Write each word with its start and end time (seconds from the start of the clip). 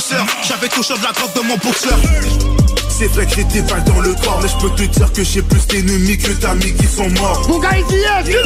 bosseur. 0.00 0.26
J'avais 0.42 0.68
touché 0.68 0.94
de 0.94 1.02
la 1.02 1.12
drogue 1.12 1.34
de 1.34 1.40
mon 1.46 1.56
boxeur. 1.56 1.98
C'est 2.88 3.06
vrai 3.08 3.26
que 3.26 3.34
j'ai 3.34 3.44
des 3.44 3.62
balles 3.62 3.84
dans 3.84 4.00
le 4.00 4.14
corps, 4.14 4.40
mais 4.42 4.48
je 4.48 4.56
peux 4.56 4.74
te 4.74 4.82
dire 4.82 5.12
que 5.12 5.22
j'ai 5.22 5.42
plus 5.42 5.66
d'ennemis 5.66 6.18
que 6.18 6.32
d'amis 6.32 6.74
qui 6.74 6.86
sont 6.86 7.08
morts. 7.10 7.46
Mon 7.48 7.58
gars, 7.58 7.76
il 7.76 7.96
y 7.96 8.00
est, 8.00 8.36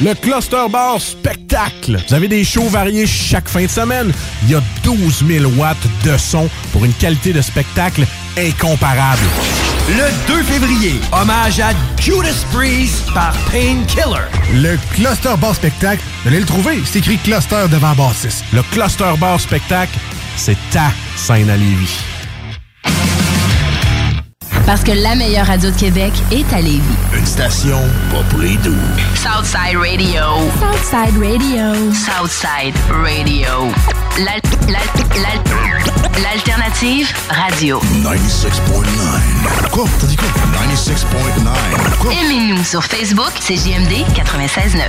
Le 0.00 0.14
Cluster 0.14 0.66
Bar 0.70 1.00
Spectacle. 1.00 2.02
Vous 2.08 2.14
avez 2.14 2.28
des 2.28 2.44
shows 2.44 2.68
variés 2.68 3.06
chaque 3.06 3.48
fin 3.48 3.62
de 3.62 3.68
semaine. 3.68 4.12
Il 4.44 4.50
y 4.50 4.54
a 4.54 4.62
12 4.82 5.24
000 5.26 5.52
watts 5.56 5.76
de 6.04 6.16
son 6.16 6.48
pour 6.72 6.84
une 6.84 6.94
qualité 6.94 7.32
de 7.32 7.42
spectacle 7.42 8.06
incomparable. 8.38 9.22
Le 9.90 10.06
2 10.28 10.42
février, 10.44 11.00
hommage 11.10 11.58
à 11.58 11.72
Judas 12.00 12.44
Priest 12.52 13.12
par 13.12 13.32
Painkiller. 13.50 14.22
Le 14.52 14.78
Cluster 14.94 15.34
Bar 15.36 15.52
Spectacle, 15.56 16.00
vous 16.22 16.28
allez 16.28 16.38
le 16.38 16.46
trouver, 16.46 16.80
c'est 16.84 17.00
écrit 17.00 17.18
Cluster 17.18 17.66
devant 17.68 17.92
bassiste. 17.96 18.44
Le 18.52 18.62
Cluster 18.70 19.14
Bar 19.18 19.40
Spectacle, 19.40 19.98
c'est 20.36 20.56
ta 20.70 20.92
scène 21.16 21.50
à 21.50 21.56
Lévis. 21.56 22.04
Parce 24.64 24.84
que 24.84 24.92
la 24.92 25.16
meilleure 25.16 25.46
radio 25.46 25.72
de 25.72 25.76
Québec 25.76 26.12
est 26.30 26.52
à 26.54 26.60
Lévis. 26.60 26.80
Une 27.12 27.26
station 27.26 27.80
pas 28.12 28.22
pour 28.30 28.38
les 28.38 28.56
doux. 28.58 28.76
Southside 29.16 29.76
Radio. 29.76 30.22
Southside 30.60 31.18
Radio. 31.20 31.92
Southside 31.92 32.76
Radio. 32.92 33.72
L'al- 34.24 34.40
l'al- 34.68 35.22
l'al- 35.22 36.22
L'alternative 36.22 37.08
radio. 37.30 37.80
96.9. 38.02 39.70
Quoi? 39.70 39.84
T'as 40.00 40.06
dit 40.06 40.16
quoi? 40.16 40.28
96.9. 40.28 41.98
Quoi? 42.00 42.12
Aimez-nous 42.12 42.62
sur 42.64 42.84
Facebook, 42.84 43.30
c'est 43.40 43.56
JMD 43.56 44.04
96.9. 44.14 44.88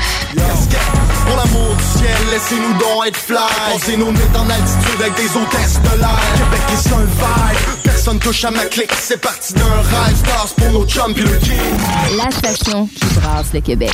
Pour 1.25 1.37
l'amour 1.37 1.75
du 1.75 1.99
ciel, 1.99 2.17
laissez-nous 2.31 2.73
donc 2.79 3.07
être 3.07 3.17
fly. 3.17 3.37
Posez 3.71 3.97
nos 3.97 4.11
nuits 4.11 4.21
en 4.35 4.49
altitude 4.49 4.99
avec 5.01 5.15
des 5.15 5.37
hôtesses 5.37 5.79
de 5.81 5.97
l'air. 5.99 6.19
Québec 6.35 6.61
est 6.73 6.93
un 6.93 7.05
vibe, 7.05 7.81
personne 7.83 8.19
touche 8.19 8.43
à 8.43 8.51
ma 8.51 8.65
clique. 8.65 8.91
C'est 8.99 9.21
parti 9.21 9.53
d'un 9.53 9.63
rêve, 9.63 10.17
stars 10.17 10.47
pour 10.57 10.71
nos 10.71 10.85
chums 10.85 11.13
pis 11.13 11.21
le 11.21 11.37
king. 11.37 11.57
La 12.17 12.29
station 12.31 12.87
qui 12.87 13.05
brasse 13.15 13.53
le 13.53 13.61
Québec. 13.61 13.93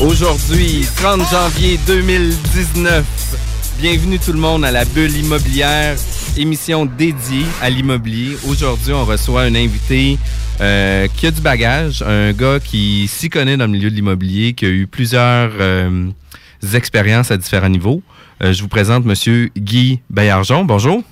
Aujourd'hui, 0.00 0.84
30 0.96 1.22
janvier 1.30 1.78
2019. 1.86 3.02
Bienvenue 3.80 4.18
tout 4.18 4.32
le 4.32 4.38
monde 4.38 4.62
à 4.66 4.70
la 4.70 4.84
bulle 4.84 5.16
immobilière, 5.16 5.96
émission 6.36 6.84
dédiée 6.84 7.46
à 7.62 7.70
l'immobilier. 7.70 8.36
Aujourd'hui, 8.46 8.92
on 8.92 9.06
reçoit 9.06 9.42
un 9.42 9.54
invité 9.54 10.18
euh, 10.60 11.06
qui 11.16 11.26
a 11.26 11.30
du 11.30 11.40
bagage, 11.40 12.02
un 12.02 12.32
gars 12.32 12.60
qui 12.60 13.08
s'y 13.08 13.30
connaît 13.30 13.56
dans 13.56 13.64
le 13.64 13.72
milieu 13.72 13.88
de 13.88 13.94
l'immobilier, 13.94 14.52
qui 14.52 14.66
a 14.66 14.68
eu 14.68 14.86
plusieurs 14.86 15.52
euh, 15.60 16.10
expériences 16.74 17.30
à 17.30 17.38
différents 17.38 17.70
niveaux. 17.70 18.02
Euh, 18.44 18.52
je 18.52 18.60
vous 18.60 18.68
présente 18.68 19.06
Monsieur 19.06 19.50
Guy 19.56 20.00
Bayarjon. 20.10 20.66
Bonjour. 20.66 21.02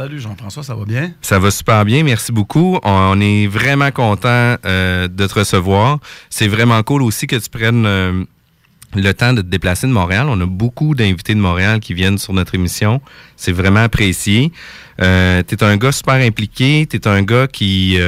Salut 0.00 0.18
Jean-François, 0.18 0.62
ça 0.62 0.74
va 0.74 0.86
bien? 0.86 1.12
Ça 1.20 1.38
va 1.38 1.50
super 1.50 1.84
bien, 1.84 2.02
merci 2.02 2.32
beaucoup. 2.32 2.78
On 2.84 3.20
est 3.20 3.46
vraiment 3.46 3.90
content 3.90 4.56
euh, 4.64 5.08
de 5.08 5.26
te 5.26 5.34
recevoir. 5.34 5.98
C'est 6.30 6.48
vraiment 6.48 6.82
cool 6.82 7.02
aussi 7.02 7.26
que 7.26 7.36
tu 7.36 7.50
prennes 7.50 7.84
euh, 7.84 8.24
le 8.94 9.12
temps 9.12 9.34
de 9.34 9.42
te 9.42 9.46
déplacer 9.46 9.86
de 9.86 9.92
Montréal. 9.92 10.28
On 10.30 10.40
a 10.40 10.46
beaucoup 10.46 10.94
d'invités 10.94 11.34
de 11.34 11.40
Montréal 11.40 11.80
qui 11.80 11.92
viennent 11.92 12.16
sur 12.16 12.32
notre 12.32 12.54
émission. 12.54 13.02
C'est 13.36 13.52
vraiment 13.52 13.80
apprécié. 13.80 14.52
Euh, 15.02 15.42
tu 15.46 15.54
es 15.54 15.62
un 15.62 15.76
gars 15.76 15.92
super 15.92 16.14
impliqué. 16.14 16.86
Tu 16.90 16.96
es 16.96 17.06
un 17.06 17.20
gars 17.20 17.46
qui 17.46 17.98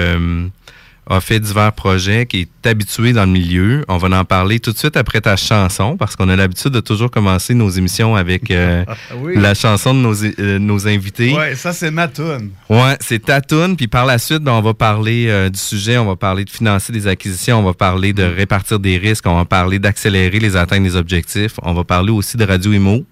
a 1.12 1.20
fait 1.20 1.40
divers 1.40 1.72
projets, 1.72 2.26
qui 2.26 2.40
est 2.40 2.66
habitué 2.66 3.12
dans 3.12 3.24
le 3.24 3.30
milieu. 3.30 3.84
On 3.88 3.96
va 3.98 4.18
en 4.18 4.24
parler 4.24 4.60
tout 4.60 4.72
de 4.72 4.78
suite 4.78 4.96
après 4.96 5.20
ta 5.20 5.36
chanson 5.36 5.96
parce 5.96 6.16
qu'on 6.16 6.28
a 6.28 6.36
l'habitude 6.36 6.70
de 6.72 6.80
toujours 6.80 7.10
commencer 7.10 7.54
nos 7.54 7.70
émissions 7.70 8.16
avec 8.16 8.50
euh, 8.50 8.84
Oui. 9.16 9.34
la 9.36 9.54
chanson 9.54 9.94
de 9.94 10.00
nos, 10.00 10.24
euh, 10.24 10.58
nos 10.58 10.86
invités. 10.88 11.34
Ouais, 11.34 11.54
ça 11.54 11.72
c'est 11.72 11.90
ma 11.90 12.08
toune. 12.08 12.50
Ouais, 12.68 12.96
c'est 13.00 13.24
Tatoune. 13.24 13.76
Puis 13.76 13.88
par 13.88 14.06
la 14.06 14.18
suite, 14.18 14.42
ben, 14.42 14.52
on 14.52 14.62
va 14.62 14.74
parler 14.74 15.26
euh, 15.28 15.48
du 15.48 15.58
sujet, 15.58 15.98
on 15.98 16.06
va 16.06 16.16
parler 16.16 16.44
de 16.44 16.50
financer 16.50 16.92
des 16.92 17.06
acquisitions, 17.06 17.58
on 17.58 17.62
va 17.62 17.74
parler 17.74 18.12
de 18.12 18.22
répartir 18.22 18.78
des 18.78 18.98
risques, 18.98 19.26
on 19.26 19.36
va 19.36 19.44
parler 19.44 19.78
d'accélérer 19.78 20.38
les 20.38 20.56
atteintes 20.56 20.82
des 20.82 20.96
objectifs, 20.96 21.54
on 21.62 21.72
va 21.74 21.84
parler 21.84 22.10
aussi 22.10 22.36
de 22.36 22.44
Radio 22.44 22.72
Imo, 22.72 23.04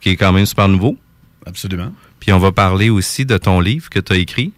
qui 0.00 0.10
est 0.10 0.16
quand 0.16 0.32
même 0.32 0.46
super 0.46 0.68
nouveau. 0.68 0.96
Absolument. 1.46 1.92
Puis 2.20 2.32
on 2.32 2.38
va 2.38 2.52
parler 2.52 2.90
aussi 2.90 3.26
de 3.26 3.36
ton 3.36 3.60
livre 3.60 3.90
que 3.90 4.00
tu 4.00 4.12
as 4.12 4.16
écrit. 4.16 4.52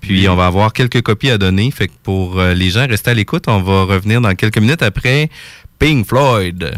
Puis 0.00 0.28
on 0.28 0.36
va 0.36 0.46
avoir 0.46 0.72
quelques 0.72 1.02
copies 1.02 1.30
à 1.30 1.38
donner. 1.38 1.70
Fait 1.70 1.88
que 1.88 1.92
pour 2.02 2.38
euh, 2.38 2.54
les 2.54 2.70
gens, 2.70 2.86
restez 2.88 3.10
à 3.10 3.14
l'écoute. 3.14 3.44
On 3.48 3.60
va 3.60 3.84
revenir 3.84 4.20
dans 4.20 4.34
quelques 4.34 4.58
minutes 4.58 4.82
après 4.82 5.30
Pink 5.78 6.06
Floyd. 6.06 6.58
de 6.58 6.72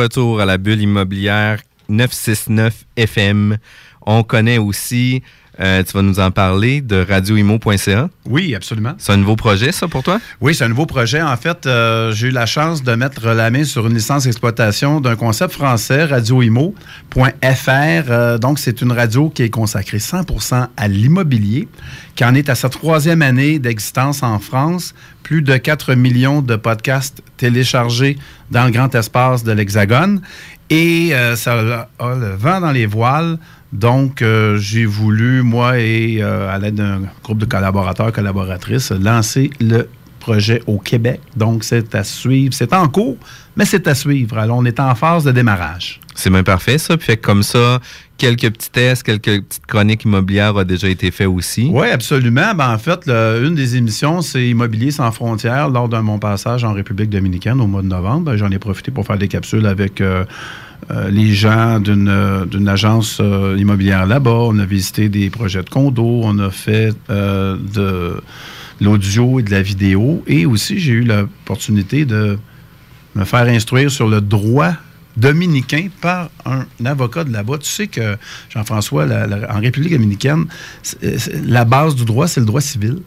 retour 0.00 0.40
à 0.40 0.46
la 0.46 0.56
bulle 0.56 0.80
immobilière 0.80 1.60
969 1.90 2.86
FM. 2.96 3.58
On 4.06 4.22
connaît 4.22 4.56
aussi, 4.56 5.22
euh, 5.58 5.82
tu 5.82 5.92
vas 5.92 6.02
nous 6.02 6.20
en 6.20 6.30
parler, 6.30 6.80
de 6.80 7.04
radioimo.ca. 7.06 8.08
Oui, 8.26 8.54
absolument. 8.54 8.94
C'est 8.98 9.12
un 9.12 9.16
nouveau 9.16 9.36
projet, 9.36 9.72
ça, 9.72 9.88
pour 9.88 10.02
toi? 10.02 10.20
Oui, 10.40 10.54
c'est 10.54 10.64
un 10.64 10.68
nouveau 10.68 10.86
projet. 10.86 11.20
En 11.20 11.36
fait, 11.36 11.66
euh, 11.66 12.12
j'ai 12.12 12.28
eu 12.28 12.30
la 12.30 12.46
chance 12.46 12.82
de 12.82 12.94
mettre 12.94 13.26
la 13.28 13.50
main 13.50 13.64
sur 13.64 13.86
une 13.86 13.94
licence 13.94 14.24
d'exploitation 14.24 15.00
d'un 15.00 15.16
concept 15.16 15.52
français, 15.52 16.04
radioimo.fr. 16.04 16.72
Euh, 17.74 18.38
donc, 18.38 18.58
c'est 18.58 18.80
une 18.80 18.92
radio 18.92 19.28
qui 19.28 19.42
est 19.42 19.50
consacrée 19.50 19.98
100% 19.98 20.68
à 20.76 20.88
l'immobilier, 20.88 21.68
qui 22.14 22.24
en 22.24 22.34
est 22.34 22.48
à 22.48 22.54
sa 22.54 22.68
troisième 22.68 23.22
année 23.22 23.58
d'existence 23.58 24.22
en 24.22 24.38
France. 24.38 24.94
Plus 25.22 25.42
de 25.42 25.56
4 25.56 25.94
millions 25.94 26.42
de 26.42 26.56
podcasts 26.56 27.22
téléchargés 27.36 28.18
dans 28.50 28.64
le 28.64 28.70
grand 28.70 28.94
espace 28.94 29.44
de 29.44 29.52
l'Hexagone. 29.52 30.22
Et 30.70 31.12
ça 31.34 31.86
a 31.98 32.14
le 32.14 32.34
vent 32.36 32.60
dans 32.60 32.70
les 32.70 32.86
voiles. 32.86 33.38
Donc, 33.72 34.20
euh, 34.22 34.56
j'ai 34.58 34.84
voulu, 34.84 35.42
moi 35.42 35.78
et 35.78 36.18
euh, 36.20 36.52
à 36.52 36.58
l'aide 36.58 36.74
d'un 36.74 37.02
groupe 37.22 37.38
de 37.38 37.44
collaborateurs, 37.44 38.12
collaboratrices, 38.12 38.90
lancer 38.90 39.50
le 39.60 39.88
projet 40.18 40.60
au 40.66 40.78
Québec. 40.78 41.20
Donc, 41.36 41.64
c'est 41.64 41.94
à 41.94 42.04
suivre. 42.04 42.52
C'est 42.52 42.72
en 42.74 42.88
cours, 42.88 43.16
mais 43.56 43.64
c'est 43.64 43.86
à 43.88 43.94
suivre. 43.94 44.36
Alors, 44.38 44.58
on 44.58 44.64
est 44.64 44.80
en 44.80 44.94
phase 44.94 45.24
de 45.24 45.30
démarrage. 45.32 46.00
C'est 46.14 46.30
même 46.30 46.44
parfait, 46.44 46.76
ça. 46.78 46.96
Puis 46.96 47.06
fait 47.06 47.16
que 47.16 47.22
comme 47.24 47.42
ça, 47.42 47.80
quelques 48.18 48.50
petits 48.50 48.70
tests, 48.70 49.02
quelques 49.04 49.42
petites 49.44 49.64
chroniques 49.66 50.04
immobilières 50.04 50.54
ont 50.56 50.64
déjà 50.64 50.88
été 50.88 51.10
faits 51.10 51.28
aussi. 51.28 51.70
Oui, 51.72 51.88
absolument. 51.88 52.52
Ben, 52.54 52.74
en 52.74 52.76
fait, 52.78 53.06
le- 53.06 53.44
une 53.46 53.54
des 53.54 53.76
émissions, 53.76 54.20
c'est 54.20 54.46
Immobilier 54.48 54.90
sans 54.90 55.10
frontières. 55.12 55.70
Lors 55.70 55.88
de 55.88 55.96
mon 55.98 56.18
passage 56.18 56.64
en 56.64 56.74
République 56.74 57.08
dominicaine 57.08 57.58
au 57.60 57.66
mois 57.66 57.80
de 57.82 57.86
novembre, 57.86 58.24
ben, 58.32 58.36
j'en 58.36 58.50
ai 58.50 58.58
profité 58.58 58.90
pour 58.90 59.06
faire 59.06 59.16
des 59.16 59.28
capsules 59.28 59.64
avec 59.64 60.02
euh, 60.02 60.24
les 61.10 61.34
gens 61.34 61.80
d'une 61.80 62.08
euh, 62.08 62.66
agence 62.66 63.18
euh, 63.20 63.56
immobilière 63.58 64.06
là-bas. 64.06 64.30
On 64.30 64.58
a 64.58 64.64
visité 64.64 65.08
des 65.08 65.30
projets 65.30 65.62
de 65.62 65.70
condos. 65.70 66.22
On 66.24 66.38
a 66.38 66.50
fait 66.50 66.94
euh, 67.10 67.56
de 67.74 68.20
l'audio 68.80 69.40
et 69.40 69.42
de 69.42 69.50
la 69.50 69.62
vidéo. 69.62 70.22
Et 70.26 70.46
aussi, 70.46 70.78
j'ai 70.78 70.92
eu 70.92 71.04
l'opportunité 71.04 72.04
de 72.04 72.38
me 73.14 73.24
faire 73.24 73.46
instruire 73.46 73.90
sur 73.90 74.08
le 74.08 74.20
droit 74.20 74.72
dominicain 75.16 75.88
par 76.00 76.30
un 76.44 76.64
avocat 76.84 77.24
de 77.24 77.32
là-bas. 77.32 77.58
Tu 77.58 77.68
sais 77.68 77.86
que, 77.88 78.16
Jean-François, 78.48 79.06
en 79.50 79.60
République 79.60 79.92
dominicaine, 79.92 80.46
la 81.44 81.64
base 81.64 81.94
du 81.94 82.04
droit, 82.04 82.28
c'est 82.28 82.40
le 82.40 82.46
droit 82.46 82.60
civil. 82.60 82.98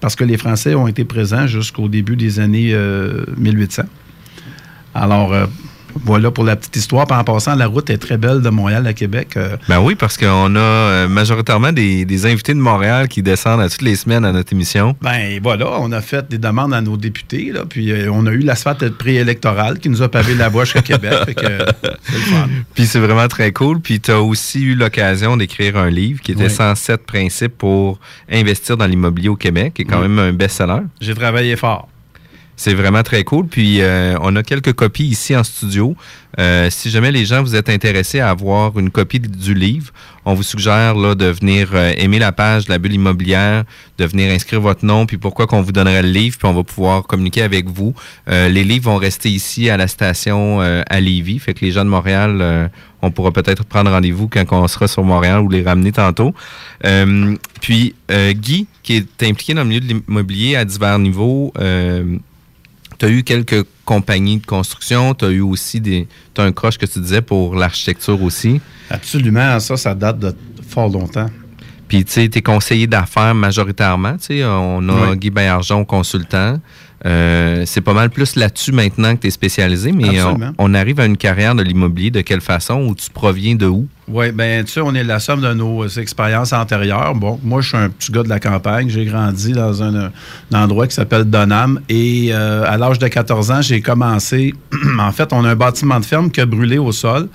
Parce 0.00 0.16
que 0.16 0.24
les 0.24 0.36
Français 0.36 0.74
ont 0.74 0.86
été 0.86 1.04
présents 1.04 1.46
jusqu'au 1.46 1.88
début 1.88 2.16
des 2.16 2.38
années 2.38 2.74
euh, 2.74 3.24
1800. 3.38 3.84
Alors, 4.94 5.32
euh, 5.32 5.46
voilà 6.04 6.30
pour 6.30 6.44
la 6.44 6.56
petite 6.56 6.76
histoire. 6.76 7.06
Puis 7.06 7.16
en 7.16 7.24
passant, 7.24 7.54
la 7.54 7.66
route 7.66 7.88
est 7.90 7.98
très 7.98 8.16
belle 8.16 8.40
de 8.40 8.48
Montréal 8.50 8.86
à 8.86 8.92
Québec. 8.92 9.36
Euh, 9.36 9.56
Ben 9.68 9.80
oui, 9.80 9.94
parce 9.94 10.16
qu'on 10.16 10.54
a 10.56 10.58
euh, 10.58 11.08
majoritairement 11.08 11.72
des, 11.72 12.04
des 12.04 12.26
invités 12.26 12.54
de 12.54 12.58
Montréal 12.58 13.08
qui 13.08 13.22
descendent 13.22 13.60
à 13.60 13.68
toutes 13.68 13.82
les 13.82 13.96
semaines 13.96 14.24
à 14.24 14.32
notre 14.32 14.52
émission. 14.52 14.96
Ben 15.02 15.38
voilà, 15.42 15.66
on 15.80 15.92
a 15.92 16.00
fait 16.00 16.28
des 16.28 16.38
demandes 16.38 16.74
à 16.74 16.80
nos 16.80 16.96
députés, 16.96 17.52
là, 17.52 17.64
puis 17.68 17.92
euh, 17.92 18.10
on 18.12 18.26
a 18.26 18.30
eu 18.32 18.40
l'asphalte 18.40 18.88
préélectoral 18.90 19.78
qui 19.78 19.88
nous 19.88 20.02
a 20.02 20.08
pavé 20.08 20.34
la 20.34 20.48
voie 20.48 20.64
jusqu'à 20.64 20.82
Québec. 20.82 21.14
fait 21.26 21.34
que, 21.34 21.42
c'est 22.02 22.12
le 22.12 22.18
fun. 22.18 22.48
Puis 22.74 22.86
c'est 22.86 22.98
vraiment 23.00 23.28
très 23.28 23.52
cool. 23.52 23.80
Puis 23.80 24.00
tu 24.00 24.10
as 24.10 24.20
aussi 24.20 24.62
eu 24.62 24.74
l'occasion 24.74 25.36
d'écrire 25.36 25.76
un 25.76 25.90
livre 25.90 26.20
qui 26.20 26.32
était 26.32 26.44
Oui. 26.44 26.50
107 26.50 27.06
principes 27.06 27.56
pour 27.58 27.98
investir 28.30 28.76
dans 28.76 28.86
l'immobilier 28.86 29.28
au 29.28 29.36
Québec, 29.36 29.74
qui 29.74 29.82
est 29.82 29.84
quand 29.84 30.00
Oui. 30.02 30.08
même 30.08 30.18
un 30.18 30.32
best-seller. 30.32 30.80
J'ai 31.00 31.14
travaillé 31.14 31.56
fort. 31.56 31.88
C'est 32.56 32.74
vraiment 32.74 33.02
très 33.02 33.24
cool. 33.24 33.46
Puis 33.46 33.80
euh, 33.80 34.16
on 34.20 34.36
a 34.36 34.42
quelques 34.42 34.72
copies 34.72 35.06
ici 35.06 35.34
en 35.34 35.42
studio. 35.42 35.96
Euh, 36.38 36.68
si 36.70 36.90
jamais 36.90 37.12
les 37.12 37.24
gens 37.24 37.42
vous 37.42 37.54
êtes 37.54 37.68
intéressés 37.68 38.20
à 38.20 38.30
avoir 38.30 38.78
une 38.78 38.90
copie 38.90 39.20
du 39.20 39.54
livre, 39.54 39.92
on 40.24 40.34
vous 40.34 40.42
suggère 40.42 40.94
là, 40.94 41.14
de 41.14 41.26
venir 41.26 41.70
euh, 41.74 41.92
aimer 41.96 42.18
la 42.18 42.32
page 42.32 42.66
de 42.66 42.70
la 42.70 42.78
bulle 42.78 42.94
immobilière, 42.94 43.64
de 43.98 44.04
venir 44.04 44.32
inscrire 44.32 44.60
votre 44.60 44.84
nom, 44.84 45.06
puis 45.06 45.16
pourquoi 45.16 45.46
qu'on 45.46 45.62
vous 45.62 45.72
donnerait 45.72 46.02
le 46.02 46.08
livre, 46.08 46.36
puis 46.38 46.48
on 46.48 46.54
va 46.54 46.62
pouvoir 46.62 47.04
communiquer 47.04 47.42
avec 47.42 47.68
vous. 47.68 47.94
Les 48.26 48.64
livres 48.64 48.90
vont 48.90 48.96
rester 48.96 49.30
ici 49.30 49.70
à 49.70 49.76
la 49.76 49.86
station 49.86 50.60
à 50.60 51.00
Lévis, 51.00 51.38
fait 51.38 51.54
que 51.54 51.64
les 51.64 51.70
gens 51.70 51.84
de 51.84 51.90
Montréal, 51.90 52.70
on 53.02 53.10
pourra 53.10 53.30
peut-être 53.30 53.64
prendre 53.64 53.90
rendez-vous 53.90 54.28
quand 54.28 54.44
on 54.50 54.66
sera 54.66 54.88
sur 54.88 55.04
Montréal 55.04 55.40
ou 55.40 55.48
les 55.48 55.62
ramener 55.62 55.92
tantôt. 55.92 56.34
Puis 57.60 57.94
Guy, 58.10 58.66
qui 58.82 58.96
est 58.96 59.22
impliqué 59.22 59.54
dans 59.54 59.62
le 59.62 59.68
milieu 59.68 59.80
de 59.80 59.86
l'immobilier 59.86 60.56
à 60.56 60.64
divers 60.64 60.98
niveaux, 60.98 61.52
tu 63.04 63.10
as 63.10 63.12
eu 63.12 63.22
quelques 63.22 63.66
compagnies 63.84 64.38
de 64.38 64.46
construction, 64.46 65.14
tu 65.14 65.24
as 65.26 65.30
eu 65.30 65.40
aussi 65.40 65.80
des. 65.80 66.08
Tu 66.34 66.40
as 66.40 66.44
un 66.44 66.52
croche 66.52 66.78
que 66.78 66.86
tu 66.86 66.98
disais 67.00 67.20
pour 67.20 67.54
l'architecture 67.54 68.22
aussi. 68.22 68.60
Absolument, 68.88 69.60
ça, 69.60 69.76
ça 69.76 69.94
date 69.94 70.18
de 70.18 70.34
fort 70.66 70.88
longtemps. 70.88 71.28
Puis, 71.86 72.04
tu 72.04 72.12
sais, 72.12 72.28
tu 72.30 72.38
es 72.38 72.42
conseiller 72.42 72.86
d'affaires 72.86 73.34
majoritairement. 73.34 74.16
Tu 74.16 74.38
sais, 74.38 74.44
on 74.44 74.88
a 74.88 75.10
Oui. 75.10 75.18
Guy 75.18 75.30
Baillargeon, 75.30 75.84
consultant. 75.84 76.58
Euh, 77.06 77.64
c'est 77.66 77.82
pas 77.82 77.92
mal 77.92 78.08
plus 78.08 78.34
là-dessus 78.34 78.72
maintenant 78.72 79.14
que 79.14 79.22
tu 79.22 79.26
es 79.26 79.30
spécialisé, 79.30 79.92
mais 79.92 80.20
on, 80.58 80.72
arrive 80.72 81.00
à 81.00 81.04
une 81.04 81.18
carrière 81.18 81.54
de 81.54 81.62
l'immobilier 81.62 82.10
de 82.10 82.22
quelle 82.22 82.40
façon 82.40 82.80
ou 82.86 82.94
tu 82.94 83.10
proviens 83.10 83.54
de 83.54 83.66
où? 83.66 83.86
Oui, 84.08 84.32
bien, 84.32 84.62
tu 84.64 84.72
sais, 84.72 84.80
on 84.80 84.94
est 84.94 85.04
la 85.04 85.18
somme 85.18 85.40
de 85.40 85.52
nos 85.52 85.86
expériences 85.86 86.52
antérieures. 86.52 87.14
Bon, 87.14 87.38
moi, 87.42 87.60
je 87.60 87.68
suis 87.68 87.76
un 87.76 87.90
petit 87.90 88.10
gars 88.10 88.22
de 88.22 88.28
la 88.28 88.40
campagne. 88.40 88.88
J'ai 88.88 89.04
grandi 89.04 89.52
dans 89.52 89.82
un, 89.82 89.94
un 89.94 90.10
endroit 90.52 90.86
qui 90.86 90.94
s'appelle 90.94 91.24
Donham. 91.24 91.80
Et 91.88 92.28
euh, 92.30 92.64
à 92.66 92.76
l'âge 92.76 92.98
de 92.98 93.08
14 93.08 93.50
ans, 93.50 93.62
j'ai 93.62 93.80
commencé. 93.80 94.54
en 94.98 95.12
fait, 95.12 95.32
on 95.32 95.44
a 95.44 95.50
un 95.50 95.56
bâtiment 95.56 96.00
de 96.00 96.04
ferme 96.04 96.30
qui 96.30 96.40
a 96.40 96.46
brûlé 96.46 96.78
au 96.78 96.92
sol. 96.92 97.28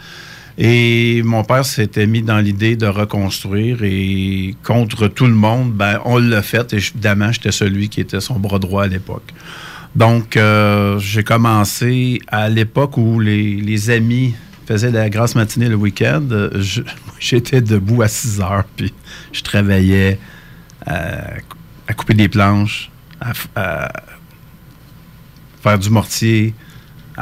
Et 0.62 1.22
mon 1.24 1.46
père 1.46 1.64
s'était 1.64 2.06
mis 2.06 2.22
dans 2.22 2.40
l'idée 2.40 2.76
de 2.76 2.86
reconstruire 2.86 3.78
et 3.82 4.56
contre 4.62 5.08
tout 5.08 5.26
le 5.26 5.34
monde, 5.34 5.72
ben, 5.72 6.02
on 6.04 6.18
l'a 6.18 6.42
fait. 6.42 6.74
Et 6.74 6.78
évidemment, 6.78 7.32
j'étais 7.32 7.54
celui 7.54 7.88
qui 7.88 8.02
était 8.02 8.20
son 8.20 8.38
bras 8.38 8.60
droit 8.60 8.84
à 8.84 8.88
l'époque. 8.88 9.34
Donc, 9.96 10.36
euh, 10.36 11.00
j'ai 11.00 11.24
commencé 11.24 12.20
à 12.28 12.50
l'époque 12.50 12.98
où 12.98 13.22
les, 13.22 13.56
les 13.56 13.90
amis 13.90 14.36
faisaient 14.68 14.92
la 14.92 15.10
grasse 15.10 15.34
matinée 15.36 15.70
le 15.70 15.76
week-end. 15.76 16.28
euh, 16.32 16.62
J'étais 17.22 17.62
debout 17.62 18.02
à 18.02 18.10
6 18.10 18.42
heures, 18.42 18.66
puis 18.76 18.94
je 19.32 19.42
travaillais 19.42 20.20
à, 20.86 21.22
à 21.88 21.94
couper 21.94 22.16
des 22.16 22.28
planches, 22.28 22.92
à, 23.22 23.32
à 23.56 23.92
faire 25.64 25.80
du 25.80 25.90
mortier, 25.90 26.54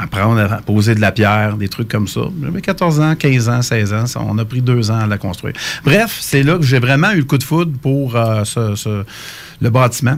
apprendre 0.00 0.40
à 0.40 0.58
poser 0.58 0.94
de 0.94 1.00
la 1.00 1.10
pierre, 1.12 1.56
des 1.56 1.68
trucs 1.68 1.88
comme 1.88 2.06
ça. 2.08 2.20
J'avais 2.42 2.60
14 2.62 3.00
ans, 3.00 3.14
15 3.16 3.48
ans, 3.48 3.62
16 3.62 3.92
ans. 3.92 4.04
on 4.28 4.38
a 4.38 4.44
pris 4.44 4.62
deux 4.62 4.90
ans 4.90 5.00
à 5.00 5.06
la 5.06 5.18
construire. 5.18 5.54
Bref, 5.84 6.16
c'est 6.20 6.42
là 6.42 6.56
que 6.56 6.62
j'ai 6.64 6.78
vraiment 6.78 7.10
eu 7.10 7.18
le 7.18 7.24
coup 7.24 7.36
de 7.38 7.42
foudre 7.42 7.72
pour 7.82 8.14
euh, 8.16 8.44
ce- 8.44 9.04
le 9.60 9.70
bâtiment. 9.70 10.16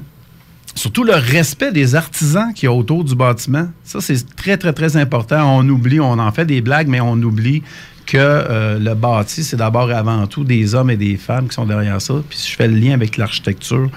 Surtout 0.75 1.03
le 1.03 1.15
respect 1.15 1.73
des 1.73 1.95
artisans 1.97 2.53
qu'il 2.55 2.67
y 2.67 2.69
a 2.69 2.73
autour 2.73 3.03
du 3.05 3.15
bâtiment. 3.15 3.69
Ça, 3.85 4.01
c'est 4.01 4.37
très, 4.37 4.57
très, 4.57 4.73
très 4.73 4.97
important. 4.97 5.59
On 5.59 5.69
oublie, 5.69 5.99
on 5.99 6.13
en 6.19 6.31
fait 6.31 6.45
des 6.45 6.61
blagues, 6.61 6.87
mais 6.87 7.01
on 7.01 7.15
oublie 7.15 7.63
que 8.07 8.17
euh, 8.19 8.79
le 8.79 8.95
bâti, 8.95 9.43
c'est 9.45 9.57
d'abord 9.57 9.91
avant 9.91 10.27
tout 10.27 10.45
des 10.45 10.75
hommes 10.75 10.91
et 10.91 10.97
des 10.97 11.17
femmes 11.17 11.49
qui 11.49 11.55
sont 11.55 11.65
derrière 11.67 12.01
ça. 12.01 12.15
Puis 12.29 12.39
si 12.39 12.51
je 12.53 12.57
fais 12.57 12.69
le 12.69 12.77
lien 12.77 12.93
avec 12.93 13.17
l'architecture, 13.17 13.89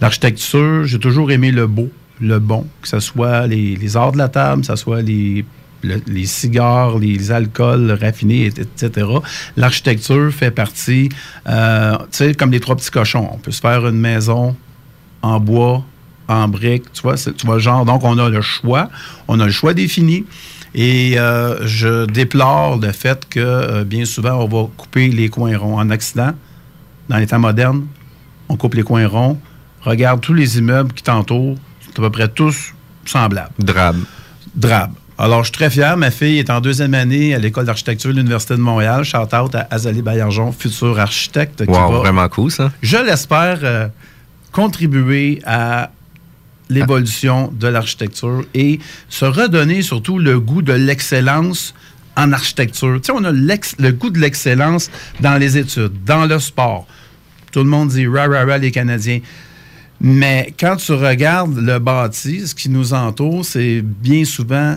l'architecture, 0.00 0.84
j'ai 0.84 0.98
toujours 0.98 1.30
aimé 1.30 1.50
le 1.50 1.66
beau, 1.66 1.90
le 2.20 2.38
bon, 2.38 2.66
que 2.82 2.88
ce 2.88 3.00
soit 3.00 3.46
les, 3.46 3.96
arts 3.96 4.12
de 4.12 4.18
la 4.18 4.28
table, 4.28 4.60
que 4.62 4.66
ce 4.68 4.76
soit 4.76 5.02
les, 5.02 5.44
le- 5.82 6.00
les 6.06 6.26
cigares, 6.26 6.98
les 6.98 7.30
alcools 7.32 7.90
raffinés, 8.00 8.46
et- 8.46 8.60
etc. 8.60 9.06
L'architecture 9.56 10.32
fait 10.32 10.50
partie, 10.50 11.08
euh, 11.48 11.96
tu 11.98 12.06
sais, 12.12 12.34
comme 12.34 12.50
les 12.52 12.60
trois 12.60 12.76
petits 12.76 12.90
cochons. 12.90 13.28
On 13.32 13.38
peut 13.38 13.50
se 13.52 13.60
faire 13.60 13.86
une 13.86 13.98
maison 14.00 14.56
en 15.22 15.40
bois, 15.40 15.84
en 16.28 16.48
briques, 16.48 16.90
tu 16.92 17.02
vois, 17.02 17.16
tu 17.16 17.46
vois 17.46 17.58
genre. 17.58 17.84
Donc, 17.84 18.02
on 18.04 18.16
a 18.18 18.28
le 18.28 18.40
choix, 18.40 18.88
on 19.28 19.40
a 19.40 19.46
le 19.46 19.52
choix 19.52 19.74
défini. 19.74 20.24
Et 20.76 21.18
euh, 21.18 21.64
je 21.66 22.04
déplore 22.06 22.78
le 22.80 22.90
fait 22.90 23.28
que 23.28 23.38
euh, 23.40 23.84
bien 23.84 24.04
souvent, 24.04 24.34
on 24.42 24.48
va 24.48 24.68
couper 24.76 25.08
les 25.08 25.28
coins 25.28 25.56
ronds. 25.56 25.78
En 25.78 25.88
Occident, 25.90 26.32
dans 27.08 27.18
les 27.18 27.26
temps 27.28 27.38
modernes, 27.38 27.86
on 28.48 28.56
coupe 28.56 28.74
les 28.74 28.82
coins 28.82 29.06
ronds. 29.06 29.38
Regarde 29.82 30.20
tous 30.20 30.34
les 30.34 30.58
immeubles 30.58 30.92
qui 30.92 31.02
t'entourent, 31.04 31.56
à 31.98 32.02
peu 32.02 32.10
près 32.10 32.28
tous 32.28 32.72
semblables. 33.04 33.50
Drab. 33.58 33.96
Drab. 34.54 34.92
Alors, 35.16 35.40
je 35.40 35.48
suis 35.50 35.52
très 35.52 35.70
fier. 35.70 35.96
Ma 35.96 36.10
fille 36.10 36.38
est 36.38 36.50
en 36.50 36.60
deuxième 36.60 36.94
année 36.94 37.34
à 37.34 37.38
l'École 37.38 37.66
d'architecture 37.66 38.10
de 38.10 38.16
l'Université 38.16 38.54
de 38.54 38.60
Montréal. 38.60 39.04
Shout 39.04 39.32
out 39.34 39.54
à 39.54 39.68
Azali 39.70 40.02
Baillargeon, 40.02 40.50
futur 40.52 40.98
architecte. 40.98 41.64
qui 41.64 41.70
Wow, 41.70 41.92
va 41.92 41.98
vraiment 41.98 42.28
cool 42.28 42.50
ça. 42.50 42.72
je 42.82 42.96
l'espère, 42.96 43.60
euh, 43.62 43.86
contribuer 44.50 45.40
à 45.44 45.90
l'évolution 46.68 47.52
de 47.52 47.68
l'architecture 47.68 48.42
et 48.54 48.80
se 49.08 49.24
redonner 49.24 49.82
surtout 49.82 50.18
le 50.18 50.40
goût 50.40 50.62
de 50.62 50.72
l'excellence 50.72 51.74
en 52.16 52.32
architecture. 52.32 52.96
Tu 53.00 53.06
sais, 53.06 53.12
on 53.14 53.24
a 53.24 53.30
le 53.32 53.90
goût 53.92 54.10
de 54.10 54.18
l'excellence 54.18 54.90
dans 55.20 55.36
les 55.36 55.58
études, 55.58 55.92
dans 56.04 56.26
le 56.26 56.38
sport. 56.38 56.86
Tout 57.52 57.60
le 57.60 57.66
monde 57.68 57.90
dit 57.90 58.06
ra, 58.06 58.26
ra, 58.26 58.44
ra, 58.44 58.58
les 58.58 58.70
Canadiens. 58.70 59.20
Mais 60.06 60.52
quand 60.60 60.76
tu 60.76 60.92
regardes 60.92 61.56
le 61.56 61.78
bâti, 61.78 62.46
ce 62.46 62.54
qui 62.54 62.68
nous 62.68 62.92
entoure, 62.92 63.42
c'est 63.42 63.80
bien 63.80 64.26
souvent, 64.26 64.76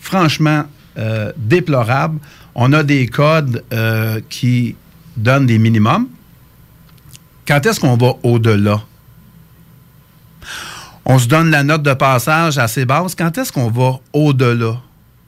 franchement, 0.00 0.64
euh, 0.96 1.30
déplorable. 1.36 2.18
On 2.54 2.72
a 2.72 2.82
des 2.82 3.06
codes 3.06 3.62
euh, 3.74 4.18
qui 4.30 4.74
donnent 5.14 5.44
des 5.44 5.58
minimums. 5.58 6.08
Quand 7.46 7.66
est-ce 7.66 7.78
qu'on 7.78 7.98
va 7.98 8.14
au-delà? 8.22 8.80
On 11.04 11.18
se 11.18 11.28
donne 11.28 11.50
la 11.50 11.62
note 11.62 11.82
de 11.82 11.92
passage 11.92 12.56
assez 12.56 12.86
basse. 12.86 13.14
Quand 13.14 13.36
est-ce 13.36 13.52
qu'on 13.52 13.70
va 13.70 14.00
au-delà? 14.14 14.80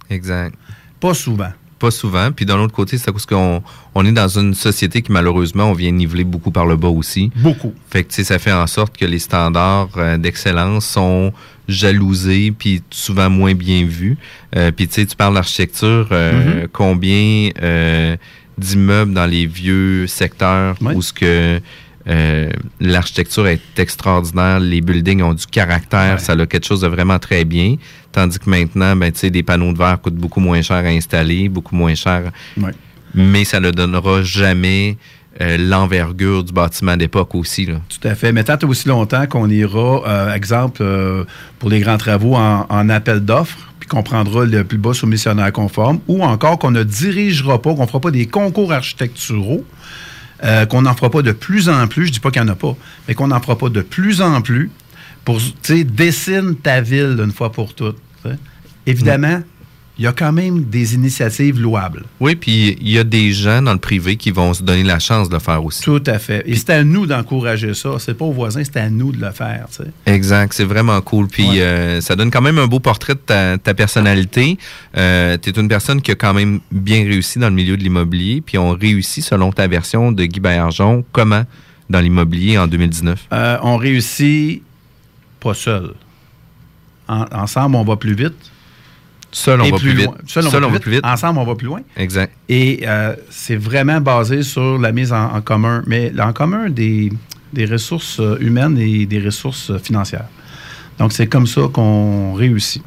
Exact. 0.08 0.56
Pas 0.98 1.12
souvent. 1.12 1.52
Pas 1.78 1.90
souvent. 1.90 2.32
Puis 2.32 2.44
d'un 2.44 2.58
autre 2.58 2.72
côté, 2.74 2.98
c'est 2.98 3.12
parce 3.12 3.26
qu'on 3.26 3.62
on 3.94 4.04
est 4.04 4.12
dans 4.12 4.28
une 4.28 4.54
société 4.54 5.00
qui, 5.02 5.12
malheureusement, 5.12 5.70
on 5.70 5.74
vient 5.74 5.92
niveler 5.92 6.24
beaucoup 6.24 6.50
par 6.50 6.66
le 6.66 6.76
bas 6.76 6.88
aussi. 6.88 7.30
Beaucoup. 7.36 7.72
Fait 7.90 8.02
que, 8.04 8.08
tu 8.08 8.16
sais, 8.16 8.24
ça 8.24 8.38
fait 8.38 8.52
en 8.52 8.66
sorte 8.66 8.96
que 8.96 9.04
les 9.04 9.18
standards 9.20 9.90
euh, 9.96 10.16
d'excellence 10.18 10.86
sont 10.86 11.32
jalousés 11.68 12.50
puis 12.56 12.82
souvent 12.90 13.30
moins 13.30 13.54
bien 13.54 13.84
vus. 13.84 14.16
Euh, 14.56 14.72
puis, 14.72 14.88
tu 14.88 14.94
sais, 14.94 15.06
tu 15.06 15.14
parles 15.16 15.34
d'architecture. 15.34 16.08
euh, 16.12 16.62
Mhm. 16.62 16.68
Combien 16.72 17.50
euh, 17.62 18.16
d'immeubles 18.56 19.14
dans 19.14 19.26
les 19.26 19.46
vieux 19.46 20.06
secteurs 20.08 20.76
où 20.96 21.02
ce 21.02 21.12
que 21.12 21.60
euh, 22.08 22.50
l'architecture 22.80 23.46
est 23.48 23.60
extraordinaire, 23.78 24.60
les 24.60 24.80
buildings 24.80 25.22
ont 25.22 25.34
du 25.34 25.46
caractère, 25.46 26.14
Ouais. 26.14 26.18
ça 26.18 26.32
a 26.32 26.46
quelque 26.46 26.66
chose 26.66 26.80
de 26.80 26.86
vraiment 26.88 27.18
très 27.18 27.44
bien. 27.44 27.76
Tandis 28.12 28.38
que 28.38 28.48
maintenant, 28.48 28.96
ben, 28.96 29.12
tu 29.12 29.18
sais, 29.20 29.30
des 29.30 29.42
panneaux 29.42 29.72
de 29.72 29.78
verre 29.78 30.00
coûtent 30.00 30.14
beaucoup 30.14 30.40
moins 30.40 30.62
cher 30.62 30.76
à 30.78 30.88
installer, 30.88 31.48
beaucoup 31.48 31.76
moins 31.76 31.94
cher, 31.94 32.30
Ouais. 32.56 32.70
mais 33.14 33.44
ça 33.44 33.60
ne 33.60 33.70
donnera 33.70 34.22
jamais 34.22 34.96
euh, 35.40 35.56
l'envergure 35.56 36.42
du 36.42 36.52
bâtiment 36.52 36.96
d'époque 36.96 37.34
aussi. 37.36 37.66
Là. 37.66 37.74
Tout 37.88 38.08
à 38.08 38.14
fait. 38.16 38.32
Mais 38.32 38.42
tant 38.42 38.56
aussi 38.66 38.88
longtemps 38.88 39.24
qu'on 39.28 39.48
ira, 39.48 40.02
euh, 40.08 40.34
exemple, 40.34 40.78
euh, 40.82 41.22
pour 41.60 41.68
les 41.70 41.78
grands 41.78 41.98
travaux 41.98 42.34
en, 42.34 42.66
en 42.68 42.88
appel 42.88 43.20
d'offres, 43.20 43.56
puis 43.78 43.88
qu'on 43.88 44.02
prendra 44.02 44.44
le 44.44 44.64
plus 44.64 44.78
bas 44.78 44.94
soumissionnaire 44.94 45.52
conforme, 45.52 46.00
ou 46.08 46.24
encore 46.24 46.58
qu'on 46.58 46.72
ne 46.72 46.82
dirigera 46.82 47.62
pas, 47.62 47.72
qu'on 47.72 47.82
ne 47.82 47.86
fera 47.86 48.00
pas 48.00 48.10
des 48.10 48.26
concours 48.26 48.72
architecturaux, 48.72 49.64
euh, 50.44 50.66
qu'on 50.66 50.82
n'en 50.82 50.94
fera 50.94 51.10
pas 51.10 51.22
de 51.22 51.32
plus 51.32 51.68
en 51.68 51.86
plus, 51.88 52.06
je 52.06 52.12
dis 52.12 52.20
pas 52.20 52.30
qu'il 52.30 52.42
n'y 52.42 52.48
en 52.48 52.52
a 52.52 52.56
pas, 52.56 52.76
mais 53.06 53.14
qu'on 53.14 53.28
n'en 53.28 53.40
fera 53.40 53.58
pas 53.58 53.68
de 53.68 53.80
plus 53.80 54.20
en 54.20 54.40
plus 54.40 54.70
pour, 55.24 55.38
tu 55.38 55.52
sais, 55.62 55.84
dessine 55.84 56.56
ta 56.56 56.80
ville 56.80 57.20
une 57.22 57.32
fois 57.32 57.52
pour 57.52 57.74
toutes. 57.74 57.98
Évidemment, 58.86 59.42
il 59.98 60.04
y 60.04 60.06
a 60.06 60.12
quand 60.12 60.30
même 60.32 60.62
des 60.64 60.94
initiatives 60.94 61.58
louables. 61.60 62.04
Oui, 62.20 62.36
puis 62.36 62.76
il 62.80 62.88
y 62.88 62.98
a 62.98 63.04
des 63.04 63.32
gens 63.32 63.62
dans 63.62 63.72
le 63.72 63.78
privé 63.80 64.16
qui 64.16 64.30
vont 64.30 64.54
se 64.54 64.62
donner 64.62 64.84
la 64.84 65.00
chance 65.00 65.28
de 65.28 65.34
le 65.34 65.40
faire 65.40 65.64
aussi. 65.64 65.82
Tout 65.82 66.02
à 66.06 66.18
fait. 66.20 66.44
Et 66.46 66.54
c'est 66.54 66.70
à 66.70 66.84
nous 66.84 67.04
d'encourager 67.06 67.74
ça. 67.74 67.90
C'est 67.98 68.14
pas 68.14 68.24
aux 68.24 68.32
voisins, 68.32 68.62
c'est 68.62 68.76
à 68.76 68.88
nous 68.90 69.10
de 69.10 69.20
le 69.20 69.32
faire. 69.32 69.66
tu 69.70 69.82
sais. 69.82 69.90
Exact, 70.06 70.52
c'est 70.54 70.64
vraiment 70.64 71.00
cool. 71.00 71.26
Puis 71.26 71.48
Ouais. 71.48 71.60
euh, 71.62 72.00
ça 72.00 72.14
donne 72.14 72.30
quand 72.30 72.40
même 72.42 72.58
un 72.58 72.66
beau 72.68 72.78
portrait 72.78 73.14
de 73.14 73.18
ta, 73.20 73.58
ta 73.58 73.74
personnalité. 73.74 74.56
Euh, 74.96 75.36
tu 75.42 75.50
es 75.50 75.52
une 75.60 75.68
personne 75.68 76.00
qui 76.00 76.12
a 76.12 76.14
quand 76.14 76.32
même 76.34 76.60
bien 76.70 77.02
réussi 77.04 77.38
dans 77.40 77.48
le 77.48 77.54
milieu 77.56 77.76
de 77.76 77.82
l'immobilier. 77.82 78.40
Puis 78.40 78.56
on 78.56 78.70
réussit, 78.74 79.24
selon 79.24 79.50
ta 79.50 79.66
version 79.66 80.12
de 80.12 80.24
Guy 80.24 80.38
Baillargeon, 80.38 81.04
comment 81.10 81.42
dans 81.90 82.00
l'immobilier 82.00 82.56
en 82.56 82.66
2019? 82.68 83.26
Euh, 83.32 83.56
on 83.62 83.76
réussit 83.78 84.62
pas 85.40 85.54
seul. 85.54 85.94
En- 87.08 87.24
ensemble, 87.32 87.74
on 87.76 87.84
va 87.84 87.96
plus 87.96 88.14
vite. 88.14 88.34
Seul, 89.30 89.60
on 89.60 89.64
et 89.64 89.70
va 89.70 89.76
plus, 89.76 89.92
vite. 89.92 90.06
loin. 90.06 90.16
Seul, 90.26 90.64
on, 90.64 90.70
va, 90.70 90.78
plus 90.80 90.90
vite. 90.92 91.04
Ensemble, 91.04 91.38
on 91.38 91.44
va 91.44 91.54
plus 91.54 91.66
loin. 91.66 91.80
Exact. 91.96 92.32
Et 92.48 92.80
euh, 92.86 93.14
c'est 93.30 93.56
vraiment 93.56 94.00
basé 94.00 94.42
sur 94.42 94.78
la 94.78 94.90
mise 94.92 95.12
en, 95.12 95.34
en 95.34 95.40
commun, 95.42 95.82
mais 95.86 96.12
en 96.18 96.32
commun 96.32 96.70
des, 96.70 97.12
des 97.52 97.66
ressources 97.66 98.20
humaines 98.40 98.78
et 98.78 99.04
des 99.06 99.20
ressources 99.20 99.76
financières. 99.78 100.28
Donc, 100.98 101.12
c'est 101.12 101.26
comme 101.26 101.46
ça 101.46 101.62
qu'on 101.72 102.34
réussit. 102.34 102.82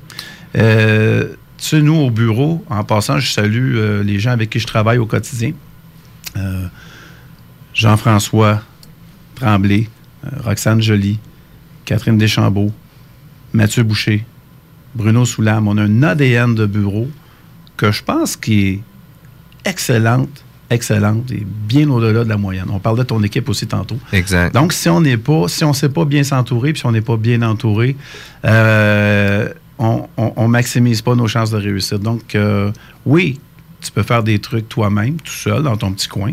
Euh, 0.58 1.30
tu 1.58 1.68
sais, 1.68 1.82
nous, 1.82 1.96
au 1.96 2.12
bureau, 2.12 2.64
en 2.70 2.84
passant, 2.84 3.20
je 3.20 3.32
salue 3.32 3.76
euh, 3.76 4.04
les 4.04 4.20
gens 4.20 4.32
avec 4.32 4.50
qui 4.50 4.60
je 4.60 4.68
travaille 4.68 4.98
au 4.98 5.06
quotidien. 5.06 5.54
Euh, 6.36 6.68
Jean-François 7.74 8.62
Tremblay, 9.36 9.88
Roxane 10.44 10.82
Joly, 10.82 11.20
Catherine 11.86 12.18
Deschambault, 12.18 12.72
Mathieu 13.54 13.84
Boucher, 13.84 14.26
Bruno 14.96 15.26
Soulam. 15.26 15.68
On 15.68 15.78
a 15.78 15.84
un 15.84 16.04
ADN 16.04 16.56
de 16.56 16.66
bureau 16.66 17.08
que 17.78 17.92
je 17.92 18.04
pense 18.04 18.36
qui 18.36 18.68
est 18.68 18.80
excellente, 19.66 20.44
excellente 20.70 21.32
et 21.32 21.46
bien 21.46 21.90
au-delà 21.90 22.24
de 22.24 22.30
la 22.30 22.38
moyenne. 22.38 22.68
On 22.72 22.80
parlait 22.80 23.04
de 23.04 23.08
ton 23.08 23.22
équipe 23.24 23.50
aussi 23.50 23.68
tantôt. 23.68 23.98
Exact. 24.12 24.54
Donc, 24.54 24.74
si 24.74 24.90
on 24.90 25.02
n'est 25.02 25.18
pas, 25.18 25.48
si 25.48 25.64
on 25.64 25.74
sait 25.74 25.90
pas 25.90 26.06
bien 26.06 26.24
s'entourer, 26.24 26.74
puis 26.74 26.80
si 26.80 26.86
on 26.86 26.92
n'est 26.92 27.02
pas 27.02 27.18
bien 27.18 27.42
entouré, 27.42 27.96
euh, 28.46 29.50
on, 29.80 30.08
on, 30.18 30.34
on 30.36 30.48
maximise 30.48 31.02
pas 31.02 31.16
nos 31.16 31.28
chances 31.28 31.52
de 31.52 31.58
réussite. 31.58 32.00
Donc, 32.00 32.36
euh, 32.36 32.72
oui, 33.06 33.40
tu 33.82 33.92
peux 33.92 34.04
faire 34.04 34.24
des 34.24 34.40
trucs 34.40 34.70
toi-même, 34.70 35.20
tout 35.20 35.34
seul, 35.34 35.64
dans 35.64 35.76
ton 35.76 35.92
petit 35.92 36.08
coin, 36.08 36.32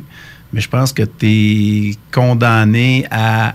mais 0.53 0.61
je 0.61 0.69
pense 0.69 0.93
que 0.93 1.03
tu 1.03 1.27
es 1.27 1.97
condamné 2.13 3.07
à 3.11 3.55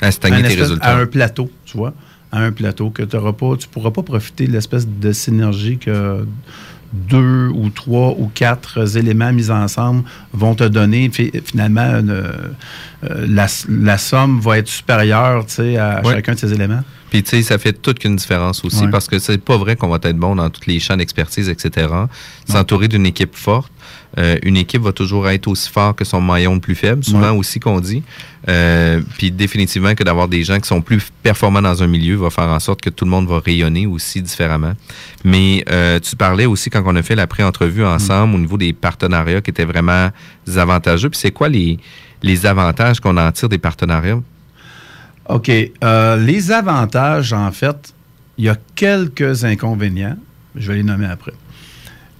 à 0.00 0.12
stagner 0.12 0.36
un 0.36 0.48
tes 0.48 0.54
résultats. 0.54 0.86
à 0.86 0.96
un 0.96 1.06
plateau, 1.06 1.50
tu 1.64 1.76
vois, 1.76 1.92
à 2.32 2.40
un 2.40 2.52
plateau 2.52 2.90
que 2.90 3.02
t'auras 3.02 3.32
pas, 3.32 3.56
tu 3.56 3.68
pourras 3.68 3.90
pas 3.90 4.02
profiter 4.02 4.46
de 4.46 4.52
l'espèce 4.52 4.86
de 4.86 5.12
synergie 5.12 5.78
que 5.78 6.26
deux 6.92 7.48
ou 7.48 7.68
trois 7.70 8.14
ou 8.18 8.30
quatre 8.34 8.96
éléments 8.96 9.32
mis 9.32 9.50
ensemble 9.50 10.04
vont 10.32 10.54
te 10.54 10.64
donner. 10.64 11.10
Fi- 11.12 11.30
Finalement, 11.44 11.82
une, 11.98 12.10
euh, 12.10 13.26
la, 13.28 13.46
la 13.68 13.98
somme 13.98 14.40
va 14.40 14.58
être 14.58 14.68
supérieure 14.68 15.44
à 15.76 16.02
chacun 16.14 16.34
de 16.34 16.38
ces 16.38 16.52
éléments. 16.52 16.82
Puis, 17.10 17.22
tu 17.22 17.30
sais, 17.30 17.42
ça 17.42 17.58
fait 17.58 17.72
toute 17.72 17.98
qu'une 17.98 18.16
différence 18.16 18.64
aussi 18.64 18.84
parce 18.90 19.06
que 19.08 19.18
c'est 19.18 19.38
pas 19.42 19.56
vrai 19.56 19.76
qu'on 19.76 19.88
va 19.88 19.98
être 20.02 20.16
bon 20.18 20.36
dans 20.36 20.50
tous 20.50 20.66
les 20.66 20.78
champs 20.80 20.96
d'expertise, 20.96 21.48
etc. 21.48 21.88
S'entourer 22.46 22.88
d'une 22.88 23.06
équipe 23.06 23.34
forte. 23.34 23.70
Euh, 24.16 24.36
une 24.42 24.56
équipe 24.56 24.80
va 24.82 24.92
toujours 24.92 25.28
être 25.28 25.46
aussi 25.48 25.68
fort 25.68 25.94
que 25.94 26.04
son 26.04 26.20
maillon 26.20 26.54
le 26.54 26.60
plus 26.60 26.74
faible, 26.74 27.04
souvent 27.04 27.32
Ouais. 27.32 27.36
aussi 27.38 27.60
qu'on 27.60 27.78
dit. 27.80 28.02
Euh, 28.48 29.02
puis 29.18 29.30
définitivement 29.30 29.94
que 29.94 30.02
d'avoir 30.02 30.28
des 30.28 30.42
gens 30.44 30.58
qui 30.58 30.66
sont 30.66 30.80
plus 30.80 31.02
performants 31.22 31.60
dans 31.60 31.82
un 31.82 31.86
milieu 31.86 32.16
va 32.16 32.30
faire 32.30 32.48
en 32.48 32.58
sorte 32.58 32.80
que 32.80 32.88
tout 32.88 33.04
le 33.04 33.10
monde 33.10 33.28
va 33.28 33.38
rayonner 33.40 33.86
aussi 33.86 34.22
différemment. 34.22 34.72
Mais 35.24 35.62
euh, 35.70 36.00
tu 36.00 36.16
parlais 36.16 36.46
aussi 36.46 36.70
quand 36.70 36.82
on 36.86 36.96
a 36.96 37.02
fait 37.02 37.16
la 37.16 37.26
pré-entrevue 37.26 37.84
ensemble 37.84 38.34
au 38.34 38.38
niveau 38.38 38.56
des 38.56 38.72
partenariats 38.72 39.42
qui 39.42 39.50
étaient 39.50 39.66
vraiment 39.66 40.08
avantageux. 40.56 41.10
Puis 41.10 41.20
c'est 41.20 41.32
quoi 41.32 41.50
les, 41.50 41.78
les 42.22 42.46
avantages 42.46 43.00
qu'on 43.00 43.16
en 43.18 43.30
tire 43.32 43.50
des 43.50 43.58
partenariats? 43.58 44.20
OK. 45.28 45.48
Les 45.48 46.50
avantages, 46.50 47.34
en 47.34 47.52
fait, 47.52 47.92
il 48.38 48.46
y 48.46 48.48
a 48.48 48.56
quelques 48.74 49.44
inconvénients. 49.44 50.16
Je 50.56 50.68
vais 50.72 50.78
les 50.78 50.82
nommer 50.82 51.06
après. 51.06 51.32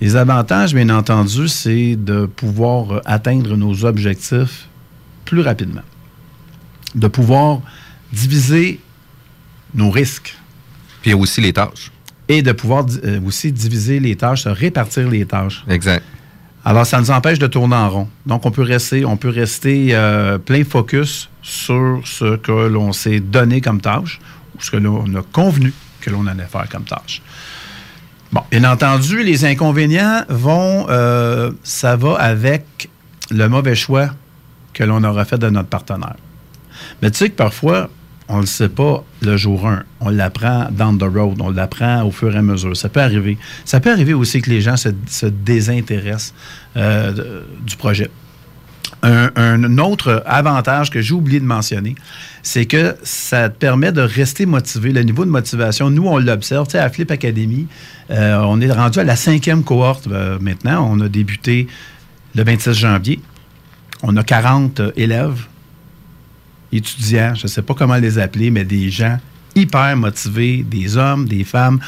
Les 0.01 0.15
avantages, 0.15 0.75
bien 0.75 0.91
entendu, 0.91 1.49
c'est 1.49 1.97
de 1.97 2.27
pouvoir 2.27 2.93
euh, 2.93 3.01
atteindre 3.05 3.57
nos 3.57 3.85
objectifs 3.85 4.69
plus 5.25 5.41
rapidement. 5.41 5.83
De 6.95 7.09
pouvoir 7.09 7.61
diviser 8.13 8.81
nos 9.75 9.91
risques 9.91 10.37
Puis 11.03 11.15
aussi 11.15 11.41
les 11.41 11.53
tâches. 11.53 11.91
et 12.29 12.43
de 12.43 12.53
pouvoir 12.53 12.87
euh, 13.05 13.21
aussi 13.27 13.51
diviser 13.53 14.01
les 14.01 14.15
tâches, 14.17 14.43
se 14.43 14.49
répartir 14.49 15.09
les 15.09 15.27
tâches. 15.27 15.65
Exact. 15.69 16.05
Alors, 16.65 16.87
ça 16.87 17.01
nous 17.01 17.11
empêche 17.11 17.39
de 17.39 17.47
tourner 17.47 17.77
en 17.77 17.89
rond. 17.89 18.09
Donc, 18.27 18.45
on 18.45 18.51
peut 18.51 18.63
rester, 18.63 19.05
on 19.05 19.17
peut 19.17 19.31
rester 19.31 19.89
euh, 19.93 20.39
plein 20.39 20.65
focus 20.65 21.29
sur 21.43 22.03
ce 22.05 22.37
que 22.37 22.69
l'on 22.69 22.93
s'est 22.93 23.21
donné 23.21 23.61
comme 23.61 23.81
tâche 23.81 24.21
ou 24.57 24.63
ce 24.63 24.71
que 24.71 24.77
l'on 24.77 25.15
a 25.15 25.23
convenu 25.33 25.73
que 26.01 26.11
l'on 26.11 26.27
allait 26.27 26.45
faire 26.45 26.69
comme 26.69 26.85
tâche. 26.85 27.23
Bon, 28.33 28.43
bien 28.51 28.65
entendu, 28.65 29.23
les 29.23 29.45
inconvénients 29.47 30.23
vont, 30.29 30.87
euh, 30.91 31.51
ça 31.63 31.97
va 31.97 32.17
avec 32.17 32.91
le 33.31 33.49
mauvais 33.49 33.75
choix 33.75 34.11
que 34.75 34.85
l'on 34.85 35.03
aura 35.03 35.25
fait 35.25 35.39
de 35.39 35.49
notre 35.49 35.69
partenaire. 35.69 36.17
Mais 37.01 37.11
tu 37.11 37.19
sais 37.19 37.31
que 37.31 37.37
parfois, 37.37 37.89
on 38.29 38.37
ne 38.37 38.41
le 38.43 38.47
sait 38.47 38.69
pas 38.69 39.03
le 39.23 39.37
jour 39.39 39.67
1. 39.67 39.83
On 40.01 40.11
l'apprend 40.11 40.69
down 40.71 40.99
the 40.99 41.05
road. 41.05 41.39
On 41.41 41.51
l'apprend 41.51 42.03
au 42.05 42.11
fur 42.11 42.35
et 42.35 42.39
à 42.39 42.43
mesure. 42.43 42.77
Ça 42.77 42.91
peut 42.91 43.01
arriver. 43.01 43.39
Ça 43.65 43.81
peut 43.81 43.91
arriver 43.91 44.13
aussi 44.13 44.43
que 44.43 44.51
les 44.51 44.61
gens 44.61 44.77
se, 44.77 44.91
se 45.09 45.27
désintéressent 45.27 46.35
euh, 46.77 47.43
du 47.65 47.77
projet. 47.77 48.11
Un, 49.03 49.79
autre 49.79 50.23
avantage 50.27 50.91
que 50.91 51.01
j'ai 51.01 51.15
oublié 51.15 51.39
de 51.39 51.45
mentionner, 51.45 51.95
c'est 52.43 52.67
que 52.67 52.97
ça 53.05 53.49
te 53.49 53.57
permet 53.57 53.93
de 53.93 54.01
rester 54.01 54.45
motivé. 54.45 54.93
Le 54.93 55.03
niveau 55.03 55.25
de 55.25 55.31
motivation, 55.31 55.91
nous, 55.91 56.07
on 56.07 56.19
l'observe. 56.19 56.67
Tu 56.67 56.73
sais, 56.73 56.79
à 56.79 56.91
Flip 56.91 57.11
Academy, 57.11 57.69
euh, 58.11 58.41
on 58.45 58.61
est 58.61 58.73
rendu 58.73 58.99
à 58.99 59.05
la 59.05 59.17
cinquième 59.17 59.63
cohorte 59.63 60.09
euh, 60.09 60.39
maintenant. 60.41 60.89
On 60.91 61.01
a 61.01 61.09
débuté 61.09 61.69
le 62.35 62.43
26 62.43 62.73
janvier. 62.73 63.21
On 64.03 64.17
a 64.17 64.23
40 64.23 64.81
euh, 64.81 64.91
élèves, 64.97 65.47
étudiants, 66.73 67.35
je 67.35 67.45
ne 67.45 67.49
sais 67.49 67.63
pas 67.63 67.75
comment 67.75 67.97
les 67.97 68.19
appeler, 68.19 68.51
mais 68.51 68.65
des 68.65 68.91
gens 68.91 69.19
hyper 69.55 69.97
motivés, 69.97 70.63
des 70.63 70.97
hommes, 70.97 71.27
des 71.27 71.45
femmes, 71.45 71.81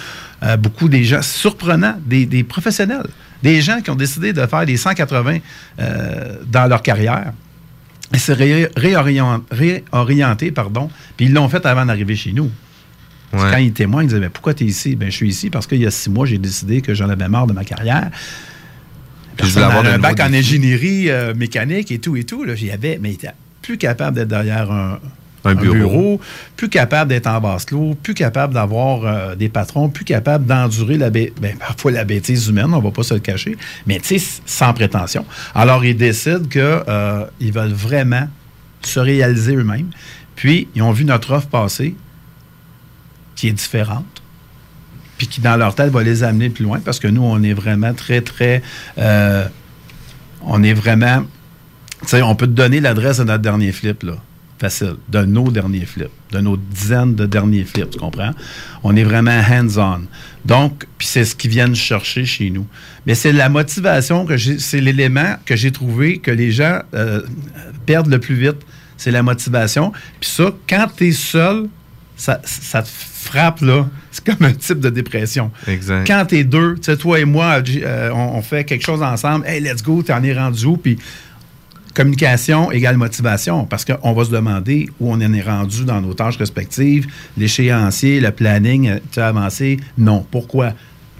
euh, 0.43 0.57
beaucoup 0.57 0.89
des 0.89 1.05
gens 1.05 1.23
surprenants, 1.23 1.97
des 2.05 2.45
professionnels, 2.45 3.07
des 3.43 3.61
gens 3.61 3.81
qui 3.81 3.91
ont 3.91 3.95
décidé 3.97 4.33
de 4.33 4.45
faire 4.47 4.67
des 4.67 4.77
180 4.77 5.39
euh, 5.81 6.37
dans 6.47 6.67
leur 6.67 6.83
carrière. 6.83 7.33
Et 8.13 8.19
se 8.19 8.33
ré- 8.33 8.69
réorient- 8.77 9.41
réorienter, 9.53 10.51
pardon, 10.51 10.91
puis 11.17 11.27
ils 11.27 11.33
l'ont 11.33 11.49
fait 11.49 11.65
avant 11.65 11.87
d'arriver 11.87 12.17
chez 12.17 12.33
nous. 12.33 12.51
Quand 13.33 13.59
il 13.59 13.73
témoigne, 13.73 14.07
il 14.07 14.09
disait, 14.09 14.21
ben, 14.21 14.31
pourquoi 14.31 14.55
tu 14.55 14.65
es 14.65 14.67
ici? 14.67 14.97
Ben, 14.97 15.09
je 15.09 15.15
suis 15.15 15.29
ici 15.29 15.49
parce 15.51 15.69
qu'il 15.69 15.79
y 15.81 15.87
a 15.87 15.91
six 15.93 16.11
mois, 16.11 16.27
j'ai 16.27 16.39
décidé 16.39 16.81
que 16.81 16.93
j'en 16.95 17.09
avais 17.09 17.29
marre 17.29 17.47
de 17.47 17.53
ma 17.53 17.65
carrière. 17.65 18.11
je 19.41 19.47
voulais 19.47 19.65
avoir 19.65 19.87
un 19.87 19.99
bac 19.99 20.19
en 20.21 20.33
ingénierie 20.33 21.09
euh, 21.11 21.33
mécanique 21.35 21.93
et 21.93 22.01
tout 22.01 22.17
et 22.17 22.25
tout. 22.25 22.43
Là, 22.43 22.57
j'y 22.57 22.73
avais, 22.73 22.99
mais 23.01 23.11
il 23.11 23.15
était 23.15 23.31
plus 23.63 23.79
capable 23.79 24.17
d'être 24.17 24.27
derrière 24.29 24.73
un, 24.73 24.99
bureau. 25.45 26.21
plus 26.57 26.69
capable 26.69 27.09
d'être 27.09 27.27
en 27.27 27.41
basse 27.41 27.71
l'eau, 27.71 27.97
plus 28.03 28.15
capable 28.15 28.55
d'avoir 28.55 29.05
euh, 29.05 29.35
des 29.35 29.49
patrons, 29.49 29.89
plus 29.89 30.05
capable 30.05 30.47
d'endurer 30.47 30.99
la 30.99 31.11
ben, 31.11 31.31
parfois 31.59 31.93
la 31.93 32.05
bêtise 32.05 32.49
humaine, 32.49 32.73
on 32.75 32.81
va 32.81 32.91
pas 32.91 33.03
se 33.03 33.15
le 33.15 33.21
cacher, 33.21 33.57
mais 33.87 33.99
tu 33.99 34.19
sais, 34.19 34.41
sans 34.45 34.73
prétention. 34.75 35.25
Alors, 35.55 35.85
ils 35.85 35.97
décident 35.97 36.47
qu'ils 36.47 36.61
euh, 36.65 37.25
veulent 37.41 37.73
vraiment 37.73 38.29
se 38.83 39.01
réaliser 39.01 39.57
eux-mêmes. 39.57 39.91
Puis, 40.37 40.69
ils 40.75 40.83
ont 40.83 40.93
vu 40.93 41.05
notre 41.05 41.33
offre 41.33 41.49
passer, 41.49 41.95
qui 43.37 43.49
est 43.49 43.53
différente, 43.53 44.23
puis 45.19 45.27
qui, 45.27 45.41
dans 45.41 45.57
leur 45.57 45.75
tête, 45.75 45.91
va 45.91 46.03
les 46.03 46.23
amener 46.23 46.51
plus 46.51 46.65
loin, 46.65 46.81
parce 46.81 46.99
que 46.99 47.09
nous, 47.09 47.23
on 47.23 47.43
est 47.43 47.53
vraiment 47.55 47.95
très, 47.95 48.21
très... 48.21 48.63
Euh, 48.99 49.47
on 50.43 50.63
est 50.63 50.73
vraiment... 50.73 51.25
Tu 52.03 52.09
sais, 52.09 52.23
on 52.23 52.35
peut 52.35 52.47
te 52.47 52.53
donner 52.53 52.81
l'adresse 52.81 53.19
de 53.19 53.25
notre 53.25 53.43
dernier 53.43 53.73
flip, 53.73 54.03
là. 54.03 54.15
Facile. 54.61 54.97
De 55.09 55.25
nos 55.25 55.51
derniers 55.51 55.87
flips. 55.87 56.11
De 56.33 56.41
nos 56.41 56.59
dizaines 56.59 57.15
de 57.15 57.25
derniers 57.25 57.65
flips, 57.65 57.93
tu 57.93 57.99
comprends? 57.99 58.33
On 58.83 58.95
est 58.95 59.05
vraiment 59.05 59.41
hands-on. 59.41 60.03
Donc, 60.45 60.87
puis 60.99 61.07
c'est 61.07 61.25
ce 61.25 61.35
qu'ils 61.35 61.51
viennent 61.51 61.75
chercher 61.75 62.27
chez 62.27 62.51
nous. 62.51 62.67
Mais 63.07 63.15
c'est 63.15 63.33
la 63.33 63.49
motivation 63.49 64.27
que 64.27 64.37
j'ai... 64.37 64.59
C'est 64.59 64.83
l'élément 64.83 65.37
que 65.47 65.57
j'ai 65.57 65.73
trouvé 65.73 66.19
que 66.19 66.31
les 66.31 66.53
gens 66.53 66.81
euh, 66.93 67.23
perdent 67.87 68.11
le 68.11 68.21
plus 68.21 68.35
vite. 68.35 68.59
C'est 68.99 69.11
la 69.11 69.23
motivation. 69.23 69.93
Puis 70.21 70.29
ça, 70.29 70.53
quand 70.69 70.89
tu 70.95 71.09
es 71.09 71.13
seul, 71.13 71.69
ça, 72.15 72.37
te 72.37 72.89
frappe, 72.89 73.63
là. 73.63 73.89
C'est 74.11 74.25
comme 74.25 74.47
un 74.47 74.53
type 74.53 74.81
de 74.81 74.91
dépression. 74.91 75.51
Exact. 75.69 76.07
Quand 76.07 76.27
t'es 76.27 76.45
deux, 76.45 76.75
tu 76.75 76.83
sais, 76.83 76.99
toi 76.99 77.19
et 77.19 77.25
moi, 77.25 77.63
euh, 77.67 78.11
on, 78.13 78.43
fait 78.43 78.65
quelque 78.65 78.85
chose 78.85 79.03
ensemble, 79.03 79.47
hey, 79.47 79.63
let's 79.63 79.83
go, 79.83 80.03
t'en 80.03 80.23
es 80.23 80.35
rendu 80.35 80.67
où? 80.67 80.77
Puis 80.77 80.99
communication 81.95 82.71
égale 82.71 82.97
motivation, 82.97 83.65
parce 83.65 83.85
qu'on 83.85 84.13
va 84.13 84.25
se 84.25 84.31
demander 84.31 84.89
où 85.01 85.13
on 85.13 85.17
en 85.17 85.33
est 85.33 85.43
rendu 85.43 85.85
dans 85.85 86.01
nos 86.01 86.15
tâches 86.15 86.37
respectives, 86.37 87.07
l'échéancier, 87.37 88.21
le 88.21 88.31
planning, 88.31 88.89
euh, 88.89 88.99
tu 89.11 89.21
as 89.21 89.29
avancé? 89.29 89.79
Non. 89.99 90.25
Pourquoi? 90.31 90.73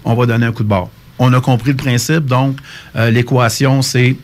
On 0.03 0.15
va 0.15 0.25
donner 0.25 0.45
un 0.45 0.51
coup 0.51 0.63
de 0.63 0.69
barre. 0.69 0.89
On 1.19 1.31
a 1.33 1.41
compris 1.41 1.71
le 1.71 1.77
principe, 1.77 2.25
donc 2.25 2.57
euh, 2.95 3.11
l'équation, 3.11 3.81
c'est 3.81 4.15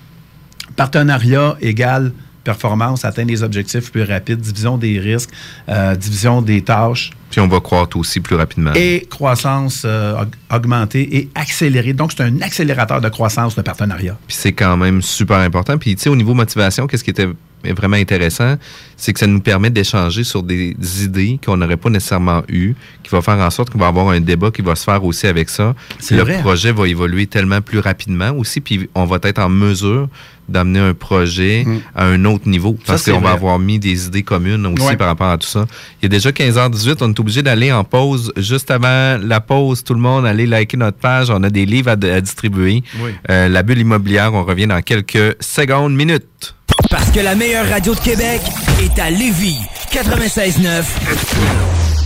partenariat 0.75 1.55
égale 1.61 2.11
performance, 2.43 3.03
atteindre 3.03 3.29
les 3.29 3.43
objectifs 3.43 3.91
plus 3.91 4.03
rapides, 4.03 4.39
division 4.39 4.77
des 4.77 4.99
risques, 4.99 5.31
euh, 5.67 5.95
division 5.95 6.41
des 6.41 6.61
tâches. 6.61 7.11
Puis 7.29 7.41
on 7.41 7.47
va 7.47 7.59
croître 7.59 7.97
aussi 7.97 8.19
plus 8.19 8.35
rapidement. 8.35 8.71
Et 8.75 9.07
croissance 9.09 9.83
euh, 9.85 10.23
augmentée 10.53 11.17
et 11.17 11.29
accélérée. 11.35 11.93
Donc, 11.93 12.13
c'est 12.15 12.23
un 12.23 12.41
accélérateur 12.41 13.01
de 13.01 13.09
croissance, 13.09 13.57
le 13.57 13.63
partenariat. 13.63 14.17
Puis 14.27 14.37
c'est 14.39 14.53
quand 14.53 14.77
même 14.77 15.01
super 15.01 15.37
important. 15.37 15.77
Puis, 15.77 15.95
tu 15.95 16.03
sais, 16.03 16.09
au 16.09 16.15
niveau 16.15 16.33
motivation, 16.33 16.87
qu'est-ce 16.87 17.03
qui 17.03 17.09
était 17.09 17.27
vraiment 17.63 17.97
intéressant, 17.97 18.55
c'est 18.95 19.13
que 19.13 19.19
ça 19.19 19.27
nous 19.27 19.39
permet 19.39 19.69
d'échanger 19.69 20.23
sur 20.23 20.43
des 20.43 20.75
idées 21.03 21.39
qu'on 21.43 21.57
n'aurait 21.57 21.77
pas 21.77 21.89
nécessairement 21.89 22.43
eues, 22.49 22.75
qui 23.03 23.09
va 23.09 23.21
faire 23.21 23.39
en 23.39 23.49
sorte 23.49 23.69
qu'on 23.69 23.79
va 23.79 23.87
avoir 23.87 24.09
un 24.09 24.19
débat 24.19 24.51
qui 24.51 24.61
va 24.61 24.75
se 24.75 24.83
faire 24.83 25.03
aussi 25.03 25.27
avec 25.27 25.49
ça. 25.49 25.75
Le 26.11 26.21
vrai. 26.21 26.39
projet 26.39 26.71
va 26.71 26.87
évoluer 26.87 27.27
tellement 27.27 27.61
plus 27.61 27.79
rapidement 27.79 28.31
aussi, 28.31 28.61
puis 28.61 28.89
on 28.95 29.05
va 29.05 29.17
être 29.23 29.39
en 29.39 29.49
mesure 29.49 30.07
d'amener 30.49 30.79
un 30.79 30.93
projet 30.93 31.63
mm. 31.65 31.81
à 31.95 32.05
un 32.05 32.25
autre 32.25 32.47
niveau. 32.47 32.77
Parce 32.85 33.09
qu'on 33.09 33.19
va 33.19 33.31
avoir 33.31 33.59
mis 33.59 33.79
des 33.79 34.07
idées 34.07 34.23
communes 34.23 34.65
aussi 34.65 34.95
par 34.95 35.07
rapport 35.07 35.29
à 35.29 35.37
tout 35.37 35.47
ça. 35.47 35.65
Il 36.01 36.03
y 36.03 36.05
a 36.07 36.09
déjà 36.09 36.31
15h18, 36.31 36.97
on 37.01 37.09
est 37.09 37.19
obligé 37.19 37.41
d'aller 37.41 37.71
en 37.71 37.83
pause. 37.83 38.31
Juste 38.37 38.71
avant 38.71 39.17
la 39.21 39.39
pause, 39.39 39.83
tout 39.83 39.93
le 39.93 39.99
monde, 39.99 40.25
allez 40.25 40.45
liker 40.45 40.77
notre 40.77 40.97
page. 40.97 41.29
On 41.29 41.43
a 41.43 41.49
des 41.49 41.65
livres 41.65 41.91
à, 41.91 41.95
distribuer. 41.95 42.83
Euh, 43.29 43.49
la 43.49 43.63
bulle 43.63 43.79
immobilière, 43.79 44.33
on 44.33 44.43
revient 44.43 44.67
dans 44.67 44.81
quelques 44.81 45.35
secondes, 45.39 45.95
minutes. 45.95 46.55
Parce 46.89 47.09
que 47.11 47.19
la 47.19 47.35
meilleure 47.35 47.67
radio 47.67 47.93
de 47.93 47.99
Québec 47.99 48.41
est 48.81 48.99
à 48.99 49.09
Lévis. 49.09 49.59
96.9. 49.91 51.96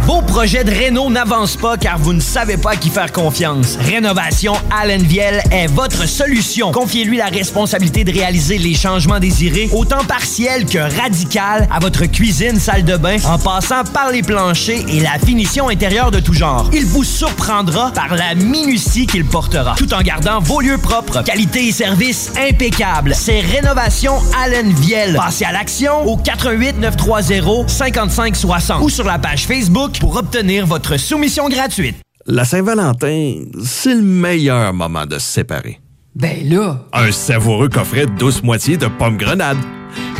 Vos 0.00 0.20
projets 0.22 0.64
de 0.64 0.70
réno 0.70 1.08
n'avancent 1.10 1.56
pas 1.56 1.76
car 1.76 1.98
vous 1.98 2.12
ne 2.12 2.20
savez 2.20 2.56
pas 2.56 2.72
à 2.72 2.76
qui 2.76 2.90
faire 2.90 3.12
confiance. 3.12 3.76
Rénovation 3.80 4.54
Allen 4.70 5.02
Viel 5.02 5.42
est 5.50 5.68
votre 5.68 6.08
solution. 6.08 6.72
Confiez-lui 6.72 7.16
la 7.16 7.26
responsabilité 7.26 8.04
de 8.04 8.12
réaliser 8.12 8.58
les 8.58 8.74
changements 8.74 9.20
désirés, 9.20 9.68
autant 9.72 10.04
partiels 10.04 10.66
que 10.66 10.78
radicaux, 10.78 11.66
à 11.70 11.78
votre 11.80 12.06
cuisine, 12.06 12.58
salle 12.58 12.84
de 12.84 12.96
bain, 12.96 13.16
en 13.24 13.38
passant 13.38 13.84
par 13.84 14.10
les 14.10 14.22
planchers 14.22 14.84
et 14.88 15.00
la 15.00 15.18
finition 15.24 15.68
intérieure 15.68 16.10
de 16.10 16.20
tout 16.20 16.34
genre. 16.34 16.68
Il 16.72 16.84
vous 16.86 17.04
surprendra 17.04 17.90
par 17.92 18.14
la 18.14 18.34
minutie 18.34 19.06
qu'il 19.06 19.24
portera, 19.24 19.74
tout 19.76 19.92
en 19.94 20.00
gardant 20.02 20.40
vos 20.40 20.60
lieux 20.60 20.78
propres. 20.78 21.22
Qualité 21.22 21.68
et 21.68 21.72
service 21.72 22.32
impeccable. 22.36 23.14
C'est 23.14 23.40
Rénovation 23.40 24.14
Allen 24.42 24.72
Viel. 24.72 25.14
Passez 25.16 25.44
à 25.44 25.52
l'action 25.52 26.06
au 26.06 26.16
88 26.16 26.78
930 26.78 27.70
55 27.70 28.36
60 28.36 28.82
ou 28.82 28.88
sur 28.88 29.04
la 29.04 29.18
page 29.18 29.46
Facebook 29.46 29.81
pour 29.88 30.16
obtenir 30.16 30.66
votre 30.66 30.96
soumission 30.96 31.48
gratuite. 31.48 31.96
La 32.26 32.44
Saint-Valentin, 32.44 33.44
c'est 33.64 33.94
le 33.94 34.02
meilleur 34.02 34.72
moment 34.72 35.06
de 35.06 35.18
se 35.18 35.26
séparer. 35.26 35.80
Ben 36.14 36.48
là! 36.48 36.84
Un 36.92 37.10
savoureux 37.10 37.68
coffret 37.68 38.06
douce 38.06 38.42
moitié 38.42 38.76
de 38.76 38.86
pommes 38.86 39.16
grenades. 39.16 39.58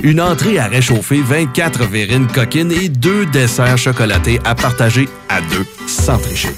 Une 0.02 0.20
entrée 0.20 0.58
à 0.58 0.66
réchauffer 0.66 1.20
24 1.20 1.84
verrines 1.84 2.26
coquines 2.26 2.72
et 2.72 2.88
deux 2.88 3.26
desserts 3.26 3.78
chocolatés 3.78 4.40
à 4.44 4.54
partager 4.54 5.08
à 5.28 5.40
deux 5.40 5.66
sans 5.86 6.18
tricher. 6.18 6.50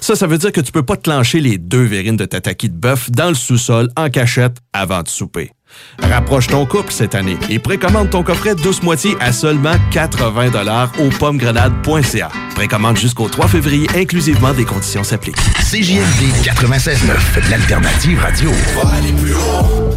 Ça, 0.00 0.16
ça 0.16 0.26
veut 0.26 0.38
dire 0.38 0.52
que 0.52 0.60
tu 0.60 0.72
peux 0.72 0.82
pas 0.82 0.96
te 0.96 1.02
clencher 1.02 1.40
les 1.40 1.58
deux 1.58 1.84
verrines 1.84 2.16
de 2.16 2.24
tataki 2.24 2.68
de 2.68 2.74
bœuf 2.74 3.10
dans 3.10 3.28
le 3.28 3.34
sous-sol 3.34 3.88
en 3.96 4.10
cachette 4.10 4.56
avant 4.72 5.02
de 5.02 5.08
souper. 5.08 5.50
Rapproche 6.02 6.46
ton 6.46 6.66
couple 6.66 6.92
cette 6.92 7.14
année 7.14 7.36
et 7.48 7.58
précommande 7.58 8.10
ton 8.10 8.22
coffret 8.22 8.54
douce 8.54 8.82
moitié 8.82 9.16
à 9.20 9.32
seulement 9.32 9.74
80 9.92 10.50
au 10.98 11.08
pommegrenade.ca. 11.10 12.28
Précommande 12.54 12.96
jusqu'au 12.96 13.28
3 13.28 13.48
février, 13.48 13.88
inclusivement 13.96 14.52
des 14.52 14.64
conditions 14.64 15.04
s'appliquent. 15.04 15.36
CJMD 15.70 16.32
96.9, 16.42 17.50
l'alternative 17.50 18.18
radio. 18.20 18.50
On 18.50 18.86
va 18.86 18.94
aller 18.94 19.12
plus 19.12 19.34
haut, 19.34 19.90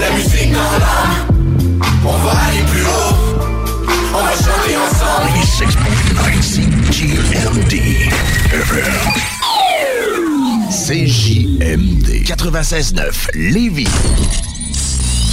la 0.00 0.10
musique 0.12 0.52
dans 0.52 0.58
l'âme. 0.58 1.26
On 2.04 2.16
va 2.18 2.30
aller 2.30 2.62
plus 2.72 2.82
haut, 2.82 3.16
on 4.14 4.22
va 4.22 4.32
chanter 4.32 4.76
ensemble. 4.76 5.06
96.9 5.36 6.06
CJMD 6.90 7.74
CJMD 10.70 12.24
96.9 12.24 13.28
Lévis. 13.34 13.88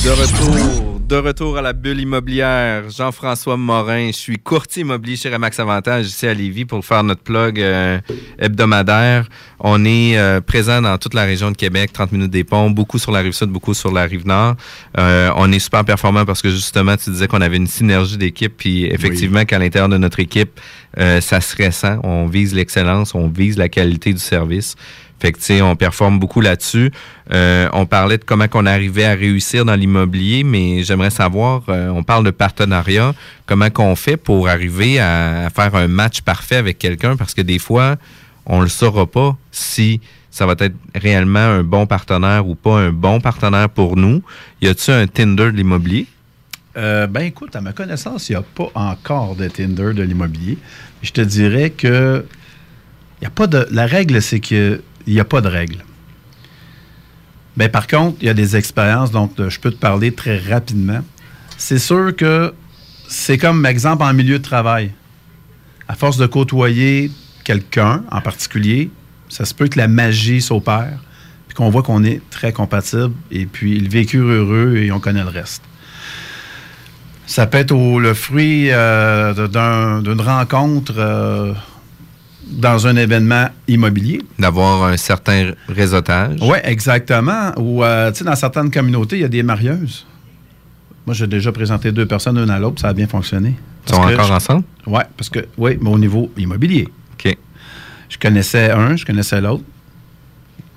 De 0.04 0.10
retour, 0.10 1.00
de 1.08 1.16
retour 1.16 1.58
à 1.58 1.62
la 1.62 1.72
bulle 1.72 2.02
immobilière. 2.02 2.90
Jean-François 2.90 3.56
Morin, 3.56 4.08
je 4.08 4.18
suis 4.18 4.38
courtier 4.38 4.82
immobilier 4.82 5.16
chez 5.16 5.30
Remax 5.30 5.58
Avantage 5.62 6.08
ici 6.08 6.28
à 6.28 6.34
Lévis 6.34 6.66
pour 6.66 6.84
faire 6.84 7.06
notre 7.06 7.22
plug 7.22 7.58
euh, 7.62 8.02
hebdomadaire. 8.38 9.30
On 9.62 9.86
est 9.86 10.18
euh, 10.18 10.42
présent 10.42 10.82
dans 10.82 10.98
toute 10.98 11.14
la 11.14 11.24
région 11.24 11.52
de 11.52 11.56
Québec, 11.56 11.94
30 11.94 12.12
minutes 12.12 12.32
des 12.32 12.44
ponts, 12.44 12.70
beaucoup 12.70 13.00
sur 13.00 13.14
la 13.14 13.22
rive 13.22 13.32
sud, 13.32 13.48
beaucoup 13.48 13.74
sur 13.74 13.94
la 13.94 14.04
rive 14.04 14.28
nord. 14.28 14.56
Euh, 14.98 15.32
on 15.38 15.50
est 15.54 15.60
super 15.60 15.86
performant 15.86 16.26
parce 16.26 16.42
que 16.42 16.50
justement, 16.50 16.98
tu 16.98 17.10
disais 17.10 17.30
qu'on 17.30 17.40
avait 17.40 17.56
une 17.56 17.68
synergie 17.68 18.18
d'équipe, 18.18 18.56
puis 18.58 18.84
effectivement 18.88 19.46
qu'à 19.46 19.58
l'intérieur 19.58 19.88
de 19.88 19.98
notre 19.98 20.20
équipe, 20.20 20.60
ça 20.98 21.40
se 21.40 21.56
ressent. 21.64 22.02
On 22.04 22.28
vise 22.28 22.54
l'excellence, 22.54 23.16
on 23.16 23.30
vise 23.30 23.58
la 23.58 23.70
qualité 23.70 24.12
du 24.12 24.20
service. 24.20 24.76
Fait 25.24 25.62
on 25.62 25.78
performe 25.78 26.20
beaucoup 26.20 26.42
là-dessus. 26.42 26.92
Euh, 27.32 27.70
on 27.72 27.86
parlait 27.86 28.18
de 28.18 28.26
comment 28.26 28.48
on 28.56 28.66
arrivait 28.66 29.06
à 29.06 29.14
réussir 29.14 29.64
dans 29.64 29.76
l'immobilier, 29.76 30.44
mais 30.44 30.84
j'aimerais 30.84 31.12
savoir, 31.12 31.64
euh, 31.70 31.88
on 31.88 32.04
parle 32.04 32.26
de 32.26 32.32
partenariat, 32.32 33.14
comment 33.46 33.70
qu'on 33.70 33.96
fait 33.96 34.18
pour 34.18 34.50
arriver 34.50 35.00
à, 35.00 35.50
faire 35.56 35.76
un 35.76 35.88
match 35.88 36.20
parfait 36.24 36.58
avec 36.58 36.78
quelqu'un, 36.78 37.16
parce 37.16 37.34
que 37.34 37.42
des 37.42 37.58
fois, 37.58 37.96
on 38.46 38.60
le 38.60 38.68
saura 38.68 39.06
pas 39.06 39.38
si 39.50 40.02
ça 40.30 40.46
va 40.46 40.56
être 40.60 40.76
réellement 40.94 41.40
un 41.40 41.64
bon 41.64 41.86
partenaire 41.86 42.46
ou 42.46 42.56
pas 42.56 42.80
un 42.80 42.92
bon 42.92 43.22
partenaire 43.22 43.70
pour 43.70 43.96
nous. 43.96 44.22
Y 44.62 44.68
a-t-il 44.68 44.94
un 44.94 45.08
Tinder 45.08 45.46
de 45.54 45.56
l'immobilier? 45.56 46.06
Euh, 46.76 47.08
ben 47.08 47.22
écoute, 47.22 47.56
à 47.56 47.62
ma 47.62 47.72
connaissance, 47.72 48.28
il 48.28 48.34
n'y 48.34 48.40
a 48.40 48.42
pas 48.42 48.72
encore 48.76 49.38
de 49.38 49.48
Tinder 49.48 49.94
de 49.94 50.04
l'immobilier. 50.04 50.58
Je 51.02 51.12
te 51.12 51.22
dirais 51.22 51.70
que 51.70 52.26
y 53.22 53.26
a 53.26 53.30
pas 53.30 53.48
de. 53.48 53.66
La 53.72 53.86
règle, 53.86 54.22
c'est 54.22 54.42
que 54.42 54.82
il 55.08 55.14
n'y 55.14 55.20
a 55.20 55.26
pas 55.26 55.42
de 55.42 55.48
règle. 55.48 55.84
Mais 57.56 57.70
par 57.70 57.88
contre, 57.88 58.18
il 58.22 58.28
y 58.28 58.30
a 58.30 58.34
des 58.34 58.56
expériences, 58.56 59.12
donc 59.12 59.32
je 59.38 59.60
peux 59.60 59.72
te 59.72 59.78
parler 59.78 60.12
très 60.12 60.38
rapidement. 60.40 61.02
C'est 61.58 61.80
sûr 61.80 62.16
que 62.16 62.54
c'est 63.08 63.38
comme 63.38 63.66
exemple 63.66 64.04
en 64.04 64.14
milieu 64.14 64.40
de 64.40 64.44
travail. 64.44 64.92
À 65.88 65.96
force 65.96 66.18
de 66.18 66.26
côtoyer 66.26 67.12
quelqu'un 67.44 68.04
en 68.12 68.22
particulier, 68.22 68.90
ça 69.30 69.46
se 69.46 69.54
peut 69.54 69.68
que 69.68 69.78
la 69.78 69.88
magie 69.88 70.42
s'opère, 70.42 71.00
puis 71.48 71.56
qu'on 71.56 71.70
voit 71.70 71.84
qu'on 71.84 72.04
est 72.04 72.22
très 72.30 72.54
compatible, 72.54 73.14
et 73.32 73.46
puis 73.46 73.80
le 73.80 73.90
vécu 73.90 74.18
heureux, 74.18 74.78
et 74.78 74.92
on 74.92 75.00
connaît 75.00 75.24
le 75.24 75.30
reste. 75.30 75.64
Ça 77.26 77.46
peut 77.48 77.60
être 77.60 77.74
le 77.74 78.14
fruit 78.14 78.70
euh, 78.72 80.02
d'une 80.02 80.22
rencontre. 80.22 80.94
Euh, 80.98 81.54
dans 82.48 82.86
un 82.88 82.96
événement 82.96 83.48
immobilier. 83.68 84.22
D'avoir 84.40 84.84
un 84.86 84.98
certain 84.98 85.52
réseautage. 85.68 86.38
Oui, 86.42 86.58
exactement. 86.64 87.52
Ou, 87.58 87.84
euh, 87.84 88.12
tu 88.12 88.20
sais, 88.20 88.24
dans 88.26 88.36
certaines 88.36 88.70
communautés, 88.72 89.18
il 89.18 89.22
y 89.22 89.26
a 89.26 89.30
des 89.30 89.44
marieuses. 89.44 90.06
Moi, 91.06 91.14
j'ai 91.14 91.28
déjà 91.28 91.52
présenté 91.52 91.92
deux 91.92 92.06
personnes 92.06 92.40
l'une 92.40 92.50
à 92.50 92.60
l'autre, 92.60 92.80
ça 92.82 92.90
a 92.90 92.94
bien 92.94 93.08
fonctionné. 93.08 93.56
Ils 93.88 93.94
sont 93.94 94.02
encore 94.02 94.32
ensemble? 94.32 94.64
Oui, 94.88 95.02
parce 95.18 95.30
que, 95.30 95.40
oui, 95.58 95.78
mais 95.82 95.90
au 95.90 96.00
niveau 96.00 96.32
immobilier. 96.38 96.88
OK. 97.14 97.38
Je 98.10 98.18
connaissais 98.18 98.72
un, 98.72 98.96
je 98.96 99.06
connaissais 99.06 99.42
l'autre. 99.42 99.64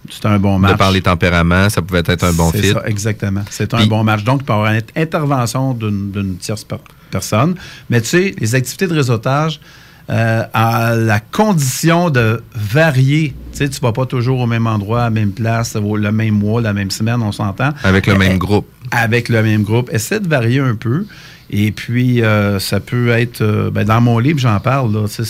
C'était 0.08 0.28
un 0.28 0.38
bon 0.38 0.58
match. 0.58 0.72
De 0.72 0.76
par 0.78 0.90
les 0.92 1.02
tempéraments, 1.02 1.68
ça 1.68 1.82
pouvait 1.82 2.02
être 2.06 2.24
un 2.24 2.32
bon 2.32 2.50
C'est 2.52 2.62
fit. 2.62 2.72
ça, 2.72 2.82
exactement. 2.86 3.42
C'est 3.50 3.74
un 3.74 3.86
bon 3.86 4.04
match. 4.04 4.22
Donc, 4.24 4.40
il 4.42 4.44
peut 4.44 4.52
y 4.52 4.56
avoir 4.56 4.72
une 4.72 4.80
intervention 4.96 5.74
d'une 5.74 6.36
tierce 6.38 6.62
per- 6.64 6.76
personne. 7.10 7.56
Mais 7.90 8.00
tu 8.00 8.08
sais, 8.08 8.34
les 8.38 8.54
activités 8.54 8.86
de 8.86 8.94
réseautage, 8.94 9.60
euh, 10.10 10.42
à 10.52 10.94
la 10.94 11.20
condition 11.20 12.10
de 12.10 12.42
varier. 12.54 13.34
Tu 13.52 13.58
sais, 13.58 13.68
tu 13.68 13.80
vas 13.80 13.92
pas 13.92 14.06
toujours 14.06 14.40
au 14.40 14.46
même 14.46 14.66
endroit, 14.66 15.00
à 15.02 15.04
la 15.04 15.10
même 15.10 15.32
place, 15.32 15.74
le 15.76 16.12
même 16.12 16.34
mois, 16.34 16.60
la 16.60 16.72
même 16.72 16.90
semaine, 16.90 17.22
on 17.22 17.32
s'entend. 17.32 17.70
Avec 17.82 18.06
le 18.06 18.14
Eh, 18.14 18.18
même 18.18 18.38
groupe. 18.38 18.66
Avec 18.90 19.28
le 19.28 19.42
même 19.42 19.62
groupe. 19.62 19.90
Essaie 19.92 20.20
de 20.20 20.28
varier 20.28 20.60
un 20.60 20.74
peu. 20.74 21.06
Et 21.50 21.70
puis, 21.72 22.22
euh, 22.22 22.58
ça 22.58 22.80
peut 22.80 23.08
être... 23.10 23.40
euh, 23.40 23.70
ben, 23.70 23.84
dans 23.84 24.00
mon 24.00 24.18
livre, 24.18 24.38
j'en 24.38 24.58
parle. 24.60 24.92
Là, 24.92 25.06
c'est- 25.08 25.24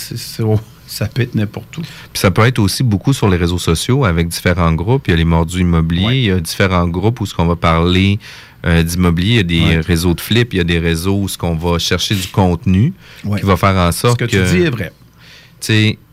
ça 0.88 1.06
peut 1.06 1.22
être 1.22 1.34
n'importe 1.34 1.78
où. 1.78 1.80
Puis 1.82 1.90
ça 2.14 2.30
peut 2.30 2.46
être 2.46 2.58
aussi 2.60 2.82
beaucoup 2.82 3.12
sur 3.12 3.28
les 3.28 3.36
réseaux 3.36 3.58
sociaux 3.58 4.04
avec 4.04 4.28
différents 4.28 4.72
groupes. 4.72 5.08
Il 5.08 5.10
y 5.10 5.14
a 5.14 5.16
les 5.16 5.24
mordus 5.24 5.60
immobiliers, 5.60 6.16
il 6.18 6.24
y 6.26 6.30
a 6.30 6.38
différents 6.40 6.86
groupes 6.88 7.20
où 7.20 7.26
ce 7.26 7.34
qu'on 7.34 7.46
va 7.46 7.56
parler 7.56 8.18
euh, 8.66 8.82
d'immobilier. 8.82 9.30
Il 9.30 9.36
y 9.36 9.38
a 9.38 9.42
des 9.70 9.76
Ouais. 9.76 9.80
réseaux 9.80 10.14
de 10.14 10.20
flip, 10.20 10.52
il 10.52 10.56
y 10.58 10.60
a 10.60 10.64
des 10.64 10.78
réseaux 10.78 11.16
où 11.22 11.28
ce 11.28 11.38
qu'on 11.38 11.54
va 11.54 11.78
chercher 11.78 12.14
du 12.14 12.26
contenu 12.28 12.92
Ouais. 13.24 13.40
qui 13.40 13.46
va 13.46 13.56
faire 13.56 13.74
en 13.76 13.92
sorte 13.92 14.20
Ce 14.20 14.24
que 14.26 14.30
tu 14.30 14.42
dis 14.56 14.64
est 14.64 14.70
vrai. 14.70 14.92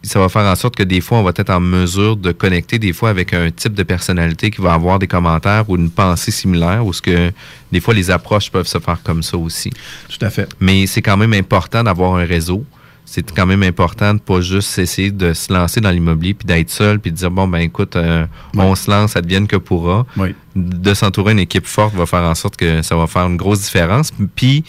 ça 0.04 0.20
va 0.20 0.30
faire 0.30 0.44
en 0.46 0.56
sorte 0.56 0.76
que 0.76 0.84
des 0.84 1.02
fois, 1.02 1.20
on 1.20 1.24
va 1.24 1.32
être 1.36 1.50
en 1.50 1.60
mesure 1.60 2.16
de 2.18 2.32
connecter 2.32 2.80
des 2.80 2.94
fois 2.94 3.10
avec 3.10 3.34
un 3.34 3.52
type 3.52 3.74
de 3.74 3.84
personnalité 3.84 4.52
qui 4.52 4.62
va 4.62 4.74
avoir 4.74 5.00
des 5.00 5.08
commentaires 5.08 5.70
ou 5.70 5.76
une 5.76 5.89
pensée 5.89 6.32
similaire, 6.32 6.86
ou 6.86 6.94
ce 6.94 7.02
que 7.02 7.32
des 7.72 7.80
fois 7.80 7.94
les 7.94 8.10
approches 8.12 8.50
peuvent 8.52 8.68
se 8.68 8.80
faire 8.80 9.02
comme 9.04 9.22
ça 9.24 9.38
aussi. 9.38 9.70
Tout 10.10 10.26
à 10.26 10.30
fait. 10.30 10.48
Mais 10.60 10.88
c'est 10.88 11.02
quand 11.02 11.18
même 11.18 11.34
important 11.34 11.84
d'avoir 11.84 12.16
un 12.16 12.26
réseau. 12.26 12.66
C'est 13.06 13.32
quand 13.32 13.46
même 13.46 13.63
important 13.63 14.13
de 14.16 14.20
pas 14.20 14.42
juste 14.42 14.80
essayer 14.80 15.12
de 15.12 15.34
se 15.34 15.54
lancer 15.54 15.82
dans 15.82 15.92
l'immobilier 15.92 16.34
puis 16.34 16.46
d'être 16.48 16.70
seul 16.70 17.00
puis 17.00 17.12
de 17.12 17.18
dire 17.18 17.30
bon 17.30 17.48
ben 17.48 17.60
écoute 17.60 17.96
euh, 17.96 18.26
on 18.58 18.74
se 18.76 18.89
lance, 18.89 19.16
advienne 19.16 19.46
que 19.48 19.58
pourra. 19.58 20.06
Oui. 20.18 20.34
De 20.56 20.94
s'entourer 20.94 21.34
d'une 21.34 21.39
équipe 21.39 21.66
forte 21.66 21.94
va 21.96 22.06
faire 22.06 22.24
en 22.24 22.36
sorte 22.36 22.56
que 22.58 22.82
ça 22.82 22.96
va 22.96 23.08
faire 23.08 23.28
une 23.28 23.38
grosse 23.38 23.62
différence. 23.62 24.12
Puis 24.36 24.63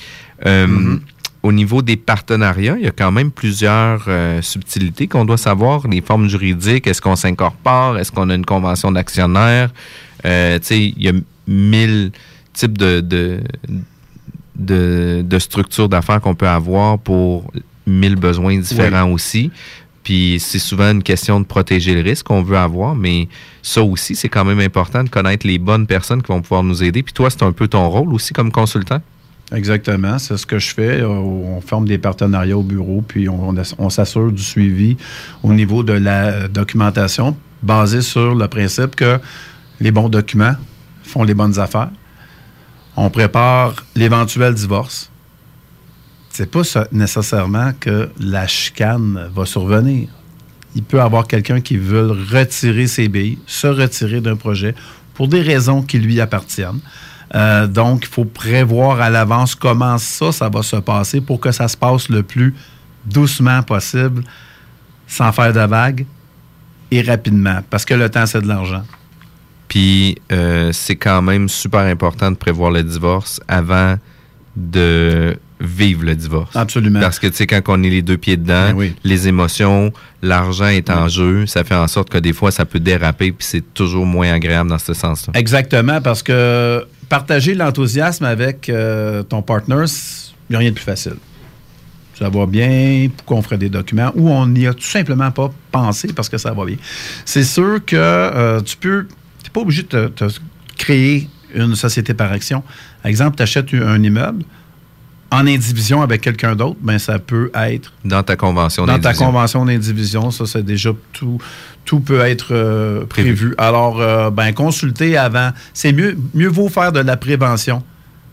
euh, 0.47 0.67
Mm-hmm. 0.67 1.01
au 1.43 1.53
niveau 1.53 1.83
des 1.83 1.97
partenariats, 1.97 2.77
il 2.79 2.85
y 2.85 2.89
a 2.89 2.91
quand 2.91 3.13
même 3.13 3.31
plusieurs 3.31 4.05
euh, 4.09 4.43
subtilités 4.43 5.07
qu'on 5.07 5.25
doit 5.25 5.37
savoir. 5.37 5.87
Les 5.89 6.01
formes 6.01 6.29
juridiques, 6.29 6.87
est-ce 6.87 7.01
qu'on 7.01 7.17
s'incorpore, 7.17 7.99
est-ce 7.99 8.11
qu'on 8.11 8.31
a 8.31 8.35
une 8.35 8.47
convention 8.47 8.91
d'actionnaire, 8.93 9.71
tu 10.23 10.31
sais, 10.63 10.93
il 10.97 11.03
y 11.03 11.09
a 11.09 11.13
mille 11.47 12.13
types 12.55 12.79
de, 12.79 13.01
de, 13.01 13.41
de, 14.57 15.23
de 15.25 15.39
structures 15.39 15.89
d'affaires 15.89 16.21
qu'on 16.21 16.35
peut 16.35 16.49
avoir 16.49 16.99
pour 16.99 17.53
mille 17.87 18.17
besoins 18.17 18.59
différents 18.59 19.11
aussi. 19.11 19.51
Puis 20.03 20.37
c'est 20.39 20.59
souvent 20.59 20.91
une 20.91 21.03
question 21.03 21.41
de 21.41 21.47
protéger 21.47 21.95
le 21.95 22.03
risque 22.03 22.27
qu'on 22.27 22.43
veut 22.43 22.59
avoir, 22.59 22.95
mais 22.95 23.29
ça 23.63 23.83
aussi, 23.83 24.15
c'est 24.15 24.29
quand 24.29 24.45
même 24.45 24.61
important 24.61 25.03
de 25.03 25.09
connaître 25.09 25.47
les 25.47 25.59
bonnes 25.59 25.87
personnes 25.87 26.23
qui 26.23 26.29
vont 26.29 26.43
pouvoir 26.43 26.63
nous 26.63 26.83
aider. 26.83 27.03
Puis 27.03 27.15
toi, 27.15 27.31
c'est 27.31 27.43
un 27.43 27.53
peu 27.53 27.69
ton 27.69 27.89
rôle 27.89 28.13
aussi 28.13 28.35
comme 28.35 28.53
consultant. 28.53 29.01
Exactement, 29.53 30.19
c'est 30.19 30.37
ce 30.37 30.47
que 30.47 30.59
je 30.59 30.75
fais. 30.75 31.01
Euh, 31.01 31.09
On 31.09 31.61
forme 31.61 31.87
des 31.87 31.99
partenariats 31.99 32.57
au 32.57 32.63
bureau, 32.63 33.03
puis 33.07 33.29
on, 33.29 33.55
on 33.79 33.91
s'assure 33.91 34.31
du 34.33 34.43
suivi 34.43 34.97
au 35.43 35.53
niveau 35.53 35.83
de 35.83 35.93
la 35.93 36.49
documentation, 36.49 37.37
basé 37.63 38.03
sur 38.03 38.35
le 38.35 38.49
principe 38.49 38.97
que 38.97 39.19
les 39.81 39.91
bons 39.91 40.09
documents 40.09 40.55
font 41.03 41.25
les 41.25 41.35
bonnes 41.35 41.59
affaires. 41.59 41.91
On 42.97 43.11
prépare 43.11 43.75
l'éventuel 43.95 44.55
divorce. 44.55 45.11
C'est 46.37 46.51
pas 46.51 46.65
ça- 46.65 46.89
nécessairement 46.91 47.71
que 47.79 48.09
la 48.19 48.49
chicane 48.49 49.31
va 49.33 49.47
survenir. 49.47 50.09
Il 50.75 50.83
peut 50.83 50.97
y 50.97 51.01
avoir 51.01 51.29
quelqu'un 51.29 51.61
qui 51.61 51.77
veut 51.77 52.11
retirer 52.11 52.89
ses 52.89 53.07
billes, 53.07 53.39
se 53.47 53.69
retirer 53.69 54.21
d'un 54.21 54.35
projet 54.35 54.75
pour 55.15 55.29
des 55.29 55.41
raisons 55.43 55.81
qui 55.83 56.01
lui 56.01 56.21
appartiennent. 56.21 56.81
Euh, 57.37 57.69
donc, 57.69 58.07
il 58.07 58.09
faut 58.09 58.25
prévoir 58.25 59.01
à 59.01 59.11
l'avance 59.11 59.55
comment 59.55 59.97
ça, 59.97 60.33
ça 60.33 60.49
va 60.49 60.65
se 60.65 60.75
passer 60.75 61.21
pour 61.21 61.39
que 61.39 61.53
ça 61.53 61.69
se 61.69 61.77
passe 61.77 62.09
le 62.09 62.25
plus 62.25 62.53
doucement 63.07 63.63
possible, 63.63 64.25
sans 65.07 65.31
faire 65.31 65.53
de 65.53 65.61
vagues 65.61 66.05
et 66.91 67.01
rapidement. 67.03 67.61
Parce 67.71 67.85
que 67.85 67.95
le 67.95 68.11
temps, 68.11 68.27
c'est 68.27 68.41
de 68.41 68.49
l'argent. 68.49 68.83
Puis 69.69 70.19
euh, 70.33 70.73
c'est 70.73 70.97
quand 70.97 71.23
même 71.23 71.49
super 71.49 71.83
important 71.83 72.33
de 72.33 72.37
prévoir 72.37 72.73
le 72.73 72.83
divorce 72.83 73.41
avant 73.47 73.95
de 74.57 75.37
vivre 75.61 76.05
le 76.05 76.15
divorce. 76.17 76.55
Absolument. 76.57 77.01
Parce 77.01 77.19
que 77.19 77.27
tu 77.29 77.37
sais, 77.37 77.47
quand 77.47 77.61
on 77.69 77.83
est 77.83 77.91
les 77.91 78.03
deux 78.03 78.19
pieds 78.19 78.37
dedans, 78.37 78.69
Ben 78.71 78.75
oui. 78.77 78.95
les 79.05 79.29
émotions, 79.29 79.93
l'argent 80.23 80.67
est 80.67 80.91
en 80.91 81.09
jeu, 81.09 81.47
ça 81.47 81.65
fait 81.65 81.75
en 81.75 81.87
sorte 81.89 82.11
que 82.11 82.19
des 82.19 82.33
fois, 82.33 82.51
ça 82.51 82.65
peut 82.65 82.81
déraper, 82.81 83.33
puis 83.33 83.47
c'est 83.47 83.75
toujours 83.75 84.05
moins 84.07 84.33
agréable 84.33 84.69
dans 84.71 84.79
ce 84.79 84.95
sens-là. 84.95 85.33
Exactement, 85.39 86.01
parce 86.01 86.23
que 86.23 86.85
partager 87.09 87.55
l'enthousiasme 87.55 88.25
avec 88.25 88.69
euh, 88.69 89.23
ton 89.23 89.43
partner, 89.43 89.85
il 90.49 90.53
n'y 90.53 90.57
a 90.57 90.59
rien 90.59 90.71
de 90.71 90.75
plus 90.75 90.85
facile. 90.85 91.15
Ça 92.19 92.29
va 92.29 92.47
bien, 92.47 93.09
pourquoi 93.17 93.39
on 93.39 93.43
ferait 93.43 93.59
des 93.59 93.69
documents, 93.69 94.13
ou 94.15 94.31
on 94.31 94.47
n'y 94.47 94.67
a 94.67 94.75
tout 94.75 94.83
simplement 94.85 95.31
pas 95.31 95.53
pensé 95.73 96.13
parce 96.13 96.29
que 96.29 96.39
ça 96.39 96.53
va 96.53 96.65
bien. 96.65 96.77
C'est 97.25 97.43
sûr 97.45 97.81
que 97.85 97.97
euh, 97.97 98.61
tu 98.61 98.77
peux, 98.77 99.07
tu 99.09 99.45
n'es 99.45 99.51
pas 99.53 99.61
obligé 99.61 99.83
de 99.83 99.89
te, 99.89 100.09
te 100.09 100.25
créer 100.77 101.29
une 101.55 101.75
société 101.77 102.15
par 102.15 102.31
action. 102.33 102.63
Par 103.03 103.11
exemple, 103.11 103.37
tu 103.37 103.43
achètes 103.43 103.73
un 103.75 104.03
immeuble 104.03 104.45
en 105.35 105.47
indivision 105.47 106.03
avec 106.03 106.21
quelqu'un 106.21 106.55
d'autre, 106.55 106.77
ben 106.81 106.99
ça 106.99 107.19
peut 107.19 107.51
être 107.55 107.93
Dans 108.05 108.23
ta 108.23 108.37
convention 108.37 108.87
dans 108.87 108.99
ta 108.99 109.15
convention 109.15 109.65
d'indivision, 109.65 110.31
ça, 110.31 110.47
c'est 110.47 110.65
déjà 110.65 110.91
tout, 111.13 111.39
tout 111.85 112.01
peut 112.01 112.21
être 112.21 112.49
euh, 112.53 113.05
prévu. 113.07 113.35
Prévu. 113.35 113.55
Alors, 113.59 114.01
euh, 114.01 114.31
ben, 114.31 114.53
consulter 114.53 115.17
avant. 115.17 115.51
C'est 115.73 115.93
mieux, 115.93 116.17
mieux 116.35 116.49
vaut 116.49 116.69
faire 116.69 116.93
de 116.93 117.01
la 117.01 117.17
prévention. 117.17 117.83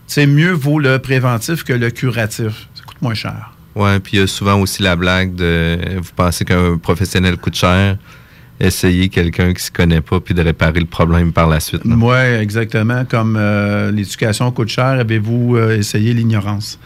C'est 0.06 0.26
mieux 0.26 0.52
vaut 0.52 0.78
le 0.78 0.98
préventif 0.98 1.64
que 1.64 1.72
le 1.72 1.90
curatif. 1.90 2.68
Ça 2.74 2.82
coûte 2.86 3.00
moins 3.00 3.14
cher. 3.14 3.52
Ouais, 3.74 3.98
puis 4.00 4.14
il 4.14 4.20
y 4.20 4.22
a 4.22 4.26
souvent 4.26 4.60
aussi 4.60 4.82
la 4.82 4.96
blague 4.96 5.34
de 5.34 5.78
vous 5.96 6.10
pensez 6.14 6.44
qu'un 6.44 6.76
professionnel 6.76 7.38
coûte 7.38 7.54
cher, 7.54 7.96
essayez 8.62 9.08
quelqu'un 9.08 9.52
qui 9.52 9.62
se 9.62 9.70
connaît 9.70 10.00
pas 10.00 10.20
puis 10.20 10.34
de 10.34 10.42
réparer 10.42 10.80
le 10.80 10.86
problème 10.86 11.32
par 11.32 11.48
la 11.48 11.60
suite. 11.60 11.82
Oui, 11.84 12.16
exactement. 12.40 13.04
Comme 13.04 13.36
euh, 13.38 13.90
l'éducation 13.90 14.50
coûte 14.52 14.68
cher, 14.68 14.86
avez-vous 14.86 15.56
euh, 15.56 15.76
essayé 15.76 16.14
l'ignorance? 16.14 16.78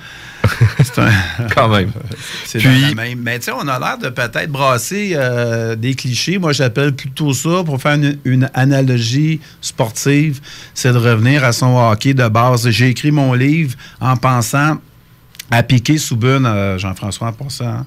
C'est 0.82 0.98
un- 1.00 1.10
Quand 1.54 1.68
même. 1.68 1.90
C'est 2.46 2.58
Puis- 2.58 2.94
même. 2.94 3.20
Mais 3.20 3.38
tu 3.38 3.46
sais, 3.46 3.52
on 3.52 3.68
a 3.68 3.78
l'air 3.78 3.98
de 3.98 4.08
peut-être 4.08 4.50
brasser 4.50 5.12
euh, 5.14 5.76
des 5.76 5.94
clichés. 5.94 6.38
Moi, 6.38 6.52
j'appelle 6.52 6.94
plutôt 6.94 7.34
ça, 7.34 7.62
pour 7.64 7.80
faire 7.80 7.94
une, 7.94 8.18
une 8.24 8.48
analogie 8.54 9.40
sportive, 9.60 10.40
c'est 10.72 10.92
de 10.92 10.98
revenir 10.98 11.44
à 11.44 11.52
son 11.52 11.76
hockey 11.76 12.14
de 12.14 12.26
base. 12.28 12.68
J'ai 12.70 12.88
écrit 12.88 13.10
mon 13.10 13.34
livre 13.34 13.74
en 14.00 14.16
pensant 14.16 14.78
à 15.50 15.62
Piqué 15.62 15.98
Soubune, 15.98 16.46
euh, 16.46 16.78
Jean-François 16.78 17.28
en 17.28 17.64
hein. 17.64 17.86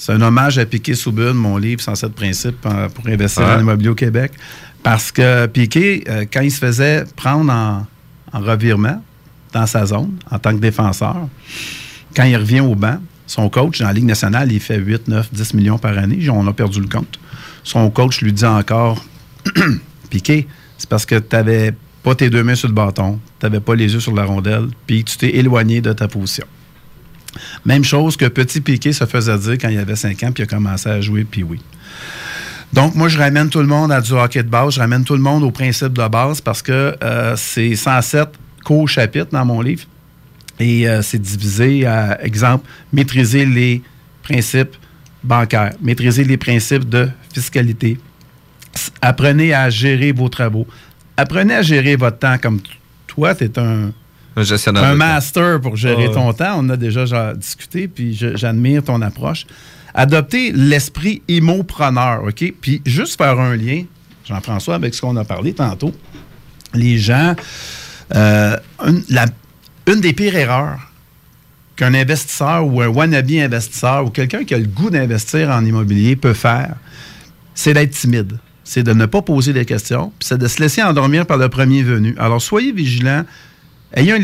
C'est 0.00 0.12
un 0.12 0.22
hommage 0.22 0.58
à 0.58 0.64
Piqué 0.64 0.94
Soubune, 0.94 1.34
mon 1.34 1.58
livre, 1.58 1.82
107 1.82 2.14
principes 2.14 2.66
pour 2.94 3.06
investir 3.06 3.46
dans 3.46 3.58
l'immobilier 3.58 3.90
au 3.90 3.94
Québec. 3.94 4.32
Parce 4.82 5.12
que 5.12 5.44
Piqué, 5.44 6.04
euh, 6.08 6.24
quand 6.32 6.40
il 6.40 6.50
se 6.50 6.58
faisait 6.58 7.04
prendre 7.16 7.52
en, 7.52 7.86
en 8.32 8.40
revirement 8.40 9.04
dans 9.52 9.66
sa 9.66 9.84
zone, 9.84 10.12
en 10.30 10.38
tant 10.38 10.54
que 10.54 10.60
défenseur, 10.60 11.28
quand 12.16 12.24
il 12.24 12.34
revient 12.34 12.60
au 12.60 12.74
banc, 12.74 12.96
son 13.26 13.50
coach 13.50 13.80
dans 13.80 13.88
la 13.88 13.92
Ligue 13.92 14.06
nationale, 14.06 14.50
il 14.50 14.60
fait 14.60 14.78
8, 14.78 15.06
9, 15.06 15.34
10 15.34 15.52
millions 15.52 15.76
par 15.76 15.98
année. 15.98 16.30
On 16.30 16.46
a 16.46 16.52
perdu 16.54 16.80
le 16.80 16.88
compte. 16.88 17.20
Son 17.62 17.90
coach 17.90 18.22
lui 18.22 18.32
dit 18.32 18.46
encore 18.46 19.04
Piqué, 20.08 20.48
c'est 20.78 20.88
parce 20.88 21.04
que 21.04 21.16
tu 21.16 21.36
n'avais 21.36 21.74
pas 22.02 22.14
tes 22.14 22.30
deux 22.30 22.42
mains 22.42 22.54
sur 22.54 22.68
le 22.68 22.74
bâton, 22.74 23.20
tu 23.38 23.44
n'avais 23.44 23.60
pas 23.60 23.74
les 23.74 23.92
yeux 23.92 24.00
sur 24.00 24.14
la 24.14 24.24
rondelle, 24.24 24.68
puis 24.86 25.04
tu 25.04 25.18
t'es 25.18 25.36
éloigné 25.36 25.82
de 25.82 25.92
ta 25.92 26.08
position. 26.08 26.46
Même 27.64 27.84
chose 27.84 28.16
que 28.16 28.26
Petit 28.26 28.60
Piqué 28.60 28.92
se 28.92 29.04
faisait 29.04 29.38
dire 29.38 29.52
quand 29.52 29.68
il 29.68 29.78
avait 29.78 29.96
5 29.96 30.22
ans, 30.22 30.32
puis 30.32 30.42
il 30.42 30.44
a 30.44 30.46
commencé 30.46 30.88
à 30.88 31.00
jouer, 31.00 31.24
puis 31.24 31.42
oui. 31.42 31.60
Donc, 32.72 32.94
moi, 32.94 33.08
je 33.08 33.18
ramène 33.18 33.48
tout 33.48 33.60
le 33.60 33.66
monde 33.66 33.90
à 33.90 34.00
du 34.00 34.12
hockey 34.12 34.42
de 34.42 34.48
base. 34.48 34.74
Je 34.74 34.80
ramène 34.80 35.04
tout 35.04 35.14
le 35.14 35.22
monde 35.22 35.42
au 35.42 35.50
principe 35.50 35.92
de 35.92 36.08
base 36.08 36.40
parce 36.40 36.62
que 36.62 36.96
euh, 37.02 37.34
c'est 37.36 37.74
107 37.74 38.28
co-chapitres 38.64 39.30
dans 39.32 39.44
mon 39.44 39.60
livre. 39.60 39.84
Et 40.60 40.88
euh, 40.88 41.02
c'est 41.02 41.20
divisé 41.20 41.86
à, 41.86 42.22
exemple, 42.24 42.66
maîtriser 42.92 43.44
les 43.44 43.82
principes 44.22 44.76
bancaires, 45.24 45.72
maîtriser 45.80 46.22
les 46.22 46.36
principes 46.36 46.88
de 46.88 47.08
fiscalité. 47.32 47.98
Apprenez 49.02 49.52
à 49.52 49.68
gérer 49.70 50.12
vos 50.12 50.28
travaux. 50.28 50.66
Apprenez 51.16 51.54
à 51.54 51.62
gérer 51.62 51.96
votre 51.96 52.18
temps 52.18 52.38
comme 52.38 52.60
toi, 53.06 53.34
tu 53.34 53.44
es 53.44 53.58
un, 53.58 53.92
Un 54.36 54.42
gestionnaire 54.42 54.94
master 54.94 55.60
pour 55.60 55.76
gérer 55.76 56.06
Ah 56.10 56.14
ton 56.14 56.32
temps. 56.32 56.54
On 56.58 56.68
a 56.70 56.76
déjà 56.76 57.04
genre, 57.06 57.34
discuté, 57.34 57.88
puis 57.88 58.14
j'admire 58.36 58.82
ton 58.84 59.02
approche. 59.02 59.46
adopter 59.94 60.52
l'esprit 60.52 61.22
immopreneur, 61.28 62.22
OK? 62.24 62.52
Puis 62.60 62.80
juste 62.86 63.16
faire 63.18 63.38
un 63.40 63.56
lien, 63.56 63.84
Jean-François, 64.24 64.76
avec 64.76 64.94
ce 64.94 65.00
qu'on 65.00 65.16
a 65.16 65.24
parlé 65.24 65.52
tantôt. 65.52 65.92
Les 66.74 66.96
gens, 66.98 67.34
euh, 68.14 68.56
une, 68.86 69.02
la- 69.08 69.26
une 69.88 70.00
des 70.00 70.12
pires 70.12 70.36
erreurs 70.36 70.78
qu'un 71.74 71.94
investisseur 71.94 72.64
ou 72.66 72.80
un 72.82 72.86
wannabe 72.88 73.30
investisseur 73.32 74.04
ou 74.06 74.10
quelqu'un 74.10 74.44
qui 74.44 74.54
a 74.54 74.58
le 74.58 74.66
goût 74.66 74.90
d'investir 74.90 75.48
en 75.50 75.64
immobilier 75.64 76.14
peut 76.14 76.34
faire, 76.34 76.76
c'est 77.54 77.74
d'être 77.74 77.90
timide. 77.90 78.38
C'est 78.62 78.84
de 78.84 78.92
ne 78.92 79.06
pas 79.06 79.22
poser 79.22 79.52
des 79.52 79.64
questions, 79.64 80.12
puis 80.18 80.28
c'est 80.28 80.38
de 80.38 80.46
se 80.46 80.60
laisser 80.60 80.80
endormir 80.82 81.26
par 81.26 81.38
le 81.38 81.48
premier 81.48 81.82
venu. 81.82 82.14
Alors, 82.18 82.40
soyez 82.40 82.70
vigilants, 82.70 83.24
ayez 83.94 84.12
un 84.12 84.18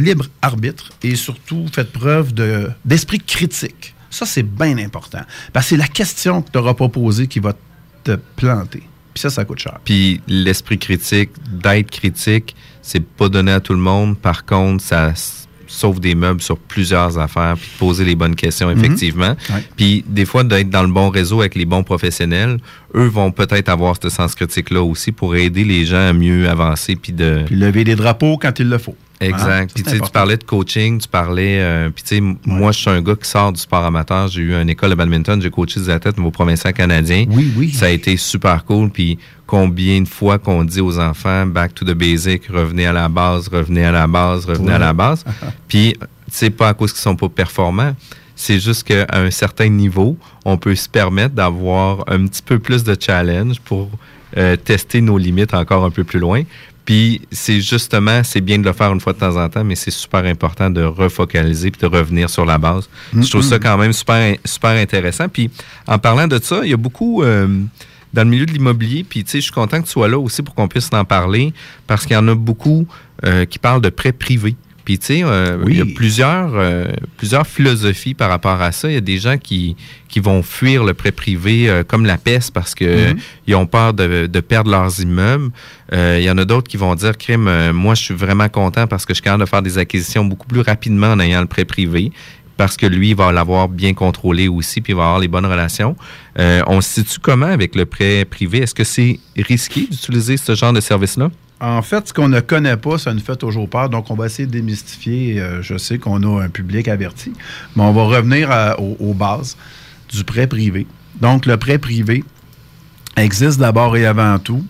libre, 0.00 0.26
arbitre 0.42 0.90
et 1.02 1.14
surtout 1.16 1.66
faites 1.72 1.92
preuve 1.92 2.32
de- 2.34 2.70
d'esprit 2.84 3.20
critique. 3.20 3.94
Ça, 4.10 4.24
c'est 4.26 4.42
bien 4.42 4.78
important. 4.78 5.20
Parce 5.52 5.66
que 5.66 5.70
c'est 5.70 5.76
la 5.76 5.88
question 5.88 6.42
que 6.42 6.50
tu 6.50 6.56
n'auras 6.58 6.74
pas 6.74 6.88
posée 6.88 7.26
qui 7.26 7.38
va 7.40 7.52
te 8.04 8.16
planter. 8.36 8.82
Puis 9.12 9.20
ça, 9.22 9.30
ça 9.30 9.44
coûte 9.44 9.58
cher. 9.58 9.78
Puis 9.84 10.20
l'esprit 10.28 10.78
critique, 10.78 11.30
d'être 11.50 11.90
critique, 11.90 12.54
c'est 12.82 13.04
pas 13.04 13.28
donné 13.28 13.52
à 13.52 13.60
tout 13.60 13.72
le 13.72 13.78
monde. 13.78 14.18
Par 14.18 14.44
contre, 14.44 14.82
ça 14.82 15.12
sauve 15.66 16.00
des 16.00 16.14
meubles 16.14 16.40
sur 16.40 16.56
plusieurs 16.58 17.18
affaires, 17.18 17.54
puis 17.56 17.68
de 17.72 17.78
poser 17.78 18.04
les 18.04 18.14
bonnes 18.14 18.34
questions, 18.36 18.68
Mhm. 18.68 18.78
effectivement. 18.78 19.36
Ouais. 19.50 19.64
Puis 19.76 20.04
des 20.06 20.24
fois, 20.24 20.44
d'être 20.44 20.70
dans 20.70 20.82
le 20.82 20.92
bon 20.92 21.08
réseau 21.10 21.40
avec 21.40 21.54
les 21.54 21.64
bons 21.64 21.82
professionnels, 21.82 22.58
eux 22.94 23.06
vont 23.06 23.30
peut-être 23.32 23.68
avoir 23.68 23.96
ce 24.02 24.08
sens 24.08 24.34
critique-là 24.34 24.82
aussi 24.82 25.12
pour 25.12 25.34
aider 25.36 25.64
les 25.64 25.84
gens 25.84 26.08
à 26.08 26.12
mieux 26.12 26.48
avancer, 26.48 26.96
puis 26.96 27.12
de... 27.12 27.42
Puis 27.46 27.56
lever 27.56 27.84
des 27.84 27.96
drapeaux 27.96 28.38
quand 28.38 28.58
il 28.58 28.68
le 28.68 28.78
faut. 28.78 28.96
Exact. 29.20 29.72
Puis 29.74 29.84
c'est 29.86 30.00
tu 30.00 30.10
parlais 30.10 30.36
de 30.36 30.44
coaching, 30.44 31.00
tu 31.00 31.08
parlais. 31.08 31.58
euh, 31.60 31.90
puis 31.90 32.02
tu 32.02 32.16
sais, 32.16 32.36
moi, 32.44 32.72
je 32.72 32.78
suis 32.80 32.90
un 32.90 33.00
gars 33.00 33.14
qui 33.16 33.28
sort 33.28 33.52
du 33.52 33.60
sport 33.60 33.84
amateur. 33.84 34.28
J'ai 34.28 34.42
eu 34.42 34.54
une 34.54 34.68
école 34.68 34.90
de 34.90 34.94
badminton, 34.94 35.40
j'ai 35.40 35.50
coaché 35.50 35.80
des 35.80 35.90
athlètes 35.90 36.18
au 36.18 36.30
provincial 36.30 36.72
canadien. 36.72 37.24
Oui, 37.30 37.52
oui. 37.56 37.72
Ça 37.72 37.86
a 37.86 37.88
été 37.88 38.16
super 38.16 38.64
cool. 38.64 38.90
Puis 38.90 39.18
combien 39.46 40.02
de 40.02 40.08
fois 40.08 40.38
qu'on 40.38 40.64
dit 40.64 40.80
aux 40.80 40.98
enfants, 40.98 41.46
back 41.46 41.74
to 41.74 41.84
the 41.84 41.94
basic, 41.94 42.46
revenez 42.48 42.86
à 42.86 42.92
la 42.92 43.08
base, 43.08 43.48
revenez 43.48 43.84
à 43.84 43.92
la 43.92 44.06
base, 44.06 44.44
revenez 44.44 44.72
à 44.72 44.78
la 44.78 44.92
base. 44.92 45.24
Puis, 45.68 45.94
tu 45.98 46.06
sais, 46.30 46.50
pas 46.50 46.68
à 46.68 46.74
cause 46.74 46.92
qu'ils 46.92 47.00
sont 47.00 47.16
pas 47.16 47.28
performants. 47.28 47.94
C'est 48.34 48.60
juste 48.60 48.82
qu'à 48.84 49.06
un 49.12 49.30
certain 49.30 49.68
niveau, 49.68 50.18
on 50.44 50.58
peut 50.58 50.74
se 50.74 50.88
permettre 50.90 51.34
d'avoir 51.34 52.04
un 52.06 52.26
petit 52.26 52.42
peu 52.42 52.58
plus 52.58 52.84
de 52.84 52.94
challenge 53.00 53.60
pour 53.60 53.88
euh, 54.36 54.56
tester 54.56 55.00
nos 55.00 55.16
limites 55.16 55.54
encore 55.54 55.84
un 55.84 55.90
peu 55.90 56.04
plus 56.04 56.18
loin. 56.18 56.42
Puis 56.86 57.20
c'est 57.32 57.60
justement, 57.60 58.22
c'est 58.22 58.40
bien 58.40 58.58
de 58.58 58.64
le 58.64 58.72
faire 58.72 58.92
une 58.92 59.00
fois 59.00 59.12
de 59.12 59.18
temps 59.18 59.36
en 59.36 59.48
temps, 59.48 59.64
mais 59.64 59.74
c'est 59.74 59.90
super 59.90 60.24
important 60.24 60.70
de 60.70 60.82
refocaliser 60.82 61.72
puis 61.72 61.80
de 61.80 61.86
revenir 61.86 62.30
sur 62.30 62.46
la 62.46 62.58
base. 62.58 62.88
Je 63.12 63.28
trouve 63.28 63.42
ça 63.42 63.58
quand 63.58 63.76
même 63.76 63.92
super, 63.92 64.36
super 64.44 64.70
intéressant. 64.70 65.28
Puis 65.28 65.50
en 65.88 65.98
parlant 65.98 66.28
de 66.28 66.38
ça, 66.40 66.60
il 66.62 66.70
y 66.70 66.74
a 66.74 66.76
beaucoup 66.76 67.24
euh, 67.24 67.48
dans 68.14 68.22
le 68.22 68.30
milieu 68.30 68.46
de 68.46 68.52
l'immobilier, 68.52 69.04
puis 69.04 69.24
tu 69.24 69.32
sais, 69.32 69.38
je 69.38 69.44
suis 69.44 69.52
content 69.52 69.80
que 69.80 69.86
tu 69.86 69.92
sois 69.92 70.08
là 70.08 70.18
aussi 70.18 70.42
pour 70.42 70.54
qu'on 70.54 70.68
puisse 70.68 70.88
en 70.92 71.04
parler, 71.04 71.52
parce 71.86 72.06
qu'il 72.06 72.14
y 72.14 72.16
en 72.16 72.28
a 72.28 72.34
beaucoup 72.34 72.86
euh, 73.24 73.44
qui 73.44 73.58
parlent 73.58 73.82
de 73.82 73.90
prêts 73.90 74.12
privés. 74.12 74.54
Puis, 74.86 74.98
tu 75.00 75.06
sais, 75.06 75.22
euh, 75.24 75.58
Oui. 75.64 75.72
il 75.72 75.78
y 75.78 75.82
a 75.82 75.94
plusieurs, 75.96 76.52
euh, 76.54 76.86
plusieurs 77.18 77.44
philosophies 77.46 78.14
par 78.14 78.30
rapport 78.30 78.62
à 78.62 78.70
ça. 78.70 78.88
Il 78.88 78.94
y 78.94 78.96
a 78.96 79.00
des 79.02 79.18
gens 79.18 79.36
qui, 79.36 79.74
qui 80.08 80.20
vont 80.20 80.42
fuir 80.44 80.84
le 80.84 80.94
prêt 80.94 81.10
privé 81.10 81.68
euh, 81.68 81.82
comme 81.82 82.06
la 82.06 82.16
peste 82.18 82.54
parce 82.54 82.72
que 82.74 83.10
Mhm. 83.12 83.18
ils 83.48 83.54
ont 83.56 83.66
peur 83.66 83.92
de, 83.94 84.26
de 84.26 84.40
perdre 84.40 84.70
leurs 84.70 85.00
immeubles. 85.00 85.50
Il 85.92 86.22
y 86.22 86.30
en 86.30 86.38
a 86.38 86.44
d'autres 86.44 86.68
qui 86.68 86.76
vont 86.76 86.94
dire, 86.94 87.18
crime, 87.18 87.72
moi, 87.72 87.94
je 87.96 88.02
suis 88.04 88.14
vraiment 88.14 88.48
content 88.48 88.86
parce 88.86 89.04
que 89.04 89.12
je 89.12 89.16
suis 89.16 89.22
capable 89.24 89.42
de 89.44 89.48
faire 89.48 89.60
des 89.62 89.76
acquisitions 89.76 90.24
beaucoup 90.24 90.46
plus 90.46 90.60
rapidement 90.60 91.08
en 91.08 91.18
ayant 91.20 91.40
le 91.40 91.46
prêt 91.48 91.64
privé 91.64 92.12
parce 92.56 92.76
que 92.76 92.86
lui, 92.86 93.10
il 93.10 93.16
va 93.16 93.32
l'avoir 93.32 93.68
bien 93.68 93.92
contrôlé 93.92 94.48
aussi, 94.48 94.80
puis 94.80 94.92
il 94.92 94.96
va 94.96 95.02
avoir 95.02 95.18
les 95.18 95.28
bonnes 95.28 95.44
relations. 95.46 95.96
On 96.38 96.80
se 96.80 97.02
situe 97.02 97.18
comment 97.20 97.46
avec 97.46 97.74
le 97.74 97.86
prêt 97.86 98.24
privé? 98.24 98.58
Est-ce 98.58 98.74
que 98.74 98.84
c'est 98.84 99.18
risqué 99.36 99.80
d'utiliser 99.90 100.36
ce 100.36 100.54
genre 100.54 100.72
de 100.72 100.80
service-là? 100.80 101.30
En 101.60 101.80
fait, 101.80 102.08
ce 102.08 102.12
qu'on 102.12 102.28
ne 102.28 102.40
connaît 102.40 102.76
pas, 102.76 102.98
ça 102.98 103.14
nous 103.14 103.20
fait 103.20 103.36
toujours 103.36 103.68
peur. 103.68 103.88
Donc, 103.88 104.10
on 104.10 104.14
va 104.14 104.26
essayer 104.26 104.46
de 104.46 104.52
démystifier. 104.52 105.40
Euh, 105.40 105.62
je 105.62 105.78
sais 105.78 105.98
qu'on 105.98 106.22
a 106.22 106.42
un 106.44 106.48
public 106.50 106.86
averti, 106.86 107.32
mais 107.74 107.82
on 107.82 107.92
va 107.92 108.02
revenir 108.02 108.50
aux 108.78 109.14
bases 109.14 109.56
du 110.10 110.22
prêt 110.24 110.46
privé. 110.46 110.86
Donc, 111.20 111.46
le 111.46 111.56
prêt 111.56 111.78
privé 111.78 112.24
existe 113.16 113.58
d'abord 113.58 113.96
et 113.96 114.04
avant 114.04 114.38
tout 114.38 114.64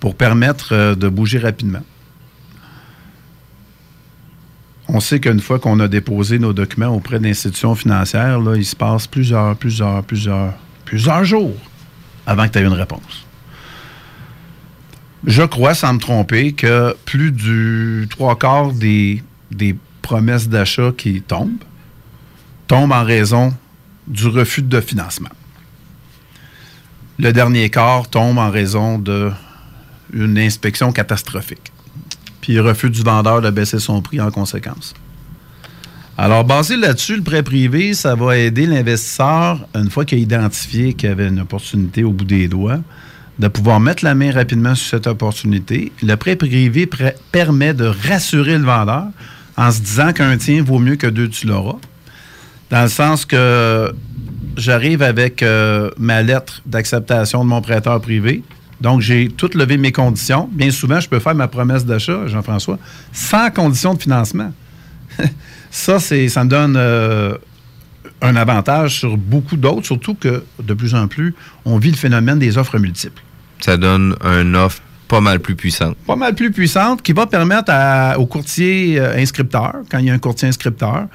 pour 0.00 0.16
permettre 0.16 0.72
euh, 0.72 0.94
de 0.94 1.08
bouger 1.08 1.38
rapidement. 1.38 1.82
On 4.88 5.00
sait 5.00 5.20
qu'une 5.20 5.40
fois 5.40 5.58
qu'on 5.58 5.78
a 5.80 5.86
déposé 5.86 6.38
nos 6.38 6.52
documents 6.52 6.88
auprès 6.88 7.20
d'institutions 7.20 7.74
financières, 7.74 8.40
là, 8.40 8.56
il 8.56 8.64
se 8.64 8.74
passe 8.74 9.06
plusieurs, 9.06 9.56
plusieurs, 9.56 10.02
plusieurs, 10.02 10.54
plusieurs 10.84 11.24
jours 11.24 11.54
avant 12.26 12.48
que 12.48 12.52
tu 12.52 12.58
aies 12.58 12.62
une 12.62 12.72
réponse. 12.72 13.26
Je 15.24 15.42
crois, 15.42 15.74
sans 15.74 15.94
me 15.94 15.98
tromper, 16.00 16.52
que 16.52 16.96
plus 17.04 17.30
du 17.30 18.08
trois 18.10 18.36
quarts 18.36 18.72
des, 18.72 19.22
des 19.50 19.76
promesses 20.02 20.48
d'achat 20.48 20.92
qui 20.96 21.22
tombent 21.22 21.62
tombent 22.66 22.92
en 22.92 23.04
raison 23.04 23.52
du 24.06 24.26
refus 24.26 24.62
de 24.62 24.80
financement. 24.80 25.28
Le 27.18 27.32
dernier 27.32 27.70
quart 27.70 28.08
tombe 28.08 28.38
en 28.38 28.50
raison 28.50 28.98
d'une 28.98 30.38
inspection 30.38 30.92
catastrophique. 30.92 31.72
Puis 32.40 32.58
refus 32.58 32.90
du 32.90 33.02
vendeur 33.02 33.42
de 33.42 33.50
baisser 33.50 33.78
son 33.78 34.02
prix 34.02 34.20
en 34.20 34.30
conséquence. 34.30 34.94
Alors, 36.18 36.44
basé 36.44 36.76
là-dessus, 36.76 37.16
le 37.16 37.22
prêt 37.22 37.42
privé, 37.42 37.94
ça 37.94 38.14
va 38.14 38.36
aider 38.36 38.66
l'investisseur, 38.66 39.66
une 39.74 39.90
fois 39.90 40.04
qu'il 40.04 40.18
a 40.18 40.20
identifié 40.20 40.94
qu'il 40.94 41.08
y 41.08 41.12
avait 41.12 41.28
une 41.28 41.40
opportunité 41.40 42.04
au 42.04 42.12
bout 42.12 42.24
des 42.24 42.48
doigts, 42.48 42.80
de 43.38 43.48
pouvoir 43.48 43.80
mettre 43.80 44.04
la 44.04 44.14
main 44.14 44.30
rapidement 44.30 44.74
sur 44.74 44.90
cette 44.90 45.06
opportunité. 45.06 45.92
Le 46.02 46.16
prêt 46.16 46.36
privé 46.36 46.88
permet 47.30 47.74
de 47.74 47.86
rassurer 47.86 48.58
le 48.58 48.64
vendeur 48.64 49.06
en 49.56 49.70
se 49.70 49.80
disant 49.80 50.12
qu'un 50.12 50.36
tien 50.36 50.62
vaut 50.62 50.78
mieux 50.78 50.96
que 50.96 51.06
deux, 51.06 51.28
tu 51.28 51.46
l'auras. 51.46 51.78
Dans 52.70 52.82
le 52.82 52.88
sens 52.88 53.24
que 53.24 53.92
j'arrive 54.56 55.02
avec 55.02 55.42
euh, 55.42 55.90
ma 55.98 56.22
lettre 56.22 56.62
d'acceptation 56.66 57.44
de 57.44 57.48
mon 57.48 57.60
prêteur 57.60 58.00
privé. 58.00 58.42
Donc, 58.80 59.00
j'ai 59.00 59.28
tout 59.28 59.50
levé 59.54 59.76
mes 59.76 59.92
conditions. 59.92 60.48
Bien 60.52 60.70
souvent, 60.70 61.00
je 61.00 61.08
peux 61.08 61.20
faire 61.20 61.34
ma 61.34 61.48
promesse 61.48 61.84
d'achat, 61.84 62.26
Jean-François, 62.26 62.78
sans 63.12 63.50
condition 63.50 63.94
de 63.94 64.02
financement. 64.02 64.52
ça, 65.70 66.00
c'est, 66.00 66.28
ça 66.28 66.44
me 66.44 66.50
donne 66.50 66.74
euh, 66.76 67.34
un 68.22 68.36
avantage 68.36 68.98
sur 69.00 69.16
beaucoup 69.16 69.56
d'autres, 69.56 69.84
surtout 69.86 70.14
que 70.14 70.44
de 70.62 70.74
plus 70.74 70.94
en 70.94 71.08
plus, 71.08 71.34
on 71.64 71.76
vit 71.78 71.90
le 71.90 71.96
phénomène 71.96 72.38
des 72.38 72.56
offres 72.56 72.78
multiples. 72.78 73.20
Ça 73.60 73.76
donne 73.76 74.14
un 74.22 74.54
offre 74.54 74.80
pas 75.08 75.20
mal 75.20 75.40
plus 75.40 75.54
puissante. 75.56 75.96
Pas 76.06 76.16
mal 76.16 76.34
plus 76.34 76.50
puissante 76.52 77.02
qui 77.02 77.12
va 77.12 77.26
permettre 77.26 77.70
à- 77.70 78.18
au 78.18 78.26
courtier 78.26 78.98
euh, 78.98 79.16
inscripteur, 79.18 79.74
quand 79.90 79.98
il 79.98 80.06
y 80.06 80.10
a 80.10 80.14
un 80.14 80.18
courtier 80.18 80.48
inscripteur, 80.48 81.06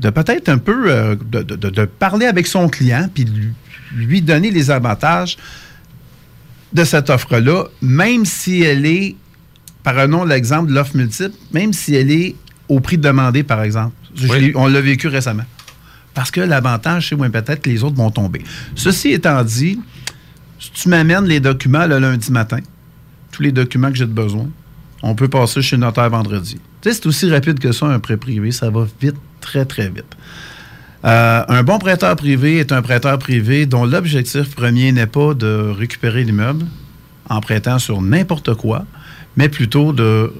de 0.00 0.10
peut-être 0.10 0.48
un 0.48 0.58
peu 0.58 0.90
euh, 0.90 1.14
de, 1.16 1.42
de- 1.42 1.56
de- 1.56 1.70
de 1.70 1.84
parler 1.84 2.26
avec 2.26 2.46
son 2.46 2.68
client 2.68 3.08
puis 3.12 3.24
de 3.24 3.30
lui, 3.30 3.52
lui 3.94 4.22
donner 4.22 4.50
les 4.50 4.70
avantages 4.70 5.36
de 6.72 6.84
cette 6.84 7.10
offre-là, 7.10 7.64
même 7.82 8.24
si 8.24 8.62
elle 8.62 8.86
est, 8.86 9.14
prenons 9.84 10.24
l'exemple 10.24 10.70
de 10.70 10.74
l'offre 10.74 10.96
multiple, 10.96 11.34
même 11.52 11.72
si 11.72 11.94
elle 11.94 12.10
est 12.10 12.34
au 12.68 12.80
prix 12.80 12.98
demandé, 12.98 13.42
par 13.42 13.62
exemple. 13.62 13.94
Oui. 14.30 14.52
on 14.54 14.66
l'a 14.68 14.80
vécu 14.80 15.08
récemment. 15.08 15.44
Parce 16.14 16.30
que 16.30 16.40
l'avantage, 16.40 17.08
c'est 17.08 17.16
moins 17.16 17.30
peut-être 17.30 17.60
que 17.62 17.70
les 17.70 17.82
autres 17.82 17.96
vont 17.96 18.10
tomber. 18.10 18.42
Ceci 18.76 19.10
étant 19.10 19.42
dit, 19.42 19.80
si 20.58 20.70
tu 20.70 20.88
m'amènes 20.88 21.24
les 21.24 21.40
documents 21.40 21.86
le 21.86 21.98
lundi 21.98 22.30
matin, 22.30 22.60
tous 23.32 23.42
les 23.42 23.52
documents 23.52 23.90
que 23.90 23.96
j'ai 23.96 24.06
de 24.06 24.12
besoin, 24.12 24.48
on 25.02 25.14
peut 25.14 25.28
passer 25.28 25.60
chez 25.60 25.76
notaire 25.76 26.08
vendredi. 26.08 26.58
C'est 26.82 27.04
aussi 27.06 27.30
rapide 27.30 27.58
que 27.58 27.72
ça, 27.72 27.86
un 27.86 27.98
prêt 27.98 28.16
privé. 28.16 28.52
Ça 28.52 28.70
va 28.70 28.86
vite, 29.00 29.16
très, 29.40 29.64
très 29.64 29.88
vite. 29.88 30.16
Euh, 31.04 31.44
un 31.48 31.62
bon 31.62 31.78
prêteur 31.78 32.16
privé 32.16 32.58
est 32.58 32.72
un 32.72 32.80
prêteur 32.80 33.18
privé 33.18 33.66
dont 33.66 33.84
l'objectif 33.84 34.54
premier 34.54 34.90
n'est 34.92 35.06
pas 35.06 35.34
de 35.34 35.74
récupérer 35.76 36.24
l'immeuble 36.24 36.64
en 37.28 37.40
prêtant 37.40 37.78
sur 37.78 38.00
n'importe 38.00 38.54
quoi, 38.54 38.86
mais 39.36 39.48
plutôt 39.48 39.92
de 39.92 40.32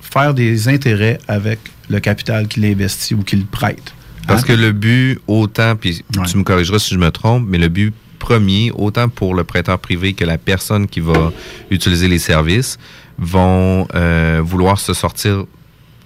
faire 0.00 0.32
des 0.32 0.68
intérêts 0.68 1.18
avec 1.28 1.58
le 1.90 2.00
capital 2.00 2.48
qu'il 2.48 2.64
investit 2.64 3.14
ou 3.14 3.22
qu'il 3.22 3.44
prête. 3.44 3.92
Parce 4.26 4.42
Hein? 4.42 4.46
que 4.48 4.52
le 4.52 4.72
but, 4.72 5.18
autant, 5.26 5.76
puis 5.76 6.02
Ouais. 6.16 6.24
tu 6.26 6.36
me 6.38 6.42
corrigeras 6.44 6.78
si 6.78 6.94
je 6.94 6.98
me 6.98 7.10
trompe, 7.10 7.44
mais 7.48 7.58
le 7.58 7.68
but 7.68 7.92
premier, 8.18 8.70
autant 8.74 9.08
pour 9.08 9.34
le 9.34 9.42
prêteur 9.44 9.78
privé 9.80 10.12
que 10.14 10.24
la 10.24 10.38
personne 10.38 10.86
qui 10.86 11.00
va 11.00 11.32
utiliser 11.70 12.06
les 12.08 12.20
services, 12.20 12.78
vont 13.18 13.86
euh, 13.94 14.40
vouloir 14.44 14.78
se 14.78 14.94
sortir 14.94 15.44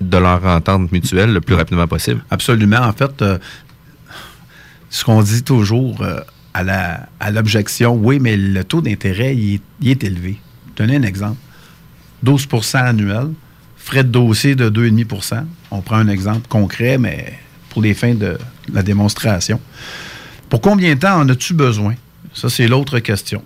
de 0.00 0.16
leur 0.18 0.44
entente 0.46 0.92
mutuelle 0.92 1.32
le 1.32 1.40
plus 1.40 1.54
rapidement 1.54 1.86
possible. 1.86 2.24
Absolument. 2.30 2.78
En 2.80 2.92
fait, 2.92 3.20
euh, 3.22 3.38
ce 4.90 5.04
qu'on 5.04 5.22
dit 5.22 5.42
toujours 5.42 6.00
euh, 6.02 6.20
à 6.54 7.30
l'objection, 7.30 7.94
oui, 7.96 8.18
mais 8.18 8.36
le 8.36 8.64
taux 8.64 8.80
d'intérêt, 8.80 9.36
il, 9.36 9.54
est- 9.56 9.62
il 9.82 9.90
est 9.90 10.04
élevé. 10.04 10.38
Donnez 10.76 10.96
un 10.96 11.02
exemple. 11.02 11.36
12% 12.24 12.78
annuel, 12.78 13.28
frais 13.76 14.04
de 14.04 14.08
dossier 14.08 14.54
de 14.54 14.70
2,5% 14.70 15.44
On 15.70 15.80
prend 15.82 15.96
un 15.96 16.08
exemple 16.08 16.48
concret, 16.48 16.96
mais 16.98 17.38
pour 17.76 17.82
les 17.82 17.92
fins 17.92 18.14
de 18.14 18.38
la 18.72 18.82
démonstration. 18.82 19.60
Pour 20.48 20.62
combien 20.62 20.94
de 20.94 20.98
temps 20.98 21.18
en 21.20 21.28
as-tu 21.28 21.52
besoin? 21.52 21.94
Ça, 22.32 22.48
c'est 22.48 22.68
l'autre 22.68 23.00
question. 23.00 23.44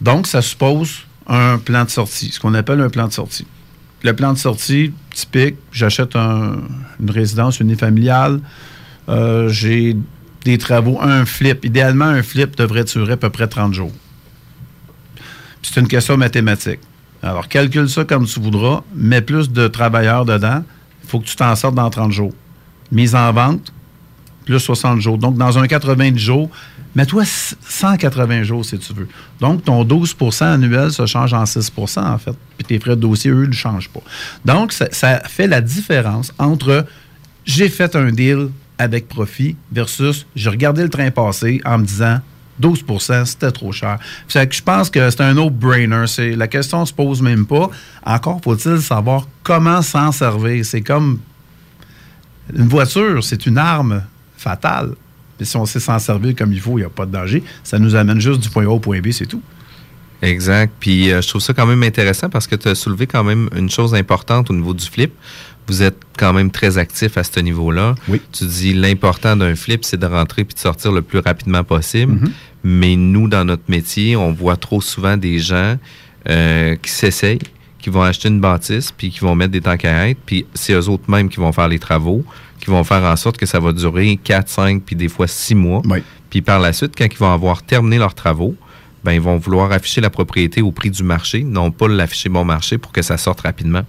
Donc, 0.00 0.26
ça 0.26 0.42
suppose 0.42 1.02
un 1.28 1.56
plan 1.56 1.84
de 1.84 1.90
sortie, 1.90 2.30
ce 2.32 2.40
qu'on 2.40 2.54
appelle 2.54 2.80
un 2.80 2.88
plan 2.88 3.06
de 3.06 3.12
sortie. 3.12 3.46
Le 4.02 4.12
plan 4.12 4.32
de 4.32 4.38
sortie, 4.38 4.92
typique, 5.14 5.54
j'achète 5.70 6.16
une 6.16 7.10
résidence 7.10 7.60
unifamiliale, 7.60 8.40
euh, 9.08 9.48
j'ai 9.48 9.96
des 10.44 10.58
travaux, 10.58 10.98
un 11.00 11.24
flip. 11.24 11.64
Idéalement, 11.64 12.06
un 12.06 12.24
flip 12.24 12.56
devrait 12.56 12.82
durer 12.82 13.12
à 13.12 13.18
peu 13.18 13.30
près 13.30 13.46
30 13.46 13.72
jours. 13.72 13.92
C'est 15.62 15.78
une 15.78 15.86
question 15.86 16.16
mathématique. 16.16 16.80
Alors, 17.22 17.46
calcule 17.46 17.88
ça 17.88 18.04
comme 18.04 18.26
tu 18.26 18.40
voudras, 18.40 18.82
mets 18.96 19.22
plus 19.22 19.48
de 19.48 19.68
travailleurs 19.68 20.24
dedans, 20.24 20.64
il 21.04 21.08
faut 21.08 21.20
que 21.20 21.26
tu 21.26 21.36
t'en 21.36 21.54
sortes 21.54 21.76
dans 21.76 21.88
30 21.88 22.10
jours. 22.10 22.32
Mise 22.92 23.14
en 23.14 23.32
vente, 23.32 23.72
plus 24.44 24.58
60 24.58 25.00
jours. 25.00 25.18
Donc, 25.18 25.36
dans 25.36 25.58
un 25.58 25.66
90 25.66 26.18
jours, 26.18 26.50
mets-toi 26.94 27.24
180 27.24 28.42
jours 28.42 28.64
si 28.64 28.78
tu 28.78 28.92
veux. 28.92 29.08
Donc, 29.40 29.64
ton 29.64 29.84
12% 29.84 30.44
annuel 30.44 30.90
se 30.90 31.06
change 31.06 31.32
en 31.32 31.44
6% 31.44 32.00
en 32.00 32.18
fait. 32.18 32.34
Puis 32.56 32.66
tes 32.66 32.78
frais 32.78 32.96
de 32.96 33.00
dossier, 33.00 33.30
eux, 33.30 33.46
ne 33.46 33.52
changent 33.52 33.90
pas. 33.90 34.02
Donc, 34.44 34.72
ça, 34.72 35.20
fait 35.28 35.46
la 35.46 35.60
différence 35.60 36.32
entre 36.38 36.86
j'ai 37.44 37.68
fait 37.68 37.96
un 37.96 38.10
deal 38.10 38.48
avec 38.78 39.08
profit 39.08 39.56
versus 39.72 40.26
j'ai 40.34 40.50
regardé 40.50 40.82
le 40.82 40.88
train 40.88 41.10
passer 41.10 41.60
en 41.64 41.78
me 41.78 41.84
disant 41.84 42.20
12% 42.60 43.24
c'était 43.24 43.50
trop 43.50 43.72
cher. 43.72 43.98
que 44.28 44.54
je 44.54 44.62
pense 44.62 44.90
que 44.90 45.10
c'est 45.10 45.22
un 45.22 45.34
no-brainer. 45.34 46.04
La 46.36 46.48
question 46.48 46.80
ne 46.80 46.84
se 46.84 46.92
pose 46.92 47.22
même 47.22 47.46
pas. 47.46 47.70
Encore 48.04 48.40
faut-il 48.42 48.80
savoir 48.80 49.26
comment 49.42 49.82
s'en 49.82 50.12
servir. 50.12 50.64
C'est 50.64 50.82
comme 50.82 51.20
une 52.56 52.68
voiture, 52.68 53.22
c'est 53.22 53.46
une 53.46 53.58
arme 53.58 54.02
fatale. 54.36 54.94
Mais 55.38 55.46
si 55.46 55.56
on 55.56 55.64
sait 55.64 55.80
s'en 55.80 55.98
servir 55.98 56.34
comme 56.36 56.52
il 56.52 56.60
faut, 56.60 56.78
il 56.78 56.82
n'y 56.82 56.86
a 56.86 56.90
pas 56.90 57.06
de 57.06 57.12
danger. 57.12 57.42
Ça 57.64 57.78
nous 57.78 57.94
amène 57.94 58.20
juste 58.20 58.40
du 58.40 58.50
point 58.50 58.64
A 58.64 58.68
au 58.68 58.78
point 58.78 59.00
B, 59.00 59.10
c'est 59.10 59.26
tout. 59.26 59.42
Exact. 60.22 60.72
Puis 60.78 61.10
euh, 61.10 61.22
je 61.22 61.28
trouve 61.28 61.40
ça 61.40 61.54
quand 61.54 61.66
même 61.66 61.82
intéressant 61.82 62.28
parce 62.28 62.46
que 62.46 62.56
tu 62.56 62.68
as 62.68 62.74
soulevé 62.74 63.06
quand 63.06 63.24
même 63.24 63.48
une 63.56 63.70
chose 63.70 63.94
importante 63.94 64.50
au 64.50 64.54
niveau 64.54 64.74
du 64.74 64.84
flip. 64.84 65.12
Vous 65.66 65.82
êtes 65.82 65.98
quand 66.18 66.32
même 66.32 66.50
très 66.50 66.78
actif 66.78 67.16
à 67.16 67.24
ce 67.24 67.40
niveau-là. 67.40 67.94
Oui. 68.08 68.20
Tu 68.32 68.44
dis 68.44 68.74
l'important 68.74 69.36
d'un 69.36 69.54
flip, 69.54 69.84
c'est 69.84 69.98
de 69.98 70.06
rentrer 70.06 70.44
puis 70.44 70.54
de 70.54 70.58
sortir 70.58 70.92
le 70.92 71.00
plus 71.00 71.20
rapidement 71.20 71.64
possible. 71.64 72.14
Mm-hmm. 72.14 72.30
Mais 72.64 72.96
nous, 72.96 73.28
dans 73.28 73.44
notre 73.44 73.62
métier, 73.68 74.16
on 74.16 74.32
voit 74.32 74.56
trop 74.56 74.80
souvent 74.80 75.16
des 75.16 75.38
gens 75.38 75.78
euh, 76.28 76.76
qui 76.76 76.90
s'essayent, 76.90 77.38
qui 77.80 77.90
vont 77.90 78.02
acheter 78.02 78.28
une 78.28 78.40
bâtisse, 78.40 78.92
puis 78.92 79.10
qui 79.10 79.20
vont 79.20 79.34
mettre 79.34 79.52
des 79.52 79.60
tanks 79.60 79.84
à 79.84 80.08
être, 80.08 80.18
puis 80.26 80.46
c'est 80.54 80.72
eux 80.74 80.88
autres 80.88 81.10
mêmes 81.10 81.28
qui 81.28 81.38
vont 81.38 81.52
faire 81.52 81.68
les 81.68 81.78
travaux, 81.78 82.24
qui 82.60 82.66
vont 82.70 82.84
faire 82.84 83.02
en 83.04 83.16
sorte 83.16 83.36
que 83.38 83.46
ça 83.46 83.58
va 83.58 83.72
durer 83.72 84.18
4, 84.22 84.48
5, 84.48 84.82
puis 84.84 84.96
des 84.96 85.08
fois 85.08 85.26
6 85.26 85.54
mois. 85.54 85.82
Puis 86.28 86.42
par 86.42 86.60
la 86.60 86.72
suite, 86.72 86.92
quand 86.96 87.06
ils 87.10 87.18
vont 87.18 87.32
avoir 87.32 87.62
terminé 87.62 87.98
leurs 87.98 88.14
travaux, 88.14 88.54
ben 89.02 89.12
ils 89.12 89.20
vont 89.20 89.38
vouloir 89.38 89.72
afficher 89.72 90.02
la 90.02 90.10
propriété 90.10 90.60
au 90.60 90.72
prix 90.72 90.90
du 90.90 91.02
marché, 91.02 91.42
non 91.42 91.70
pas 91.70 91.88
l'afficher 91.88 92.28
bon 92.28 92.44
marché 92.44 92.76
pour 92.76 92.92
que 92.92 93.00
ça 93.00 93.16
sorte 93.16 93.40
rapidement. 93.40 93.82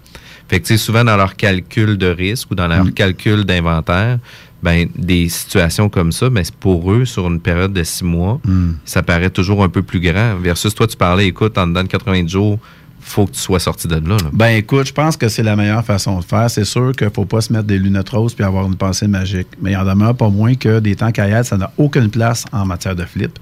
Fait 0.48 0.58
que 0.60 0.76
souvent 0.78 1.04
dans 1.04 1.16
leur 1.16 1.36
calcul 1.36 1.98
de 1.98 2.06
risque 2.06 2.50
ou 2.50 2.54
dans 2.54 2.66
leur 2.66 2.84
Mm. 2.86 2.92
calcul 2.92 3.44
d'inventaire, 3.44 4.18
ben 4.62 4.88
des 4.96 5.28
situations 5.28 5.88
comme 5.90 6.12
ça, 6.12 6.30
ben, 6.30 6.42
c'est 6.42 6.54
pour 6.54 6.90
eux, 6.92 7.04
sur 7.04 7.26
une 7.28 7.40
période 7.40 7.72
de 7.74 7.82
six 7.84 8.04
mois, 8.04 8.40
Mm. 8.44 8.72
ça 8.86 9.02
paraît 9.02 9.30
toujours 9.30 9.62
un 9.62 9.68
peu 9.68 9.82
plus 9.82 10.00
grand. 10.00 10.36
Versus 10.36 10.74
toi, 10.74 10.86
tu 10.86 10.96
parlais, 10.96 11.26
écoute, 11.26 11.58
en 11.58 11.66
dedans 11.66 11.82
de 11.82 11.88
80 11.88 12.26
jours, 12.28 12.58
faut 13.02 13.26
que 13.26 13.32
tu 13.32 13.40
sois 13.40 13.58
sorti 13.58 13.88
de 13.88 13.96
là. 13.96 14.16
là. 14.16 14.30
Ben 14.32 14.48
écoute, 14.56 14.86
je 14.86 14.92
pense 14.92 15.16
que 15.16 15.28
c'est 15.28 15.42
la 15.42 15.56
meilleure 15.56 15.84
façon 15.84 16.18
de 16.20 16.24
faire. 16.24 16.50
C'est 16.50 16.64
sûr 16.64 16.92
qu'il 16.96 17.08
ne 17.08 17.12
faut 17.12 17.24
pas 17.24 17.40
se 17.40 17.52
mettre 17.52 17.64
des 17.64 17.78
lunettes 17.78 18.08
roses 18.08 18.34
puis 18.34 18.44
avoir 18.44 18.66
une 18.66 18.76
pensée 18.76 19.08
magique. 19.08 19.48
Mais 19.60 19.72
il 19.72 19.76
en 19.76 19.84
demeure 19.84 20.16
pas 20.16 20.30
moins 20.30 20.54
que 20.54 20.80
des 20.80 20.96
temps 20.96 21.12
caillettes, 21.12 21.46
ça 21.46 21.56
n'a 21.56 21.72
aucune 21.76 22.10
place 22.10 22.44
en 22.52 22.64
matière 22.64 22.96
de 22.96 23.04
flip. 23.04 23.38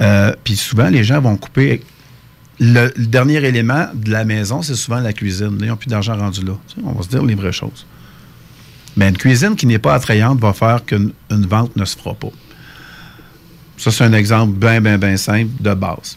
Euh, 0.00 0.32
puis 0.44 0.56
souvent, 0.56 0.88
les 0.88 1.02
gens 1.02 1.20
vont 1.20 1.36
couper. 1.36 1.82
Le, 2.60 2.92
le 2.94 3.06
dernier 3.06 3.42
élément 3.44 3.86
de 3.94 4.10
la 4.10 4.24
maison, 4.24 4.62
c'est 4.62 4.76
souvent 4.76 5.00
la 5.00 5.12
cuisine. 5.12 5.58
Ils 5.60 5.66
n'ont 5.66 5.76
plus 5.76 5.88
d'argent 5.88 6.16
rendu 6.16 6.44
là. 6.44 6.52
Tu 6.68 6.74
sais, 6.74 6.80
on 6.84 6.92
va 6.92 7.02
se 7.02 7.08
dire 7.08 7.24
les 7.24 7.34
vraies 7.34 7.52
choses. 7.52 7.86
Mais 8.96 9.08
une 9.08 9.16
cuisine 9.16 9.56
qui 9.56 9.66
n'est 9.66 9.80
pas 9.80 9.94
attrayante 9.94 10.38
va 10.38 10.52
faire 10.52 10.84
qu'une 10.84 11.12
une 11.30 11.46
vente 11.46 11.74
ne 11.74 11.84
se 11.84 11.96
fera 11.96 12.14
pas. 12.14 12.30
Ça, 13.76 13.90
c'est 13.90 14.04
un 14.04 14.12
exemple 14.12 14.56
bien, 14.56 14.80
bien, 14.80 14.98
bien 14.98 15.16
simple 15.16 15.50
de 15.60 15.74
base. 15.74 16.16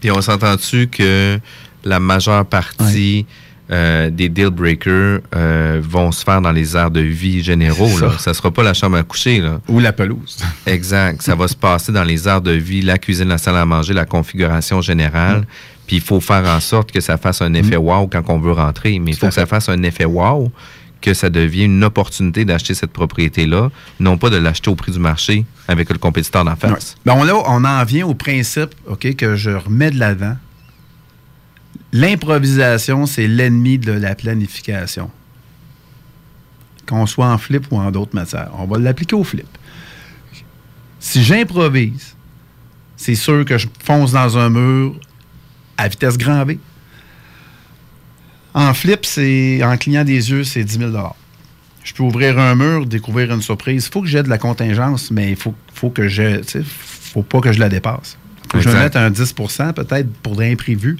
Puis 0.00 0.10
on 0.10 0.20
s'entend-tu 0.20 0.88
que 0.88 1.38
la 1.86 2.00
majeure 2.00 2.44
partie 2.44 3.26
euh, 3.70 4.10
des 4.10 4.28
deal 4.28 4.50
breakers 4.50 5.20
euh, 5.34 5.80
vont 5.82 6.12
se 6.12 6.22
faire 6.22 6.40
dans 6.40 6.52
les 6.52 6.76
aires 6.76 6.90
de 6.90 7.00
vie 7.00 7.42
généraux. 7.42 7.88
C'est 7.88 8.04
Là. 8.04 8.12
ça. 8.12 8.18
Ça 8.18 8.34
sera 8.34 8.50
pas 8.52 8.62
la 8.62 8.74
chambre 8.74 8.96
à 8.96 9.02
coucher. 9.02 9.40
Là. 9.40 9.60
Ou 9.68 9.80
la 9.80 9.92
pelouse. 9.92 10.38
Exact. 10.66 11.22
Ça 11.22 11.34
va 11.34 11.48
se 11.48 11.56
passer 11.56 11.90
dans 11.90 12.04
les 12.04 12.28
aires 12.28 12.40
de 12.42 12.52
vie, 12.52 12.82
la 12.82 12.98
cuisine, 12.98 13.28
la 13.28 13.38
salle 13.38 13.56
à 13.56 13.64
manger, 13.66 13.92
la 13.92 14.04
configuration 14.04 14.80
générale. 14.82 15.40
Mm. 15.40 15.44
Puis 15.88 15.96
il 15.96 16.02
faut 16.02 16.20
faire 16.20 16.44
en 16.44 16.60
sorte 16.60 16.92
que 16.92 17.00
ça 17.00 17.16
fasse 17.16 17.42
un 17.42 17.54
effet 17.54 17.76
wow 17.76 18.06
quand 18.08 18.22
on 18.28 18.38
veut 18.38 18.52
rentrer. 18.52 18.98
Mais 18.98 19.12
il 19.12 19.16
faut 19.16 19.28
que 19.28 19.34
ça 19.34 19.46
fasse 19.46 19.68
un 19.68 19.82
effet 19.84 20.04
wow, 20.04 20.50
que 21.00 21.14
ça 21.14 21.30
devienne 21.30 21.72
une 21.72 21.84
opportunité 21.84 22.44
d'acheter 22.44 22.74
cette 22.74 22.92
propriété-là, 22.92 23.70
non 24.00 24.16
pas 24.18 24.30
de 24.30 24.36
l'acheter 24.36 24.70
au 24.70 24.74
prix 24.74 24.92
du 24.92 24.98
marché 24.98 25.44
avec 25.68 25.90
le 25.90 25.98
compétiteur 25.98 26.44
d'en 26.44 26.56
face. 26.56 26.96
On, 27.06 27.22
là, 27.24 27.34
on 27.46 27.64
en 27.64 27.84
vient 27.84 28.06
au 28.06 28.14
principe 28.14 28.70
ok, 28.88 29.14
que 29.16 29.36
je 29.36 29.50
remets 29.50 29.90
de 29.90 29.98
l'avant. 29.98 30.36
L'improvisation, 31.92 33.06
c'est 33.06 33.26
l'ennemi 33.26 33.78
de 33.78 33.92
la 33.92 34.14
planification. 34.14 35.10
Qu'on 36.86 37.06
soit 37.06 37.26
en 37.26 37.38
flip 37.38 37.66
ou 37.70 37.78
en 37.78 37.90
d'autres 37.90 38.14
matières. 38.14 38.50
On 38.58 38.66
va 38.66 38.78
l'appliquer 38.78 39.16
au 39.16 39.24
flip. 39.24 39.46
Si 41.00 41.22
j'improvise, 41.22 42.16
c'est 42.96 43.14
sûr 43.14 43.44
que 43.44 43.58
je 43.58 43.66
fonce 43.82 44.12
dans 44.12 44.38
un 44.38 44.50
mur 44.50 44.98
à 45.76 45.88
vitesse 45.88 46.16
grand 46.16 46.44
V. 46.44 46.58
En 48.54 48.72
flip, 48.72 49.04
c'est 49.04 49.62
en 49.62 49.76
clignant 49.76 50.04
des 50.04 50.30
yeux, 50.30 50.42
c'est 50.42 50.64
10 50.64 50.78
000 50.78 50.92
Je 51.84 51.92
peux 51.92 52.02
ouvrir 52.02 52.38
un 52.38 52.54
mur, 52.54 52.86
découvrir 52.86 53.32
une 53.32 53.42
surprise. 53.42 53.86
Il 53.86 53.92
faut 53.92 54.00
que 54.00 54.08
j'ai 54.08 54.22
de 54.22 54.28
la 54.28 54.38
contingence, 54.38 55.10
mais 55.10 55.30
il 55.30 55.36
faut, 55.36 55.54
faut 55.74 55.90
que 55.90 56.08
je. 56.08 56.40
faut 56.64 57.22
pas 57.22 57.40
que 57.40 57.52
je 57.52 57.60
la 57.60 57.68
dépasse. 57.68 58.16
faut 58.50 58.58
que 58.58 58.64
je 58.64 58.68
me 58.70 58.74
mette 58.74 58.96
un 58.96 59.10
10% 59.10 59.74
peut-être 59.74 60.10
pour 60.22 60.40
l'imprévu. 60.40 60.96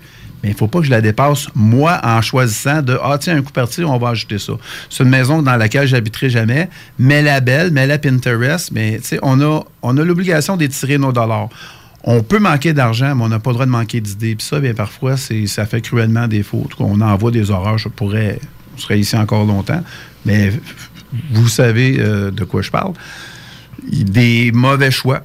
Mais 0.47 0.53
il 0.53 0.55
ne 0.55 0.59
faut 0.59 0.69
pas 0.69 0.79
que 0.79 0.85
je 0.85 0.93
la 0.93 1.01
dépasse, 1.01 1.49
moi, 1.57 1.99
en 2.05 2.23
choisissant 2.23 2.81
de 2.81 2.97
Ah, 3.03 3.19
tiens, 3.19 3.37
un 3.37 3.43
coup 3.43 3.51
parti, 3.51 3.83
on 3.83 3.99
va 3.99 4.11
ajouter 4.11 4.39
ça. 4.39 4.53
C'est 4.89 5.03
une 5.03 5.11
maison 5.11 5.43
dans 5.43 5.57
laquelle 5.57 5.89
j'habiterai 5.89 6.31
jamais. 6.31 6.69
Mets-la 7.01 7.41
belle, 7.41 7.73
mets-la 7.73 7.99
Pinterest, 7.99 8.71
mais 8.71 8.99
tu 8.99 9.09
sais, 9.09 9.19
on 9.23 9.41
a, 9.41 9.65
on 9.83 9.97
a 9.97 10.05
l'obligation 10.05 10.57
d'étirer 10.57 10.99
nos 10.99 11.11
dollars. 11.11 11.49
On 12.05 12.23
peut 12.23 12.39
manquer 12.39 12.73
d'argent, 12.73 13.17
mais 13.17 13.25
on 13.25 13.29
n'a 13.29 13.41
pas 13.41 13.51
le 13.51 13.55
droit 13.55 13.67
de 13.67 13.73
manquer 13.73 14.01
d'idées. 14.01 14.37
Puis 14.37 14.47
ça, 14.47 14.61
bien, 14.61 14.73
parfois, 14.73 15.17
ça 15.17 15.67
fait 15.67 15.81
cruellement 15.81 16.29
défaut. 16.29 16.69
On 16.79 17.01
envoie 17.01 17.33
des 17.33 17.51
horreurs. 17.51 17.79
Je 17.79 17.89
pourrais, 17.89 18.39
on 18.77 18.79
serait 18.79 19.01
ici 19.01 19.17
encore 19.17 19.47
longtemps. 19.47 19.83
Mais 20.25 20.53
vous 21.33 21.49
savez 21.49 21.97
euh, 21.99 22.31
de 22.31 22.45
quoi 22.45 22.63
je 22.63 22.71
parle. 22.71 22.93
Des 23.83 24.53
mauvais 24.53 24.93
choix. 24.93 25.25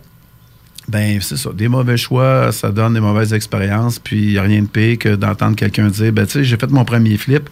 Ben, 0.91 1.21
c'est 1.21 1.37
ça. 1.37 1.51
Des 1.53 1.69
mauvais 1.69 1.95
choix, 1.95 2.51
ça 2.51 2.69
donne 2.69 2.93
des 2.95 2.99
mauvaises 2.99 3.33
expériences. 3.33 3.97
Puis, 3.97 4.21
il 4.21 4.31
n'y 4.33 4.37
a 4.37 4.41
rien 4.41 4.61
de 4.61 4.67
pire 4.67 4.97
que 4.99 5.15
d'entendre 5.15 5.55
quelqu'un 5.55 5.87
dire 5.87 6.11
Ben, 6.11 6.25
tu 6.25 6.33
sais, 6.33 6.43
j'ai 6.43 6.57
fait 6.57 6.69
mon 6.69 6.83
premier 6.83 7.15
flip. 7.17 7.49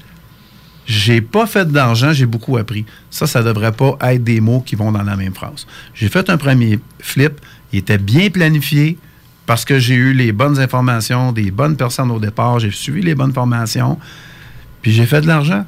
J'ai 0.86 1.22
pas 1.22 1.46
fait 1.46 1.72
d'argent, 1.72 2.12
j'ai 2.14 2.26
beaucoup 2.26 2.58
appris. 2.58 2.84
Ça, 3.12 3.28
ça 3.28 3.44
devrait 3.44 3.72
pas 3.72 3.98
être 4.02 4.24
des 4.24 4.42
mots 4.42 4.60
qui 4.62 4.76
vont 4.76 4.92
dans 4.92 5.04
la 5.04 5.16
même 5.16 5.34
phrase. 5.36 5.68
J'ai 5.94 6.10
fait 6.10 6.30
un 6.32 6.38
premier 6.38 6.80
flip, 7.00 7.40
il 7.72 7.80
était 7.80 8.00
bien 8.00 8.30
planifié 8.32 8.98
parce 9.46 9.66
que 9.66 9.78
j'ai 9.78 9.94
eu 9.94 10.14
les 10.14 10.32
bonnes 10.32 10.60
informations, 10.60 11.32
des 11.32 11.52
bonnes 11.52 11.78
personnes 11.78 12.10
au 12.10 12.20
départ, 12.20 12.60
j'ai 12.60 12.72
suivi 12.72 13.02
les 13.02 13.14
bonnes 13.14 13.34
formations, 13.34 14.00
puis 14.82 14.92
j'ai 14.92 15.06
fait 15.06 15.22
de 15.22 15.28
l'argent. 15.28 15.64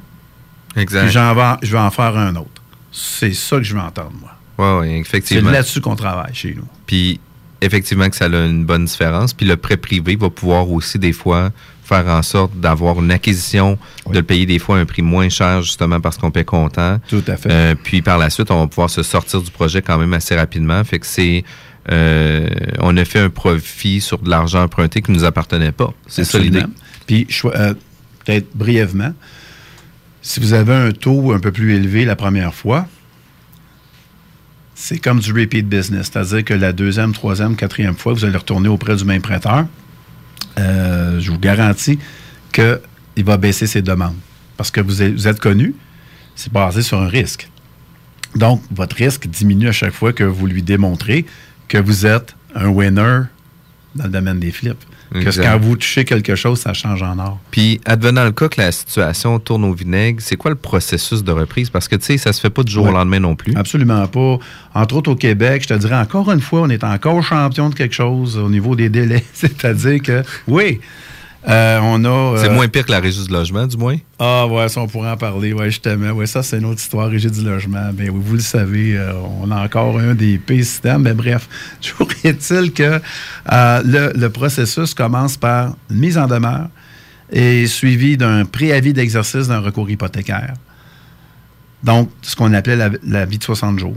Exact. 0.76 1.02
Puis 1.04 1.12
j'en 1.12 1.34
vais, 1.34 1.56
je 1.62 1.70
vais 1.72 1.78
en 1.78 1.90
faire 1.90 2.16
un 2.16 2.34
autre. 2.34 2.62
C'est 2.90 3.32
ça 3.32 3.56
que 3.58 3.62
je 3.62 3.74
veux 3.74 3.80
entendre, 3.80 4.12
moi. 4.20 4.32
Oui, 4.58 4.80
oui, 4.80 4.94
C'est 4.94 5.00
effectivement. 5.00 5.50
là-dessus 5.50 5.80
qu'on 5.80 5.96
travaille 5.96 6.34
chez 6.34 6.54
nous. 6.54 6.66
Puis 6.86 7.20
effectivement 7.62 8.10
que 8.10 8.16
ça 8.16 8.26
a 8.26 8.28
une 8.28 8.64
bonne 8.64 8.84
différence. 8.84 9.32
Puis 9.32 9.46
le 9.46 9.56
prêt 9.56 9.76
privé 9.76 10.16
va 10.16 10.28
pouvoir 10.28 10.70
aussi 10.70 10.98
des 10.98 11.12
fois 11.12 11.50
faire 11.84 12.06
en 12.06 12.22
sorte 12.22 12.58
d'avoir 12.58 13.00
une 13.00 13.10
acquisition, 13.10 13.78
de 14.08 14.14
le 14.14 14.22
payer 14.22 14.46
des 14.46 14.58
fois 14.58 14.76
à 14.76 14.80
un 14.80 14.84
prix 14.84 15.02
moins 15.02 15.28
cher 15.28 15.62
justement 15.62 16.00
parce 16.00 16.18
qu'on 16.18 16.30
paie 16.30 16.44
comptant. 16.44 17.00
Tout 17.08 17.24
à 17.26 17.36
fait. 17.36 17.50
Euh, 17.50 17.74
puis 17.82 18.02
par 18.02 18.18
la 18.18 18.30
suite, 18.30 18.50
on 18.50 18.60
va 18.60 18.66
pouvoir 18.66 18.90
se 18.90 19.02
sortir 19.02 19.40
du 19.40 19.50
projet 19.50 19.82
quand 19.82 19.98
même 19.98 20.12
assez 20.12 20.36
rapidement. 20.36 20.82
Fait 20.84 20.98
que 20.98 21.06
c'est 21.06 21.44
euh, 21.90 22.48
on 22.78 22.96
a 22.96 23.04
fait 23.04 23.18
un 23.18 23.30
profit 23.30 24.00
sur 24.00 24.18
de 24.18 24.30
l'argent 24.30 24.62
emprunté 24.62 25.02
qui 25.02 25.10
ne 25.10 25.16
nous 25.16 25.24
appartenait 25.24 25.72
pas. 25.72 25.92
C'est 26.06 26.24
ça 26.24 26.38
l'idée. 26.38 26.62
Puis, 27.06 27.26
euh, 27.44 27.74
peut-être 28.24 28.48
brièvement, 28.54 29.12
si 30.20 30.38
vous 30.38 30.52
avez 30.52 30.74
un 30.74 30.92
taux 30.92 31.32
un 31.32 31.40
peu 31.40 31.50
plus 31.50 31.74
élevé 31.74 32.04
la 32.04 32.14
première 32.14 32.54
fois, 32.54 32.86
c'est 34.74 34.98
comme 34.98 35.20
du 35.20 35.32
repeat 35.32 35.68
business. 35.68 36.10
C'est-à-dire 36.12 36.44
que 36.44 36.54
la 36.54 36.72
deuxième, 36.72 37.12
troisième, 37.12 37.56
quatrième 37.56 37.94
fois, 37.94 38.12
vous 38.12 38.24
allez 38.24 38.36
retourner 38.36 38.68
auprès 38.68 38.96
du 38.96 39.04
même 39.04 39.22
prêteur. 39.22 39.66
Euh, 40.58 41.20
je 41.20 41.30
vous 41.30 41.38
garantis 41.38 41.98
qu'il 42.52 43.24
va 43.24 43.36
baisser 43.36 43.66
ses 43.66 43.82
demandes. 43.82 44.16
Parce 44.56 44.70
que 44.70 44.80
vous 44.80 45.02
êtes, 45.02 45.14
vous 45.14 45.28
êtes 45.28 45.40
connu, 45.40 45.74
c'est 46.34 46.52
basé 46.52 46.82
sur 46.82 47.00
un 47.00 47.08
risque. 47.08 47.48
Donc, 48.34 48.62
votre 48.70 48.96
risque 48.96 49.26
diminue 49.26 49.68
à 49.68 49.72
chaque 49.72 49.92
fois 49.92 50.12
que 50.12 50.24
vous 50.24 50.46
lui 50.46 50.62
démontrez 50.62 51.26
que 51.68 51.78
vous 51.78 52.06
êtes 52.06 52.34
un 52.54 52.68
winner 52.68 53.22
dans 53.94 54.04
le 54.04 54.10
domaine 54.10 54.40
des 54.40 54.50
flips. 54.50 54.84
Que 55.12 55.42
quand 55.42 55.58
vous 55.58 55.76
touchez 55.76 56.04
quelque 56.04 56.34
chose, 56.34 56.60
ça 56.60 56.72
change 56.72 57.02
en 57.02 57.18
or. 57.18 57.38
Puis, 57.50 57.80
advenant 57.84 58.24
le 58.24 58.32
cas 58.32 58.48
que 58.48 58.60
la 58.60 58.72
situation 58.72 59.38
tourne 59.38 59.64
au 59.64 59.74
vinaigre, 59.74 60.20
c'est 60.22 60.36
quoi 60.36 60.50
le 60.50 60.56
processus 60.56 61.22
de 61.22 61.32
reprise? 61.32 61.70
Parce 61.70 61.88
que, 61.88 61.96
tu 61.96 62.04
sais, 62.04 62.18
ça 62.18 62.32
se 62.32 62.40
fait 62.40 62.50
pas 62.50 62.62
du 62.62 62.72
jour 62.72 62.86
au 62.86 62.92
lendemain 62.92 63.20
non 63.20 63.36
plus. 63.36 63.54
Absolument 63.56 64.06
pas. 64.08 64.38
Entre 64.74 64.96
autres, 64.96 65.10
au 65.10 65.16
Québec, 65.16 65.62
je 65.62 65.68
te 65.68 65.74
dirais 65.74 65.96
encore 65.96 66.30
une 66.30 66.40
fois, 66.40 66.62
on 66.62 66.70
est 66.70 66.84
encore 66.84 67.22
champion 67.22 67.68
de 67.68 67.74
quelque 67.74 67.94
chose 67.94 68.36
au 68.38 68.48
niveau 68.48 68.74
des 68.74 68.88
délais. 68.88 69.24
C'est-à-dire 69.32 70.02
que, 70.02 70.22
oui, 70.48 70.80
euh, 71.48 71.80
on 71.82 72.04
a. 72.04 72.38
C'est 72.38 72.48
euh, 72.48 72.54
moins 72.54 72.68
pire 72.68 72.86
que 72.86 72.92
la 72.92 73.00
régie 73.00 73.24
du 73.24 73.32
logement, 73.32 73.66
du 73.66 73.76
moins? 73.76 73.96
Ah, 74.18 74.46
ouais, 74.46 74.68
ça, 74.68 74.80
on 74.80 74.86
pourrait 74.86 75.10
en 75.10 75.16
parler, 75.16 75.52
ouais, 75.52 75.70
justement. 75.70 76.10
Ouais, 76.10 76.26
ça, 76.26 76.42
c'est 76.42 76.58
une 76.58 76.66
autre 76.66 76.80
histoire, 76.80 77.08
Régie 77.08 77.30
du 77.30 77.42
logement. 77.42 77.90
Ben 77.92 78.10
oui, 78.10 78.20
vous 78.22 78.34
le 78.34 78.40
savez, 78.40 78.96
euh, 78.96 79.12
on 79.40 79.50
a 79.50 79.64
encore 79.64 79.98
un 79.98 80.14
des 80.14 80.38
pires 80.38 80.64
systèmes. 80.64 81.02
Mais 81.02 81.14
bref, 81.14 81.48
toujours 81.80 82.08
est-il 82.24 82.72
que 82.72 83.00
le, 83.50 84.12
le 84.16 84.30
processus 84.30 84.94
commence 84.94 85.36
par 85.36 85.74
une 85.90 85.98
mise 85.98 86.16
en 86.16 86.26
demeure 86.26 86.68
et 87.32 87.66
suivi 87.66 88.16
d'un 88.16 88.44
préavis 88.44 88.92
d'exercice 88.92 89.48
d'un 89.48 89.60
recours 89.60 89.90
hypothécaire. 89.90 90.54
Donc, 91.82 92.10
ce 92.20 92.36
qu'on 92.36 92.52
appelait 92.52 92.76
la, 92.76 92.90
la 93.04 93.24
vie 93.24 93.38
de 93.38 93.44
60 93.44 93.78
jours. 93.78 93.96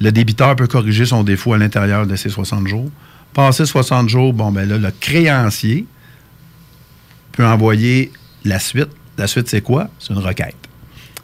Le 0.00 0.12
débiteur 0.12 0.54
peut 0.54 0.68
corriger 0.68 1.06
son 1.06 1.24
défaut 1.24 1.54
à 1.54 1.58
l'intérieur 1.58 2.06
de 2.06 2.14
ces 2.14 2.28
60 2.28 2.68
jours. 2.68 2.88
Passé 3.34 3.66
60 3.66 4.08
jours, 4.08 4.32
bon, 4.32 4.52
ben 4.52 4.68
là, 4.68 4.78
le 4.78 4.92
créancier 5.00 5.86
peut 7.38 7.46
envoyer 7.46 8.10
la 8.44 8.58
suite. 8.58 8.88
La 9.16 9.28
suite, 9.28 9.48
c'est 9.48 9.60
quoi? 9.60 9.88
C'est 10.00 10.12
une 10.12 10.18
requête. 10.18 10.56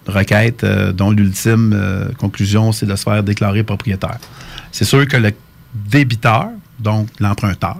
Une 0.06 0.14
requête 0.14 0.62
euh, 0.62 0.92
dont 0.92 1.10
l'ultime 1.10 1.72
euh, 1.74 2.08
conclusion, 2.12 2.70
c'est 2.70 2.86
de 2.86 2.94
se 2.94 3.02
faire 3.02 3.24
déclarer 3.24 3.64
propriétaire. 3.64 4.18
C'est 4.70 4.84
sûr 4.84 5.08
que 5.08 5.16
le 5.16 5.32
débiteur, 5.74 6.50
donc 6.78 7.08
l'emprunteur, 7.18 7.78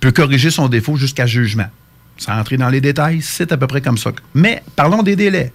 peut 0.00 0.12
corriger 0.12 0.50
son 0.50 0.68
défaut 0.68 0.96
jusqu'à 0.96 1.26
jugement. 1.26 1.68
Sans 2.16 2.32
entrer 2.32 2.56
dans 2.56 2.70
les 2.70 2.80
détails, 2.80 3.20
c'est 3.20 3.52
à 3.52 3.58
peu 3.58 3.66
près 3.66 3.82
comme 3.82 3.98
ça. 3.98 4.12
Mais 4.32 4.62
parlons 4.74 5.02
des 5.02 5.14
délais. 5.14 5.52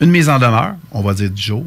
Une 0.00 0.10
mise 0.10 0.28
en 0.28 0.38
demeure, 0.38 0.74
on 0.90 1.00
va 1.00 1.14
dire 1.14 1.30
10 1.30 1.42
jours. 1.42 1.66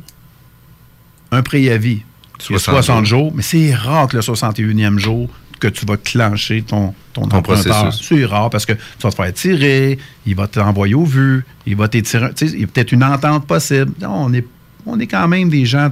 Un 1.31 1.41
préavis, 1.41 2.03
qui 2.37 2.53
est 2.53 2.59
60 2.59 2.83
60 2.83 3.05
jours. 3.05 3.31
Mais 3.33 3.41
c'est 3.41 3.73
rare 3.73 4.07
que 4.07 4.17
le 4.17 4.21
61e 4.21 4.99
jour 4.99 5.31
que 5.59 5.67
tu 5.67 5.85
vas 5.85 5.97
clencher 5.97 6.61
ton, 6.61 6.93
ton, 7.13 7.27
Ton 7.27 7.37
emprunteur. 7.37 7.93
C'est 7.93 8.25
rare 8.25 8.49
parce 8.49 8.65
que 8.65 8.73
tu 8.73 8.79
vas 9.03 9.11
te 9.11 9.15
faire 9.15 9.33
tirer, 9.33 9.97
il 10.25 10.35
va 10.35 10.47
t'envoyer 10.47 10.95
au 10.95 11.05
vu, 11.05 11.45
il 11.65 11.75
va 11.75 11.87
t'étirer. 11.87 12.33
tu 12.33 12.47
sais, 12.47 12.53
Il 12.53 12.61
y 12.61 12.63
a 12.63 12.67
peut-être 12.67 12.91
une 12.91 13.03
entente 13.03 13.47
possible. 13.47 13.91
Non, 14.01 14.25
on, 14.25 14.33
est, 14.33 14.45
on 14.85 14.99
est 14.99 15.07
quand 15.07 15.27
même 15.27 15.49
des 15.49 15.65
gens. 15.65 15.91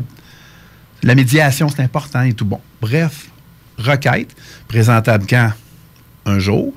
La 1.01 1.15
médiation, 1.15 1.69
c'est 1.69 1.81
important 1.81 2.21
et 2.21 2.33
tout. 2.33 2.45
Bon. 2.45 2.59
Bref, 2.81 3.29
requête, 3.77 4.35
présentable 4.67 5.25
quand? 5.29 5.51
Un 6.25 6.39
jour. 6.39 6.73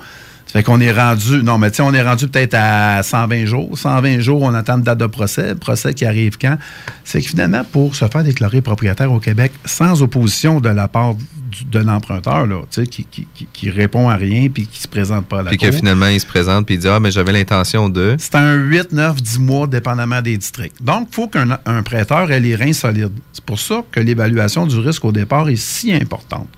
Ça 0.46 0.52
fait 0.52 0.62
qu'on 0.62 0.80
est 0.80 0.92
rendu. 0.92 1.42
Non, 1.42 1.58
mais 1.58 1.70
tu 1.70 1.76
sais, 1.78 1.82
on 1.82 1.92
est 1.92 2.02
rendu 2.02 2.28
peut-être 2.28 2.54
à 2.54 3.02
120 3.02 3.46
jours. 3.46 3.76
120 3.76 4.20
jours, 4.20 4.42
on 4.42 4.54
attend 4.54 4.76
une 4.76 4.82
date 4.84 4.98
de 4.98 5.06
procès. 5.06 5.56
Procès 5.56 5.92
qui 5.92 6.06
arrive 6.06 6.38
quand? 6.40 6.56
C'est 7.04 7.20
que 7.20 7.26
finalement, 7.28 7.64
pour 7.64 7.96
se 7.96 8.06
faire 8.06 8.22
déclarer 8.22 8.60
propriétaire 8.60 9.10
au 9.10 9.18
Québec, 9.18 9.50
sans 9.64 10.02
opposition 10.02 10.60
de 10.60 10.68
la 10.68 10.86
part 10.86 11.14
du- 11.16 11.64
de 11.64 11.78
l'emprunteur, 11.80 12.46
là, 12.46 12.60
tu 12.70 12.80
sais, 12.82 12.86
qui, 12.86 13.04
qui, 13.04 13.26
qui, 13.34 13.48
qui 13.52 13.70
répond 13.70 14.08
à 14.08 14.14
rien 14.14 14.48
puis 14.48 14.66
qui 14.68 14.80
se 14.80 14.86
présente 14.88 15.26
pas 15.26 15.40
à 15.40 15.42
la 15.42 15.50
Puis 15.50 15.58
cour. 15.58 15.68
que 15.70 15.74
finalement, 15.74 16.06
il 16.06 16.20
se 16.20 16.26
présente 16.26 16.64
puis 16.66 16.76
il 16.76 16.78
dit 16.78 16.88
Ah, 16.88 17.00
mais 17.00 17.10
j'avais 17.10 17.32
l'intention 17.32 17.88
de. 17.88 18.14
C'est 18.18 18.36
un 18.36 18.54
8, 18.54 18.92
9, 18.92 19.20
10 19.20 19.38
mois, 19.40 19.66
dépendamment 19.66 20.22
des 20.22 20.36
districts. 20.36 20.80
Donc, 20.80 21.08
il 21.10 21.14
faut 21.14 21.26
qu'un 21.26 21.58
un 21.66 21.82
prêteur 21.82 22.30
ait 22.30 22.38
les 22.40 22.54
reins 22.54 22.72
solides. 22.72 23.12
C'est 23.32 23.44
pour 23.44 23.58
ça 23.58 23.82
que 23.90 23.98
l'évaluation 23.98 24.64
du 24.66 24.78
risque 24.78 25.04
au 25.04 25.12
départ 25.12 25.48
est 25.48 25.56
si 25.56 25.92
importante. 25.92 26.48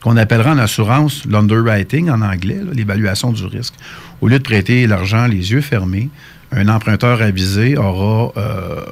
Qu'on 0.00 0.16
appellera 0.16 0.52
en 0.52 0.58
assurance 0.58 1.24
l'underwriting 1.24 2.10
en 2.10 2.22
anglais, 2.22 2.60
l'évaluation 2.72 3.32
du 3.32 3.44
risque. 3.44 3.74
Au 4.20 4.28
lieu 4.28 4.38
de 4.38 4.44
prêter 4.44 4.86
l'argent 4.86 5.26
les 5.26 5.50
yeux 5.50 5.60
fermés, 5.60 6.08
un 6.52 6.68
emprunteur 6.68 7.20
avisé 7.20 7.76
aura, 7.76 8.32
euh, 8.36 8.84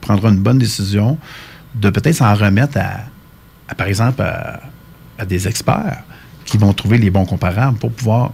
prendra 0.00 0.28
une 0.30 0.40
bonne 0.40 0.58
décision 0.58 1.18
de 1.74 1.90
peut-être 1.90 2.16
s'en 2.16 2.34
remettre 2.34 2.78
à, 2.78 3.74
par 3.74 3.86
exemple, 3.86 4.22
à, 4.22 5.24
des 5.24 5.46
experts 5.46 6.02
qui 6.46 6.56
vont 6.56 6.72
trouver 6.72 6.98
les 6.98 7.10
bons 7.10 7.26
comparables 7.26 7.78
pour 7.78 7.92
pouvoir 7.92 8.32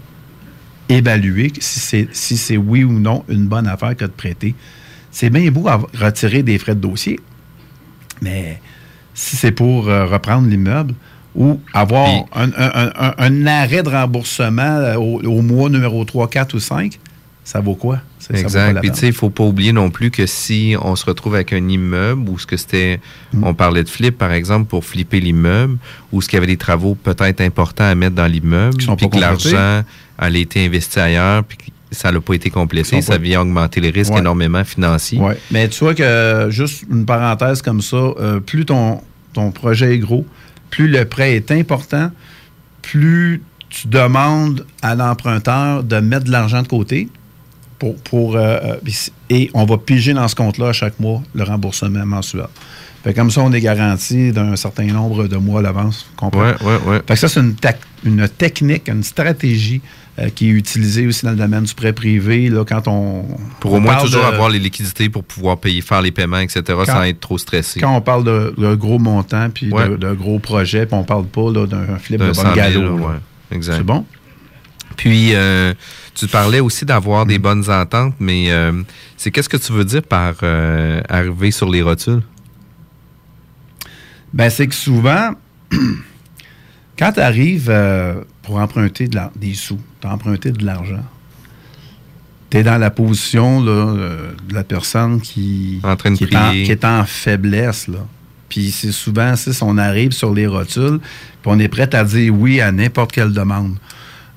évaluer 0.89 1.53
si 1.59 1.81
c'est 1.81 2.09
si 2.13 2.37
c'est 2.37 2.57
oui 2.57 2.85
ou 2.85 2.93
non 2.93 3.25
une 3.29 3.49
bonne 3.49 3.67
affaire 3.67 3.97
que 3.97 4.05
de 4.05 4.11
prêter. 4.11 4.55
C'est 5.11 5.31
bien 5.31 5.51
beau 5.51 5.67
à 5.67 5.81
retirer 5.99 6.43
des 6.43 6.59
frais 6.59 6.75
de 6.75 6.81
dossier, 6.81 7.19
mais 8.23 8.61
si 9.17 9.35
c'est 9.37 9.51
pour 9.51 9.89
euh, 9.89 10.05
reprendre 10.07 10.47
l'immeuble 10.49 10.95
ou 11.35 11.59
avoir 11.73 12.09
un, 12.35 12.51
un- 12.57 12.93
un- 12.97 13.15
un 13.19 13.47
arrêt 13.47 13.83
de 13.83 13.89
remboursement 13.89 14.63
euh, 14.63 14.95
au, 14.97 15.21
au 15.23 15.43
mois 15.43 15.69
numéro 15.71 16.05
3, 16.05 16.29
4 16.29 16.55
ou 16.55 16.61
5, 16.61 16.99
ça 17.45 17.61
vaut 17.61 17.75
quoi? 17.75 18.01
Ça- 18.19 18.29
ça 18.29 18.33
vaut 18.35 18.35
pas 18.35 18.41
Exact. 18.41 18.81
Puis 18.81 18.91
tu 18.91 18.97
sais, 18.99 19.07
il 19.09 19.13
faut 19.13 19.31
pas 19.31 19.45
oublier 19.45 19.73
non 19.73 19.89
plus 19.91 20.11
que 20.11 20.27
si 20.27 20.75
on 20.81 20.97
se 20.97 21.05
retrouve 21.07 21.35
avec 21.35 21.53
un 21.53 21.69
immeuble 21.69 22.29
ou 22.29 22.39
ce 22.39 22.47
que 22.47 22.57
c'était, 22.57 23.01
Mm. 23.33 23.45
on 23.45 23.55
parlait 23.55 23.85
de 23.85 23.89
flip 23.89 24.19
par 24.19 24.33
exemple 24.33 24.67
pour 24.67 24.85
flipper 24.85 25.21
l'immeuble, 25.21 25.79
ou 26.13 26.21
ce 26.23 26.29
qu'il 26.29 26.37
y 26.37 26.39
avait 26.39 26.47
des 26.47 26.57
travaux 26.57 26.95
peut-être 26.95 27.41
importants 27.41 27.85
à 27.89 27.95
mettre 27.95 28.17
dans 28.17 28.27
l'immeuble, 28.27 28.77
puis 28.97 29.09
que 29.11 29.19
l'argent 29.19 29.83
allait 30.19 30.41
été 30.43 30.65
investi 30.65 30.99
ailleurs, 30.99 31.45
puis 31.45 31.59
ça 31.91 32.11
n'a 32.13 32.21
pas 32.21 32.35
été 32.35 32.51
complété, 32.51 33.01
ça 33.03 33.19
vient 33.19 33.43
augmenter 33.43 33.81
les 33.81 33.91
risques 33.91 34.13
Ouais. 34.13 34.21
énormément 34.21 34.65
financiers. 34.65 35.19
Ouais. 35.21 35.39
Mais 35.51 35.69
tu 35.69 35.81
vois 35.85 35.95
que, 35.95 36.49
juste 36.51 36.85
une 36.91 37.07
parenthèse 37.07 37.63
comme 37.63 37.81
ça, 37.81 37.97
euh, 37.97 38.41
plus 38.41 38.65
ton, 38.65 39.01
ton 39.33 39.51
projet 39.53 39.95
est 39.95 39.99
gros, 39.99 40.27
plus 40.71 40.89
le 40.89 41.05
prêt 41.05 41.35
est 41.37 41.51
important, 41.53 42.11
plus 42.83 43.43
tu 43.69 43.89
demandes 43.89 44.65
à 44.83 44.95
l'emprunteur 44.95 45.83
de 45.83 45.97
mettre 45.99 46.25
de 46.25 46.31
l'argent 46.33 46.63
de 46.63 46.69
côté 46.69 47.09
pour, 47.79 47.97
pour, 47.97 48.37
euh, 48.37 48.59
euh, 48.65 48.77
et 49.29 49.51
on 49.55 49.65
va 49.65 49.77
piger 49.77 50.15
dans 50.15 50.29
ce 50.29 50.35
compte-là 50.35 50.69
à 50.69 50.73
chaque 50.73 50.99
mois 51.01 51.23
le 51.35 51.43
remboursement 51.45 52.07
mensuel. 52.07 52.47
Fait 53.07 53.15
comme 53.15 53.31
ça, 53.31 53.41
on 53.43 53.53
est 53.53 53.61
garanti 53.61 54.33
d'un 54.33 54.57
certain 54.57 54.87
nombre 54.87 55.29
de 55.29 55.37
mois 55.37 55.61
à 55.61 55.63
l'avance. 55.63 56.07
comprends? 56.17 56.41
Ouais, 56.41 56.55
ouais, 56.61 56.79
ouais. 56.89 56.97
Fait 57.07 57.15
que 57.15 57.21
ça, 57.21 57.29
c'est 57.29 57.39
une, 57.39 57.55
technique, 58.29 58.89
une 58.89 59.05
stratégie 59.05 59.81
euh, 60.19 60.29
qui 60.29 60.49
est 60.49 60.53
utilisée 60.53 61.07
aussi 61.07 61.25
dans 61.25 61.31
le 61.31 61.37
domaine 61.37 61.63
du 61.63 61.73
prêt 61.75 61.93
privé, 61.93 62.49
là, 62.49 62.65
quand 62.65 62.89
on. 62.89 63.25
Pour 63.61 63.75
on 63.75 63.77
au 63.77 63.81
moins 63.81 63.95
toujours 63.97 64.23
de- 64.23 64.27
avoir 64.27 64.49
les 64.49 64.59
liquidités 64.59 65.09
pour 65.09 65.23
pouvoir 65.23 65.59
payer, 65.59 65.83
faire 65.83 66.03
les 66.03 66.11
paiements, 66.11 66.39
etc., 66.41 66.63
sans 66.85 67.03
être 67.05 67.21
trop 67.21 67.39
stressé. 67.39 67.79
Quand 67.79 67.95
on 67.95 68.01
parle 68.01 68.25
de, 68.25 68.53
de 68.59 68.75
gros 68.75 68.99
montants 68.99 69.51
puis 69.55 69.71
Ouais. 69.71 69.89
de, 69.89 69.95
de 69.97 70.13
gros 70.13 70.41
projets, 70.41 70.85
puis 70.87 70.97
on 70.97 71.05
parle 71.05 71.27
pas 71.27 71.53
d'un 71.53 71.99
flip 71.99 72.21
de 72.21 72.33
100 72.33 72.43
000, 72.43 72.55
bungalow. 72.57 72.99
ouais. 72.99 73.59
C'est 73.61 73.85
bon? 73.85 74.05
Puis, 74.97 75.31
euh, 75.35 75.75
tu 76.15 76.27
parlais 76.27 76.59
aussi 76.61 76.85
d'avoir 76.85 77.25
des 77.27 77.39
bonnes 77.39 77.71
ententes, 77.71 78.15
mais 78.19 78.47
euh, 78.51 78.73
c'est 79.17 79.31
qu'est-ce 79.31 79.49
que 79.49 79.59
tu 79.59 79.73
veux 79.73 79.85
dire 79.85 80.03
par 80.03 80.35
euh, 80.43 81.01
arriver 81.09 81.51
sur 81.53 81.71
les 81.71 81.83
rotules? 81.83 82.23
Ben, 84.37 84.51
c'est 84.51 84.67
que 84.67 84.75
souvent, 84.75 85.31
quand 86.99 87.13
tu 87.13 87.21
arrives 87.21 87.71
pour 88.43 88.57
emprunter 88.57 89.09
de 89.09 89.17
la- 89.17 89.33
des 89.35 89.55
sous, 89.55 89.81
tu 90.01 90.07
as 90.07 90.13
emprunté 90.13 90.51
de 90.53 90.65
l'argent, 90.65 91.05
tu 92.51 92.59
es 92.59 92.63
dans 92.63 92.77
la 92.79 92.91
position 92.91 93.61
là, 93.63 93.71
euh, 93.73 94.33
de 94.49 94.55
la 94.55 94.63
personne 94.63 95.21
qui, 95.21 95.81
En 95.83 95.97
train 95.97 96.11
de 96.13 96.17
qui, 96.17 96.25
est 96.25 96.37
en, 96.37 96.49
prier. 96.49 96.65
qui 96.65 96.73
est 96.73 96.85
en 96.85 97.05
faiblesse. 97.05 97.89
Là. 97.89 98.01
Puis 98.51 98.71
c'est 98.71 98.93
souvent, 98.93 99.35
c'est 99.37 99.53
si 99.55 99.63
on 99.63 99.79
arrive 99.79 100.13
sur 100.13 100.33
les 100.35 100.47
rotules, 100.47 101.01
puis 101.01 101.47
on 101.47 101.59
est 101.59 101.69
prêt 101.69 101.93
à 101.95 102.05
dire 102.05 102.33
oui 102.35 102.61
à 102.61 102.71
n'importe 102.73 103.13
quelle 103.13 103.33
demande. 103.33 103.77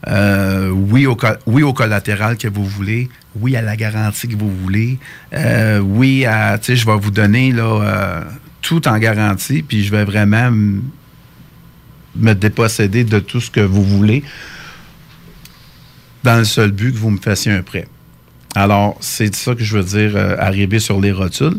Euh, 0.07 0.69
oui, 0.69 1.05
au, 1.05 1.17
oui 1.45 1.61
au 1.61 1.73
collatéral 1.73 2.37
que 2.37 2.47
vous 2.47 2.63
voulez, 2.65 3.09
oui 3.35 3.57
à 3.57 3.61
la 3.61 3.75
garantie 3.75 4.29
que 4.29 4.37
vous 4.37 4.49
voulez, 4.63 4.97
euh, 5.33 5.79
oui 5.79 6.25
à, 6.25 6.57
tu 6.57 6.67
sais, 6.67 6.75
je 6.77 6.85
vais 6.85 6.97
vous 6.97 7.11
donner 7.11 7.51
là, 7.51 7.63
euh, 7.63 8.21
tout 8.61 8.87
en 8.87 8.97
garantie, 8.97 9.61
puis 9.61 9.83
je 9.83 9.91
vais 9.91 10.05
vraiment 10.05 10.51
me 12.15 12.33
déposséder 12.33 13.03
de 13.03 13.19
tout 13.19 13.41
ce 13.41 13.51
que 13.51 13.61
vous 13.61 13.83
voulez 13.83 14.23
dans 16.23 16.37
le 16.37 16.43
seul 16.43 16.71
but 16.71 16.91
que 16.91 16.97
vous 16.97 17.11
me 17.11 17.19
fassiez 17.19 17.51
un 17.51 17.61
prêt. 17.61 17.87
Alors, 18.55 18.97
c'est 18.99 19.33
ça 19.35 19.55
que 19.55 19.63
je 19.63 19.77
veux 19.77 19.83
dire, 19.83 20.15
euh, 20.15 20.35
arriver 20.39 20.79
sur 20.79 20.99
les 20.99 21.11
rotules. 21.11 21.57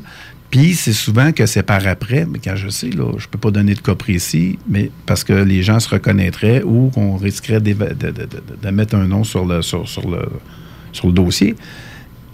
Puis, 0.50 0.74
c'est 0.74 0.92
souvent 0.92 1.30
que 1.30 1.46
c'est 1.46 1.62
par 1.62 1.86
après, 1.86 2.26
mais 2.26 2.40
quand 2.42 2.56
je 2.56 2.68
sais, 2.68 2.90
là, 2.90 3.12
je 3.16 3.28
peux 3.28 3.38
pas 3.38 3.52
donner 3.52 3.74
de 3.74 3.80
cas 3.80 3.94
précis, 3.94 4.58
mais 4.68 4.90
parce 5.06 5.22
que 5.22 5.32
les 5.32 5.62
gens 5.62 5.78
se 5.78 5.88
reconnaîtraient 5.88 6.62
ou 6.64 6.90
qu'on 6.92 7.16
risquerait 7.16 7.60
de, 7.60 8.70
mettre 8.70 8.96
un 8.96 9.06
nom 9.06 9.22
sur 9.22 9.46
le 9.46 11.12
dossier. 11.12 11.54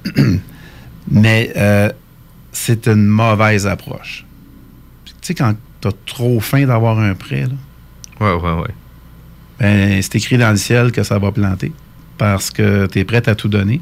mais 1.10 1.52
euh, 1.56 1.90
c'est 2.52 2.88
une 2.88 3.06
mauvaise 3.06 3.66
approche. 3.66 4.24
Tu 5.26 5.32
sais, 5.32 5.34
quand 5.34 5.56
tu 5.80 5.88
as 5.88 5.92
trop 6.06 6.38
faim 6.38 6.66
d'avoir 6.66 7.00
un 7.00 7.14
prêt, 7.16 7.46
là, 7.46 7.54
Ouais, 8.20 8.40
ouais, 8.40 8.60
ouais. 8.60 8.74
ben, 9.58 10.00
c'est 10.00 10.14
écrit 10.14 10.38
dans 10.38 10.52
le 10.52 10.56
ciel 10.56 10.92
que 10.92 11.02
ça 11.02 11.18
va 11.18 11.32
planter 11.32 11.72
parce 12.16 12.52
que 12.52 12.86
tu 12.86 13.00
es 13.00 13.04
prêt 13.04 13.28
à 13.28 13.34
tout 13.34 13.48
donner. 13.48 13.80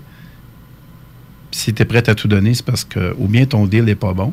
Si 1.52 1.74
tu 1.74 1.82
es 1.82 1.84
prêt 1.84 2.08
à 2.08 2.14
tout 2.14 2.28
donner, 2.28 2.54
c'est 2.54 2.64
parce 2.64 2.84
que 2.84 3.14
ou 3.18 3.28
bien 3.28 3.44
ton 3.44 3.66
deal 3.66 3.84
n'est 3.84 3.94
pas 3.94 4.14
bon, 4.14 4.32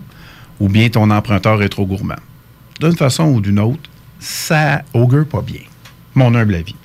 ou 0.62 0.70
bien 0.70 0.88
ton 0.88 1.12
emprunteur 1.12 1.62
est 1.62 1.68
trop 1.68 1.86
gourmand. 1.86 2.16
D'une 2.80 2.96
façon 2.96 3.26
ou 3.26 3.42
d'une 3.42 3.60
autre, 3.60 3.90
ça 4.18 4.82
augure 4.94 5.28
pas 5.28 5.42
bien. 5.42 5.64
Mon 6.16 6.34
humble 6.34 6.56
avis. 6.56 6.76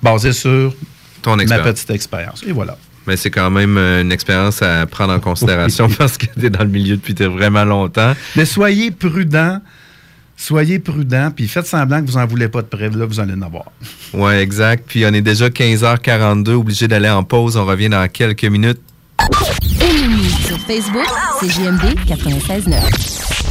Basé 0.00 0.32
sur 0.32 0.76
Ton 1.22 1.34
ma 1.36 1.58
petite 1.58 1.90
expérience. 1.90 2.44
Et 2.46 2.52
voilà. 2.52 2.78
Mais 3.06 3.16
c'est 3.16 3.30
quand 3.30 3.50
même 3.50 3.76
euh, 3.78 4.02
une 4.02 4.12
expérience 4.12 4.62
à 4.62 4.86
prendre 4.86 5.12
en 5.12 5.20
considération 5.20 5.88
parce 5.98 6.18
que 6.18 6.26
tu 6.38 6.46
es 6.46 6.50
dans 6.50 6.64
le 6.64 6.70
milieu 6.70 6.96
depuis 6.96 7.14
vraiment 7.14 7.64
longtemps. 7.64 8.14
Mais 8.36 8.44
soyez 8.44 8.90
prudents. 8.90 9.60
Soyez 10.36 10.80
prudents, 10.80 11.30
puis 11.30 11.46
faites 11.46 11.66
semblant 11.66 12.02
que 12.02 12.10
vous 12.10 12.18
n'en 12.18 12.26
voulez 12.26 12.48
pas 12.48 12.62
de 12.62 12.66
prêt. 12.66 12.90
Là, 12.90 13.06
vous 13.06 13.20
allez 13.20 13.34
en 13.34 13.42
avoir. 13.42 13.66
Ouais, 14.12 14.42
exact. 14.42 14.84
Puis 14.88 15.06
on 15.06 15.14
est 15.14 15.22
déjà 15.22 15.48
15h42, 15.48 16.50
obligé 16.50 16.86
d'aller 16.86 17.08
en 17.08 17.24
pause. 17.24 17.56
On 17.56 17.64
revient 17.64 17.88
dans 17.88 18.06
quelques 18.08 18.44
minutes. 18.44 18.80
Émilie 19.80 20.28
sur 20.46 20.58
Facebook, 20.58 21.06
c'est 21.40 21.48
JMD 21.48 21.94
96.9. 22.06 23.41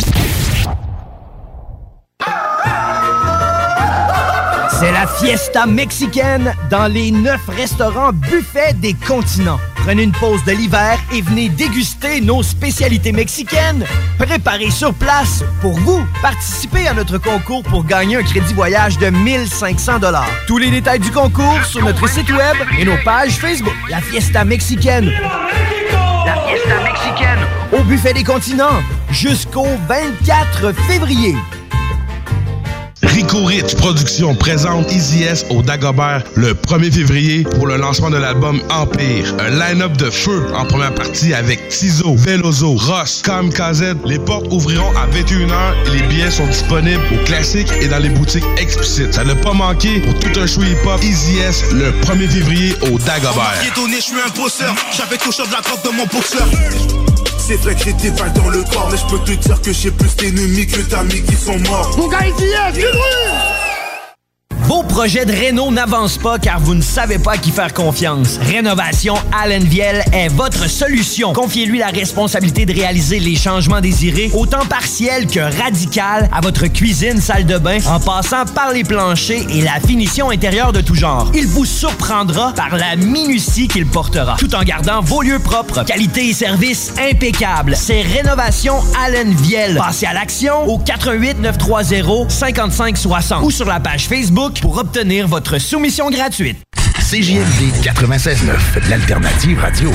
C'est 4.81 4.91
la 4.91 5.05
fiesta 5.05 5.67
mexicaine 5.67 6.55
dans 6.71 6.91
les 6.91 7.11
neuf 7.11 7.41
restaurants 7.49 8.11
buffets 8.13 8.73
des 8.73 8.95
continents. 8.95 9.59
Prenez 9.75 10.01
une 10.01 10.11
pause 10.11 10.43
de 10.43 10.53
l'hiver 10.53 10.97
et 11.13 11.21
venez 11.21 11.49
déguster 11.49 12.19
nos 12.19 12.41
spécialités 12.41 13.11
mexicaines 13.11 13.85
préparées 14.17 14.71
sur 14.71 14.91
place 14.95 15.43
pour 15.61 15.73
vous. 15.73 16.03
Participez 16.23 16.87
à 16.87 16.95
notre 16.95 17.19
concours 17.19 17.61
pour 17.61 17.85
gagner 17.85 18.15
un 18.15 18.23
crédit 18.23 18.55
voyage 18.55 18.97
de 18.97 19.11
1500 19.11 19.99
dollars. 19.99 20.31
Tous 20.47 20.57
les 20.57 20.71
détails 20.71 20.99
du 20.99 21.11
concours 21.11 21.63
sur 21.63 21.85
notre 21.85 22.09
site 22.09 22.31
web 22.31 22.57
et 22.79 22.83
nos 22.83 22.97
pages 23.05 23.33
Facebook. 23.33 23.75
La 23.87 24.01
fiesta 24.01 24.43
mexicaine. 24.43 25.11
La 26.25 26.37
fiesta 26.47 26.81
mexicaine 26.83 27.39
au 27.71 27.83
buffet 27.83 28.13
des 28.13 28.23
continents 28.23 28.81
jusqu'au 29.11 29.67
24 29.87 30.73
février. 30.87 31.35
Rico 33.21 33.43
Rich 33.45 33.75
Productions 33.75 34.33
présente 34.33 34.91
Easy 34.91 35.21
S 35.21 35.45
au 35.51 35.61
Dagobert 35.61 36.23
le 36.33 36.55
1er 36.55 36.91
février 36.91 37.43
pour 37.43 37.67
le 37.67 37.77
lancement 37.77 38.09
de 38.09 38.17
l'album 38.17 38.59
Empire. 38.71 39.35
Un 39.37 39.51
line-up 39.51 39.95
de 39.95 40.09
feu 40.09 40.47
en 40.55 40.65
première 40.65 40.95
partie 40.95 41.31
avec 41.31 41.69
Tizo, 41.69 42.15
Velozo, 42.15 42.73
Ross, 42.73 43.21
KZ. 43.21 43.93
Les 44.05 44.17
portes 44.17 44.47
ouvriront 44.51 44.89
à 44.97 45.05
21h 45.05 45.53
et 45.85 45.89
les 45.91 46.07
billets 46.07 46.31
sont 46.31 46.47
disponibles 46.47 47.03
au 47.13 47.23
classique 47.25 47.71
et 47.79 47.87
dans 47.87 47.99
les 47.99 48.09
boutiques 48.09 48.43
explicites. 48.57 49.13
Ça 49.13 49.23
ne 49.23 49.35
pas 49.35 49.53
manquer 49.53 49.99
pour 49.99 50.17
tout 50.17 50.39
un 50.39 50.47
show 50.47 50.63
hip-hop 50.63 51.03
Easy 51.03 51.37
S 51.37 51.63
le 51.73 51.91
1er 51.91 52.27
février 52.27 52.73
au 52.91 52.97
Dagobert. 52.97 53.61
Je 53.61 53.99
suis 54.01 54.13
un 54.15 54.41
bosseur. 54.41 54.73
J'avais 54.97 55.17
touché 55.17 55.43
de 55.45 55.51
la 55.51 55.61
corde 55.61 55.83
de 55.85 55.95
mon 55.95 56.07
boxeur. 56.07 56.47
C'est 57.51 57.55
vrai 57.57 57.75
que 57.75 57.83
j'ai 57.83 57.93
des 57.93 58.11
balles 58.11 58.31
dans 58.33 58.49
le 58.49 58.63
corps, 58.63 58.87
mais 58.91 58.97
je 58.97 59.05
peux 59.07 59.19
te 59.25 59.31
dire 59.31 59.61
que 59.61 59.73
j'ai 59.73 59.91
plus 59.91 60.15
d'ennemis 60.15 60.67
que 60.67 60.79
d'amis 60.81 61.21
qui 61.23 61.35
sont 61.35 61.59
morts. 61.59 61.97
Mon 61.97 62.07
gars, 62.07 62.19
Uhul! 63.11 63.80
Vos 64.71 64.83
projets 64.83 65.25
de 65.25 65.33
réno 65.33 65.69
n'avancent 65.69 66.17
pas 66.17 66.39
car 66.39 66.61
vous 66.61 66.75
ne 66.75 66.81
savez 66.81 67.19
pas 67.19 67.33
à 67.33 67.37
qui 67.37 67.51
faire 67.51 67.73
confiance. 67.73 68.37
Rénovation 68.37 69.15
Allen 69.37 69.65
Viel 69.65 70.01
est 70.13 70.29
votre 70.29 70.69
solution. 70.69 71.33
Confiez-lui 71.33 71.79
la 71.79 71.87
responsabilité 71.87 72.65
de 72.65 72.71
réaliser 72.71 73.19
les 73.19 73.35
changements 73.35 73.81
désirés, 73.81 74.31
autant 74.33 74.65
partiels 74.65 75.27
que 75.27 75.41
radical, 75.61 76.29
à 76.31 76.39
votre 76.39 76.67
cuisine, 76.67 77.19
salle 77.19 77.45
de 77.45 77.57
bain, 77.57 77.79
en 77.85 77.99
passant 77.99 78.45
par 78.45 78.71
les 78.71 78.85
planchers 78.85 79.45
et 79.49 79.59
la 79.59 79.77
finition 79.85 80.29
intérieure 80.29 80.71
de 80.71 80.79
tout 80.79 80.95
genre. 80.95 81.29
Il 81.33 81.47
vous 81.47 81.65
surprendra 81.65 82.53
par 82.53 82.77
la 82.77 82.95
minutie 82.95 83.67
qu'il 83.67 83.85
portera, 83.87 84.37
tout 84.39 84.55
en 84.55 84.63
gardant 84.63 85.01
vos 85.01 85.21
lieux 85.21 85.39
propres. 85.39 85.83
Qualité 85.83 86.29
et 86.29 86.33
service 86.33 86.93
impeccable. 86.97 87.75
C'est 87.75 88.03
Rénovation 88.03 88.75
Allen 89.03 89.33
Viel. 89.33 89.75
Passez 89.75 90.05
à 90.05 90.13
l'action 90.13 90.65
au 90.65 90.77
88 90.77 91.41
930 91.41 92.31
55 92.31 92.97
60 92.97 93.43
ou 93.43 93.51
sur 93.51 93.65
la 93.65 93.81
page 93.81 94.07
Facebook 94.07 94.60
pour 94.61 94.77
obtenir 94.77 95.27
votre 95.27 95.57
soumission 95.57 96.09
gratuite. 96.09 96.57
CJMD 96.99 97.73
96.9, 97.83 98.89
l'alternative 98.89 99.59
radio. 99.59 99.91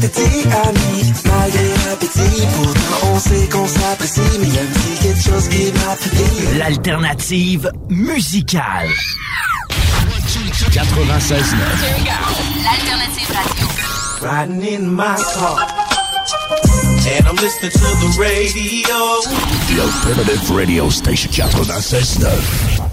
Petit 0.00 0.48
ami, 0.66 1.12
malgré 1.24 1.68
l'appétit, 1.86 2.42
pourtant 2.56 3.12
on 3.12 3.18
sait 3.20 3.48
qu'on 3.48 3.68
s'apprécie, 3.68 4.20
mais 4.40 4.48
y 4.48 4.58
a 4.58 4.62
quelque 5.02 5.22
chose 5.22 5.48
qui. 5.48 5.72
L'alternative 6.58 7.70
musicale. 7.88 8.88
96.9. 10.72 11.54
L'alternative 12.64 13.30
radio. 13.30 13.68
Riding 14.22 14.62
in 14.62 14.94
my 14.94 15.16
car, 15.34 15.58
and 17.06 17.26
I'm 17.28 17.36
listening 17.36 17.70
to 17.70 17.78
the 17.78 18.16
radio. 18.18 19.20
The 19.68 19.80
Alternative 19.82 20.50
Radio 20.50 20.88
Station 20.88 21.30
96.9. 21.30 22.83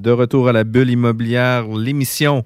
De 0.00 0.10
retour 0.10 0.48
à 0.48 0.52
la 0.52 0.64
bulle 0.64 0.88
immobilière, 0.88 1.68
l'émission 1.68 2.42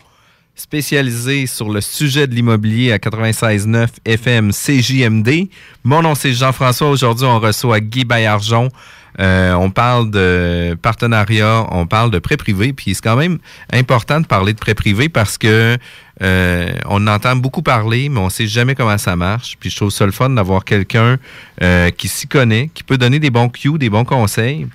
spécialisée 0.56 1.46
sur 1.46 1.70
le 1.70 1.80
sujet 1.80 2.26
de 2.26 2.34
l'immobilier 2.34 2.90
à 2.90 2.98
96.9 2.98 3.90
FM 4.04 4.50
CJMD. 4.50 5.48
Mon 5.84 6.02
nom, 6.02 6.16
c'est 6.16 6.32
Jean-François. 6.32 6.90
Aujourd'hui, 6.90 7.26
on 7.26 7.38
reçoit 7.38 7.78
Guy 7.78 8.04
Baillargeon. 8.04 8.70
Euh, 9.20 9.52
on 9.52 9.70
parle 9.70 10.10
de 10.10 10.76
partenariat, 10.80 11.66
on 11.70 11.86
parle 11.86 12.10
de 12.10 12.18
prêt 12.18 12.36
privé. 12.36 12.72
Puis 12.72 12.94
c'est 12.94 13.02
quand 13.02 13.16
même 13.16 13.38
important 13.72 14.20
de 14.20 14.26
parler 14.26 14.52
de 14.52 14.58
prêt 14.58 14.74
privé 14.74 15.08
parce 15.08 15.38
que 15.38 15.78
euh, 16.22 16.72
on 16.86 17.06
entend 17.08 17.34
beaucoup 17.34 17.62
parler, 17.62 18.08
mais 18.08 18.20
on 18.20 18.30
sait 18.30 18.46
jamais 18.46 18.74
comment 18.74 18.98
ça 18.98 19.16
marche. 19.16 19.56
Puis 19.58 19.70
je 19.70 19.76
trouve 19.76 19.90
ça 19.90 20.06
le 20.06 20.12
fun 20.12 20.30
d'avoir 20.30 20.64
quelqu'un 20.64 21.18
euh, 21.62 21.90
qui 21.90 22.08
s'y 22.08 22.26
connaît, 22.26 22.70
qui 22.72 22.82
peut 22.84 22.98
donner 22.98 23.18
des 23.18 23.30
bons 23.30 23.48
cues, 23.48 23.78
des 23.78 23.90
bons 23.90 24.04
conseils. 24.04 24.66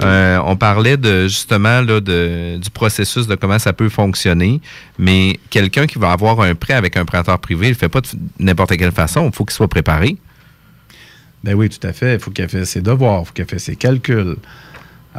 On 0.00 0.56
parlait 0.56 0.96
de 0.96 1.28
justement 1.28 1.80
là, 1.80 2.00
du 2.00 2.70
processus 2.72 3.26
de 3.26 3.34
comment 3.34 3.58
ça 3.58 3.72
peut 3.72 3.88
fonctionner, 3.88 4.60
mais 4.98 5.38
quelqu'un 5.50 5.86
qui 5.86 5.98
va 5.98 6.12
avoir 6.12 6.40
un 6.40 6.54
prêt 6.54 6.74
avec 6.74 6.96
un 6.96 7.04
prêteur 7.04 7.38
privé, 7.38 7.68
il 7.68 7.72
ne 7.72 7.76
fait 7.76 7.88
pas 7.88 8.00
de 8.00 8.08
n'importe 8.38 8.76
quelle 8.76 8.92
façon. 8.92 9.28
Il 9.28 9.34
faut 9.34 9.44
qu'il 9.44 9.54
soit 9.54 9.68
préparé. 9.68 10.16
Ben 11.44 11.54
oui, 11.54 11.68
tout 11.68 11.84
à 11.86 11.92
fait. 11.92 12.14
Il 12.14 12.20
faut 12.20 12.30
qu'il 12.30 12.44
ait 12.44 12.48
fait 12.48 12.64
ses 12.64 12.80
devoirs, 12.80 13.22
il 13.22 13.26
faut 13.26 13.32
qu'il 13.32 13.44
ait 13.44 13.48
fait 13.48 13.58
ses 13.58 13.76
calculs. 13.76 14.36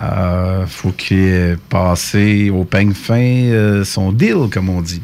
Il 0.02 0.66
faut 0.68 0.92
qu'il 0.92 1.18
ait 1.20 1.58
passé 1.70 2.50
au 2.50 2.64
peigne 2.64 2.94
fin 2.94 3.18
euh, 3.20 3.84
son 3.84 4.12
deal, 4.12 4.48
comme 4.52 4.70
on 4.70 4.82
dit. 4.82 5.02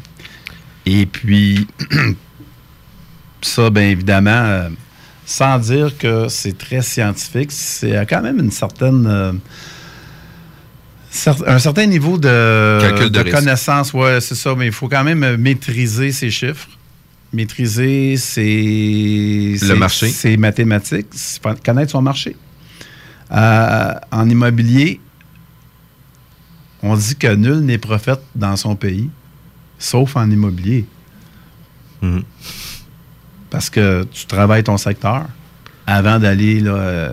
Et 0.86 1.04
puis, 1.06 1.66
ça, 3.42 3.70
bien 3.70 3.88
évidemment, 3.90 4.30
euh, 4.30 4.68
sans 5.24 5.58
dire 5.58 5.96
que 5.98 6.28
c'est 6.28 6.56
très 6.56 6.82
scientifique, 6.82 7.50
c'est 7.52 8.06
quand 8.08 8.22
même 8.22 8.38
une 8.38 8.50
certaine. 8.50 9.06
euh, 9.06 9.32
cer- 11.12 11.44
un 11.46 11.58
certain 11.58 11.86
niveau 11.86 12.18
de, 12.18 12.28
de 13.08 13.18
connaissance, 13.32 13.92
ouais, 13.92 14.20
c'est 14.20 14.34
ça, 14.34 14.54
mais 14.56 14.66
il 14.66 14.72
faut 14.72 14.88
quand 14.88 15.04
même 15.04 15.22
euh, 15.24 15.36
maîtriser 15.36 16.12
ces 16.12 16.30
chiffres, 16.30 16.68
maîtriser 17.32 18.16
ses, 18.16 19.52
Le 19.52 19.56
ses- 19.58 19.74
marché. 19.74 20.08
ses 20.08 20.36
mathématiques, 20.36 21.06
connaître 21.64 21.92
son 21.92 22.02
marché. 22.02 22.36
Euh, 23.32 23.92
en 24.12 24.28
immobilier, 24.28 25.00
on 26.82 26.96
dit 26.96 27.16
que 27.16 27.34
nul 27.34 27.60
n'est 27.60 27.78
prophète 27.78 28.20
dans 28.34 28.56
son 28.56 28.76
pays, 28.76 29.10
sauf 29.78 30.16
en 30.16 30.30
immobilier. 30.30 30.84
Mhm. 32.02 32.22
Parce 33.50 33.70
que 33.70 34.04
tu 34.12 34.26
travailles 34.26 34.64
ton 34.64 34.76
secteur 34.76 35.26
avant 35.86 36.18
d'aller 36.18 36.62
euh, 36.64 37.12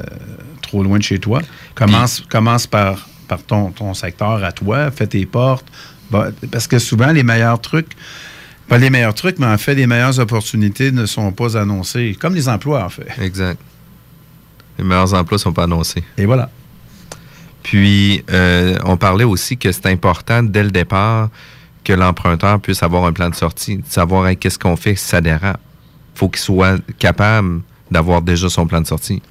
trop 0.62 0.84
loin 0.84 0.98
de 0.98 1.04
chez 1.04 1.20
toi. 1.20 1.42
Commence, 1.76 2.22
commence 2.30 2.68
par, 2.68 3.08
par 3.28 3.42
ton, 3.44 3.72
ton 3.72 3.94
secteur 3.94 4.44
à 4.44 4.52
toi, 4.52 4.92
fais 4.92 5.08
tes 5.08 5.26
portes. 5.26 5.66
Bah, 6.12 6.30
parce 6.52 6.68
que 6.68 6.78
souvent, 6.80 7.12
les 7.12 7.24
meilleurs 7.24 7.60
trucs, 7.62 7.94
pas 8.74 8.80
les 8.80 8.90
meilleurs 8.90 9.14
trucs, 9.14 9.38
mais 9.38 9.46
en 9.46 9.58
fait, 9.60 9.76
les 9.76 9.86
meilleures 9.86 10.18
opportunités 10.18 10.92
ne 10.92 11.06
sont 11.06 11.32
pas 11.32 11.56
annoncées, 11.58 12.18
comme 12.20 12.34
les 12.34 12.50
emplois, 12.50 12.84
en 12.84 12.90
fait. 12.90 13.08
Exact. 13.22 13.60
Les 14.80 14.84
meilleurs 14.84 15.14
emplois 15.14 15.36
ne 15.36 15.42
sont 15.42 15.54
pas 15.54 15.66
annoncés. 15.66 16.04
Et 16.18 16.26
voilà. 16.26 16.50
Puis, 17.62 18.24
euh, 18.32 18.78
on 18.84 18.98
parlait 18.98 19.26
aussi 19.26 19.58
que 19.58 19.72
c'est 19.72 19.86
important 19.86 20.42
dès 20.42 20.64
le 20.64 20.72
départ 20.72 21.30
que 21.84 21.94
l'emprunteur 21.94 22.60
puisse 22.60 22.82
avoir 22.82 23.06
un 23.06 23.14
plan 23.14 23.30
de 23.30 23.36
sortie, 23.36 23.78
de 23.78 23.84
savoir 23.88 24.28
hey, 24.28 24.38
qu'est-ce 24.38 24.58
qu'on 24.58 24.76
fait 24.76 24.96
si 24.96 25.06
ça 25.06 25.22
dérape. 25.22 25.60
faut 26.16 26.30
qu'il 26.30 26.42
soit 26.42 26.80
capable 26.98 27.62
d'avoir 27.92 28.24
déjà 28.24 28.50
son 28.50 28.66
plan 28.66 28.82
de 28.82 28.88
sortie. 28.88 29.22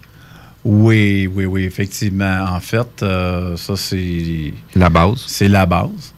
Oui, 0.65 1.27
oui, 1.27 1.47
oui, 1.47 1.65
effectivement. 1.65 2.45
En 2.49 2.61
fait, 2.61 3.03
euh, 3.03 3.57
ça, 3.57 3.75
c'est. 3.77 4.55
La 4.77 4.89
base. 4.89 5.25
C'est 5.27 5.49
la 5.49 5.67
base. 5.67 6.15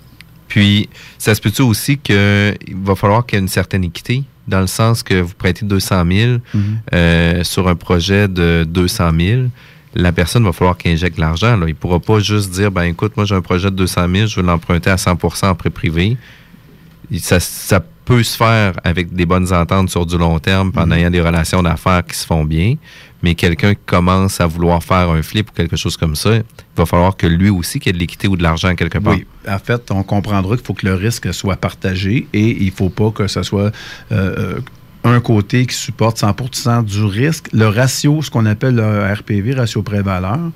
Puis, 0.55 0.89
ça 1.19 1.35
se 1.35 1.41
peut-tu 1.41 1.63
aussi 1.63 1.99
qu'il 1.99 2.55
va 2.85 2.95
falloir 2.95 3.27
qu'il 3.27 3.37
y 3.37 3.39
ait 3.39 3.43
une 3.43 3.49
certaine 3.49 3.83
équité, 3.83 4.23
dans 4.47 4.61
le 4.61 4.69
sens 4.69 5.03
que 5.03 5.15
vous 5.21 5.35
prêtez 5.37 5.67
200 5.67 6.05
000 6.09 6.31
Mhm. 6.55 6.63
euh, 6.95 7.43
sur 7.43 7.67
un 7.67 7.75
projet 7.75 8.29
de 8.29 8.63
200 8.65 9.11
000, 9.19 9.43
la 9.97 10.13
personne 10.13 10.45
va 10.45 10.53
falloir 10.53 10.77
qu'il 10.77 10.93
injecte 10.93 11.19
l'argent. 11.19 11.59
Il 11.63 11.67
ne 11.67 11.73
pourra 11.73 11.99
pas 11.99 12.21
juste 12.21 12.53
dire, 12.53 12.71
ben 12.71 12.85
écoute, 12.85 13.17
moi 13.17 13.27
j'ai 13.27 13.35
un 13.35 13.41
projet 13.41 13.69
de 13.69 13.75
200 13.75 14.07
000, 14.15 14.27
je 14.29 14.37
veux 14.41 14.47
l'emprunter 14.47 14.91
à 14.91 14.97
100% 14.97 15.49
en 15.49 15.55
prêt 15.57 15.71
privé. 15.71 16.17
Ça, 17.19 17.41
ça 17.41 17.81
peut 18.05 18.23
se 18.23 18.37
faire 18.37 18.75
avec 18.85 19.13
des 19.13 19.27
bonnes 19.27 19.53
ententes 19.53 19.91
sur 19.91 20.07
du 20.07 20.17
long 20.17 20.39
terme, 20.39 20.71
en 20.77 20.87
Mhm. 20.87 20.93
ayant 20.93 21.11
des 21.11 21.21
relations 21.21 21.65
d'affaires 21.65 22.05
qui 22.07 22.17
se 22.17 22.27
font 22.27 22.45
bien. 22.45 22.77
Mais 23.25 23.35
quelqu'un 23.35 23.72
qui 23.72 23.81
commence 23.87 24.39
à 24.43 24.47
vouloir 24.47 24.83
faire 24.83 25.09
un 25.09 25.22
flip 25.22 25.49
ou 25.49 25.55
quelque 25.55 25.77
chose 25.77 25.97
comme 25.97 26.14
ça, 26.14 26.37
il 26.37 26.45
va 26.77 26.85
falloir 26.85 27.16
que 27.16 27.27
lui 27.27 27.49
aussi 27.49 27.81
qu'il 27.81 27.89
y 27.89 27.91
ait 27.91 27.95
de 27.95 27.99
l'équité 27.99 28.29
ou 28.29 28.37
de 28.37 28.43
l'argent 28.43 28.75
quelque 28.75 28.99
part. 28.99 29.14
Oui, 29.14 29.27
en 29.49 29.59
fait, 29.59 29.91
on 29.91 30.03
comprendra 30.03 30.57
qu'il 30.57 30.66
faut 30.66 30.75
que 30.75 30.85
le 30.85 30.93
risque 30.93 31.33
soit 31.33 31.57
partagé 31.57 32.29
et 32.35 32.51
il 32.51 32.66
ne 32.66 32.70
faut 32.70 32.91
pas 32.91 33.11
que 33.12 33.27
ce 33.27 33.43
soit 33.43 33.72
euh, 34.12 34.57
euh, 34.57 34.61
un 35.05 35.20
côté 35.20 35.64
qui 35.64 35.75
supporte 35.75 36.20
100% 36.20 36.85
du 36.85 37.03
risque. 37.03 37.49
Le 37.55 37.66
ratio, 37.66 38.20
ce 38.20 38.31
qu'on 38.31 38.45
appelle 38.45 38.75
le 38.75 39.11
RPV, 39.14 39.55
ratio 39.55 39.83
pré-valeur, 39.83 40.51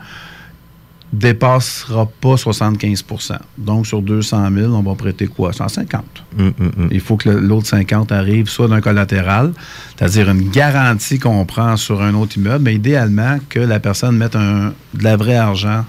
dépassera 1.12 2.06
pas 2.20 2.34
75% 2.34 3.38
Donc, 3.56 3.86
sur 3.86 4.02
200 4.02 4.50
000, 4.54 4.72
on 4.74 4.82
va 4.82 4.94
prêter 4.94 5.26
quoi? 5.26 5.52
150. 5.52 6.04
Hum, 6.38 6.52
hum, 6.60 6.70
hum. 6.78 6.88
Il 6.90 7.00
faut 7.00 7.16
que 7.16 7.30
l'autre 7.30 7.66
50 7.66 8.12
arrive 8.12 8.48
soit 8.48 8.68
d'un 8.68 8.80
collatéral, 8.80 9.52
c'est-à-dire 9.96 10.28
une 10.30 10.50
garantie 10.50 11.18
qu'on 11.18 11.44
prend 11.46 11.76
sur 11.76 12.02
un 12.02 12.14
autre 12.14 12.36
immeuble, 12.36 12.64
mais 12.64 12.74
idéalement 12.74 13.38
que 13.48 13.58
la 13.60 13.80
personne 13.80 14.16
mette 14.16 14.36
un, 14.36 14.74
de 14.94 15.02
la 15.04 15.16
vraie 15.16 15.36
argent 15.36 15.84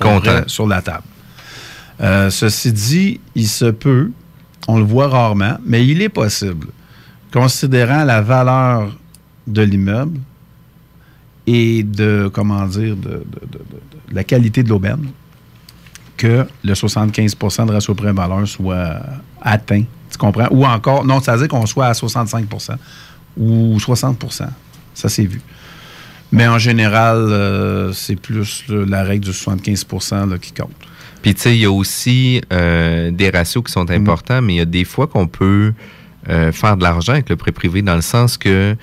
vrai 0.00 0.44
sur 0.46 0.66
la 0.66 0.80
table. 0.82 1.02
Euh, 2.00 2.30
ceci 2.30 2.72
dit, 2.72 3.20
il 3.34 3.48
se 3.48 3.66
peut, 3.66 4.10
on 4.68 4.78
le 4.78 4.84
voit 4.84 5.08
rarement, 5.08 5.58
mais 5.66 5.86
il 5.86 6.00
est 6.00 6.08
possible, 6.08 6.68
considérant 7.32 8.04
la 8.04 8.22
valeur 8.22 8.96
de 9.46 9.62
l'immeuble 9.62 10.18
et 11.46 11.82
de, 11.82 12.30
comment 12.32 12.66
dire, 12.66 12.96
de, 12.96 13.08
de- 13.08 13.10
de- 13.10 13.58
de- 13.58 13.58
de 13.58 13.99
la 14.10 14.24
qualité 14.24 14.62
de 14.62 14.68
l'aubaine, 14.68 15.06
que 16.16 16.46
le 16.62 16.72
75% 16.74 17.66
de 17.66 17.72
ratio 17.72 17.94
prêt-valeur 17.94 18.46
soit 18.46 19.00
atteint. 19.40 19.84
Tu 20.10 20.18
comprends? 20.18 20.48
Ou 20.50 20.66
encore, 20.66 21.04
non, 21.04 21.20
ça 21.20 21.32
veut 21.32 21.46
dire 21.46 21.48
qu'on 21.48 21.66
soit 21.66 21.86
à 21.86 21.92
65% 21.92 22.76
ou 23.36 23.78
60 23.78 24.24
Ça, 24.94 25.08
c'est 25.08 25.24
vu. 25.24 25.40
Mais 26.32 26.46
en 26.46 26.58
général, 26.58 27.16
euh, 27.16 27.92
c'est 27.92 28.16
plus 28.16 28.64
là, 28.68 28.84
la 28.86 29.02
règle 29.02 29.24
du 29.24 29.32
75 29.32 29.86
là, 30.30 30.38
qui 30.38 30.52
compte. 30.52 30.70
Puis, 31.22 31.34
tu 31.34 31.42
sais, 31.42 31.56
il 31.56 31.60
y 31.60 31.64
a 31.64 31.72
aussi 31.72 32.40
euh, 32.52 33.10
des 33.10 33.30
ratios 33.30 33.64
qui 33.64 33.72
sont 33.72 33.90
importants, 33.90 34.40
mais 34.40 34.54
il 34.54 34.56
y 34.58 34.62
a 34.62 34.66
des 34.66 34.84
fois 34.84 35.06
qu'on 35.06 35.26
peut 35.26 35.72
euh, 36.28 36.52
faire 36.52 36.76
de 36.76 36.82
l'argent 36.82 37.12
avec 37.12 37.28
le 37.28 37.36
prêt 37.36 37.52
privé 37.52 37.82
dans 37.82 37.96
le 37.96 38.00
sens 38.00 38.38
que 38.38 38.76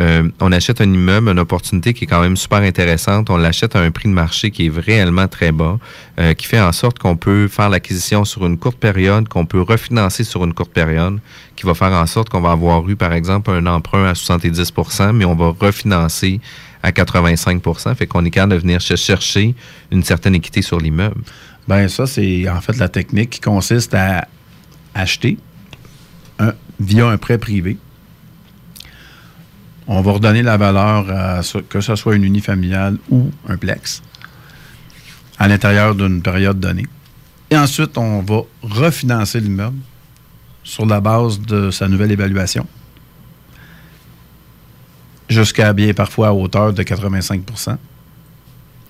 euh, 0.00 0.28
on 0.40 0.50
achète 0.52 0.80
un 0.80 0.92
immeuble, 0.92 1.28
une 1.28 1.38
opportunité 1.38 1.94
qui 1.94 2.04
est 2.04 2.06
quand 2.06 2.20
même 2.20 2.36
super 2.36 2.58
intéressante, 2.58 3.30
on 3.30 3.36
l'achète 3.36 3.76
à 3.76 3.80
un 3.80 3.90
prix 3.90 4.08
de 4.08 4.14
marché 4.14 4.50
qui 4.50 4.66
est 4.66 4.72
réellement 4.78 5.28
très 5.28 5.52
bas, 5.52 5.78
euh, 6.18 6.34
qui 6.34 6.46
fait 6.46 6.60
en 6.60 6.72
sorte 6.72 6.98
qu'on 6.98 7.16
peut 7.16 7.48
faire 7.48 7.68
l'acquisition 7.68 8.24
sur 8.24 8.44
une 8.46 8.58
courte 8.58 8.78
période, 8.78 9.28
qu'on 9.28 9.46
peut 9.46 9.60
refinancer 9.60 10.24
sur 10.24 10.44
une 10.44 10.54
courte 10.54 10.72
période, 10.72 11.18
qui 11.56 11.66
va 11.66 11.74
faire 11.74 11.92
en 11.92 12.06
sorte 12.06 12.28
qu'on 12.28 12.40
va 12.40 12.50
avoir 12.52 12.88
eu, 12.88 12.96
par 12.96 13.12
exemple, 13.12 13.50
un 13.50 13.66
emprunt 13.66 14.06
à 14.06 14.12
70% 14.14 15.12
mais 15.12 15.24
on 15.24 15.34
va 15.36 15.54
refinancer 15.58 16.40
à 16.82 16.90
85% 16.90 17.94
fait 17.94 18.06
qu'on 18.06 18.24
est 18.24 18.30
capable 18.30 18.52
de 18.54 18.58
venir 18.58 18.82
ch- 18.82 19.00
chercher 19.00 19.54
une 19.90 20.02
certaine 20.02 20.34
équité 20.34 20.60
sur 20.60 20.78
l'immeuble. 20.78 21.20
Ben 21.66 21.88
ça, 21.88 22.06
c'est 22.06 22.46
en 22.48 22.60
fait 22.60 22.76
la 22.76 22.88
technique 22.88 23.30
qui 23.30 23.40
consiste 23.40 23.94
à 23.94 24.28
acheter 24.94 25.38
via 26.80 27.06
un 27.08 27.16
prêt 27.16 27.38
privé. 27.38 27.76
On 29.86 30.00
va 30.00 30.12
redonner 30.12 30.42
la 30.42 30.56
valeur, 30.56 31.10
à 31.10 31.42
ce- 31.42 31.58
que 31.58 31.80
ce 31.80 31.94
soit 31.96 32.14
une 32.16 32.24
unifamiliale 32.24 32.96
ou 33.10 33.30
un 33.48 33.56
plex, 33.56 34.02
à 35.38 35.46
l'intérieur 35.48 35.94
d'une 35.94 36.22
période 36.22 36.58
donnée. 36.58 36.86
Et 37.50 37.56
ensuite, 37.56 37.96
on 37.98 38.20
va 38.22 38.40
refinancer 38.62 39.40
l'immeuble 39.40 39.76
sur 40.62 40.86
la 40.86 41.00
base 41.00 41.38
de 41.40 41.70
sa 41.70 41.86
nouvelle 41.88 42.10
évaluation, 42.12 42.66
jusqu'à 45.28 45.72
bien 45.72 45.92
parfois 45.92 46.28
à 46.28 46.32
hauteur 46.32 46.72
de 46.72 46.82
85% 46.82 47.76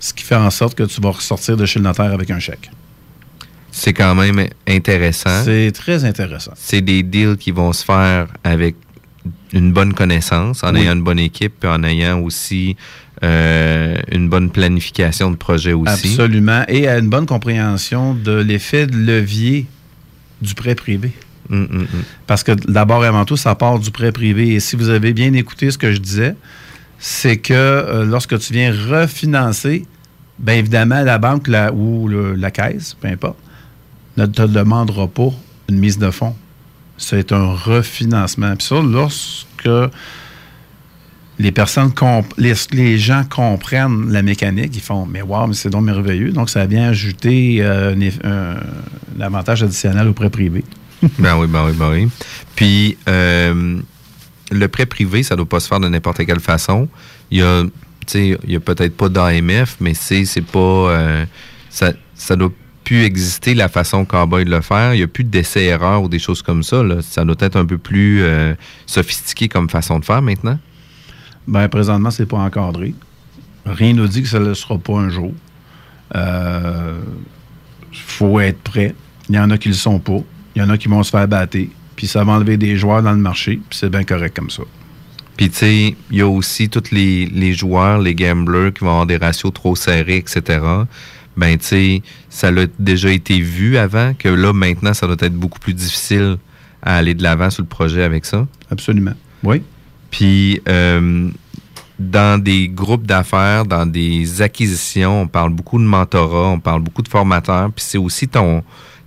ce 0.01 0.13
qui 0.13 0.23
fait 0.23 0.35
en 0.37 0.51
sorte 0.51 0.75
que 0.75 0.83
tu 0.83 1.01
vas 1.01 1.11
ressortir 1.11 1.57
de 1.57 1.65
chez 1.65 1.79
le 1.79 1.85
notaire 1.85 2.13
avec 2.13 2.31
un 2.31 2.39
chèque. 2.39 2.71
C'est 3.71 3.95
quand 3.95 4.15
même 4.15 4.49
intéressant. 4.69 5.43
C'est 5.45 5.73
très 5.75 6.05
intéressant. 6.05 6.53
C'est 6.57 6.83
des 6.83 7.03
deals 7.03 7.39
qui 7.39 7.53
vont 7.53 7.73
se 7.73 7.83
faire 7.83 8.29
avec 8.45 8.77
une 9.55 9.73
bonne 9.73 9.95
connaissance, 9.95 10.63
en 10.63 10.75
Oui. 10.75 10.83
ayant 10.83 10.93
une 10.93 11.03
bonne 11.03 11.19
équipe, 11.19 11.55
puis 11.61 11.69
en 11.71 11.83
ayant 11.85 12.21
aussi 12.21 12.77
euh, 13.23 13.97
une 14.13 14.29
bonne 14.29 14.51
planification 14.51 15.31
de 15.31 15.37
projet 15.37 15.73
aussi. 15.73 16.09
Absolument. 16.09 16.65
Et 16.69 16.87
à 16.89 16.99
une 16.99 17.09
bonne 17.09 17.25
compréhension 17.27 18.13
de 18.15 18.33
l'effet 18.33 18.87
de 18.87 18.97
levier 18.97 19.67
du 20.43 20.55
prêt 20.55 20.75
privé. 20.75 21.13
Hum, 21.51 21.69
hum, 21.73 21.79
hum. 21.95 22.03
Parce 22.27 22.43
que 22.43 22.53
d'abord 22.53 23.05
et 23.05 23.09
avant 23.09 23.25
tout, 23.25 23.37
ça 23.37 23.55
part 23.55 23.79
du 23.79 23.91
prêt 23.91 24.13
privé. 24.13 24.55
Et 24.55 24.61
si 24.61 24.77
vous 24.77 24.89
avez 24.89 25.13
bien 25.13 25.33
écouté 25.35 25.71
ce 25.71 25.79
que 25.79 25.93
je 25.93 25.99
disais, 25.99 26.35
c'est 26.99 27.37
que 27.37 27.55
euh, 27.55 28.05
lorsque 28.05 28.39
tu 28.39 28.53
viens 28.53 28.73
refinancer, 28.73 29.85
bien 30.39 30.55
évidemment, 30.57 31.03
la 31.03 31.19
banque 31.19 31.49
la- 31.49 31.73
ou 31.73 32.09
le- 32.09 32.35
la 32.35 32.51
caisse, 32.51 32.95
peu 33.01 33.09
importe, 33.09 33.37
ne 34.17 34.27
te 34.27 34.43
demandera 34.43 35.07
pas 35.07 35.31
une 35.69 35.79
mise 35.79 35.99
de 35.99 36.11
fonds. 36.11 36.35
C'est 37.05 37.33
un 37.33 37.53
refinancement. 37.53 38.57
Puis 38.57 38.67
ça, 38.67 38.81
lorsque 38.81 39.93
les 41.39 41.53
personnes, 41.53 41.93
les, 42.39 42.55
les 42.73 42.99
gens 42.99 43.25
comprennent 43.29 44.11
la 44.11 44.23
mécanique, 44.23 44.71
ils 44.75 44.81
font 44.81 45.05
Mais 45.05 45.21
wow, 45.21 45.47
mais 45.49 45.55
c'est 45.55 45.69
donc 45.69 45.85
merveilleux. 45.85 46.31
Donc, 46.31 46.49
ça 46.49 46.65
vient 46.65 46.89
ajouter 46.89 47.59
euh, 47.61 47.95
un 48.25 49.21
avantage 49.21 49.63
additionnel 49.63 50.09
au 50.09 50.15
prêt 50.15 50.31
privé. 50.31 50.65
ben 51.19 51.37
oui, 51.37 51.47
ben 51.47 51.67
oui, 51.67 51.73
ben 51.73 51.91
oui. 51.91 52.09
Puis, 52.57 52.97
euh, 53.07 53.79
le 54.51 54.69
prêt 54.69 54.87
privé, 54.87 55.23
ça 55.23 55.35
ne 55.35 55.39
doit 55.39 55.49
pas 55.49 55.61
se 55.61 55.69
faire 55.69 55.81
de 55.81 55.89
n'importe 55.89 56.25
quelle 56.25 56.41
façon. 56.41 56.89
Il 57.31 57.39
y 57.39 57.43
a, 57.43 57.65
il 58.15 58.57
a 58.57 58.61
peut-être 58.61 58.97
pas 58.97 59.11
d'AMF, 59.11 59.77
mais 59.81 59.93
c'est 59.93 60.25
pas. 60.41 60.59
euh, 60.59 61.27
ça, 61.69 61.93
ça 62.15 62.37
doit 62.37 62.53
plus 62.85 63.03
exister 63.03 63.55
la 63.55 63.69
façon 63.69 64.05
cowboy 64.05 64.45
de 64.45 64.51
le 64.51 64.61
faire. 64.61 64.95
Il 64.95 64.99
n'y 64.99 65.03
a 65.03 65.09
plus 65.09 65.25
d'essai-erreur 65.25 66.03
ou 66.03 66.09
des 66.09 66.19
choses 66.19 66.43
comme 66.43 66.63
ça. 66.63 66.83
là. 66.83 67.03
Ça 67.03 67.25
doit 67.25 67.37
être 67.41 67.57
un 67.57 67.67
peu 67.67 67.79
plus 67.79 68.23
euh, 68.23 68.55
sophistiqué 68.87 69.49
comme 69.49 69.69
façon 69.69 69.99
de 69.99 70.05
faire 70.05 70.23
maintenant. 70.23 70.59
Ben, 71.47 71.69
présentement, 71.69 72.11
c'est 72.11 72.27
pas 72.27 72.39
encadré. 72.39 72.95
Rien 73.67 73.93
ne 73.93 74.03
nous 74.03 74.09
dit 74.09 74.23
que 74.23 74.29
ça 74.29 74.39
ne 74.39 74.47
le 74.47 74.55
sera 74.55 74.79
pas 74.79 74.95
un 74.95 75.09
jour. 75.09 75.33
Il 76.15 76.21
faut 77.93 78.41
être 78.41 78.61
prêt. 78.61 78.95
Il 79.29 79.35
y 79.35 79.39
en 79.39 79.51
a 79.51 79.59
qui 79.59 79.69
ne 79.69 79.75
le 79.75 79.79
sont 79.79 79.99
pas. 79.99 80.21
Il 80.55 80.63
y 80.63 80.63
en 80.63 80.71
a 80.71 80.79
qui 80.79 80.89
vont 80.89 81.03
se 81.03 81.11
faire 81.11 81.27
battre. 81.27 81.59
Puis 81.97 82.07
ça 82.07 82.25
va 82.25 82.33
enlever 82.33 82.57
des 82.57 82.77
joueurs 82.77 83.03
dans 83.03 83.13
le 83.13 83.19
marché. 83.19 83.61
Puis 83.69 83.79
c'est 83.79 83.91
bien 83.91 84.05
correct 84.05 84.37
comme 84.37 84.51
ça. 84.51 84.63
Puis, 85.37 85.51
tu 85.51 85.57
sais, 85.57 85.97
il 86.11 86.17
y 86.17 86.21
a 86.21 86.29
aussi 86.29 86.69
tous 86.69 86.93
les, 86.93 87.27
les 87.27 87.55
joueurs, 87.55 87.99
les 87.99 88.15
gamblers 88.15 88.73
qui 88.73 88.85
vont 88.85 88.91
avoir 88.91 89.07
des 89.07 89.17
ratios 89.17 89.53
trop 89.53 89.75
serrés, 89.75 90.19
etc. 90.19 90.61
Ben, 91.37 91.59
tu 91.59 91.65
sais, 91.67 92.03
ça 92.31 92.51
l'a 92.51 92.67
déjà 92.79 93.11
été 93.11 93.41
vu 93.41 93.77
avant, 93.77 94.15
que 94.15 94.29
là, 94.29 94.53
maintenant, 94.53 94.95
ça 94.95 95.07
doit 95.07 95.17
être 95.21 95.35
beaucoup 95.35 95.59
plus 95.59 95.75
difficile 95.75 96.39
à 96.83 96.97
aller 96.97 97.15
de 97.15 97.23
l'avant 97.23 97.51
sur 97.51 97.63
le 97.63 97.69
projet 97.69 98.03
avec 98.03 98.25
ça. 98.25 98.47
Absolument. 98.71 99.15
Oui. 99.43 99.63
Puis, 100.11 100.61
euh, 100.69 101.29
dans 101.99 102.43
des 102.43 102.69
groupes 102.69 103.07
d'affaires, 103.07 103.65
dans 103.65 103.87
des 103.87 104.43
acquisitions, 104.43 105.23
on 105.23 105.27
parle 105.29 105.51
beaucoup 105.51 105.79
de 105.79 105.85
mentorat, 105.85 106.49
on 106.49 106.61
parle 106.61 106.83
beaucoup 106.83 107.03
de 107.03 107.09
formateurs, 107.09 107.71
puis 107.73 107.85
c'est 107.85 107.99
aussi 107.99 108.29
ton 108.29 108.63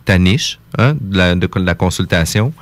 ta 0.07 0.17
niche 0.17 0.57
hein, 0.77 0.95
de, 0.99 1.17
la, 1.17 1.35
de 1.35 1.49
la 1.59 1.75
consultation. 1.75 2.53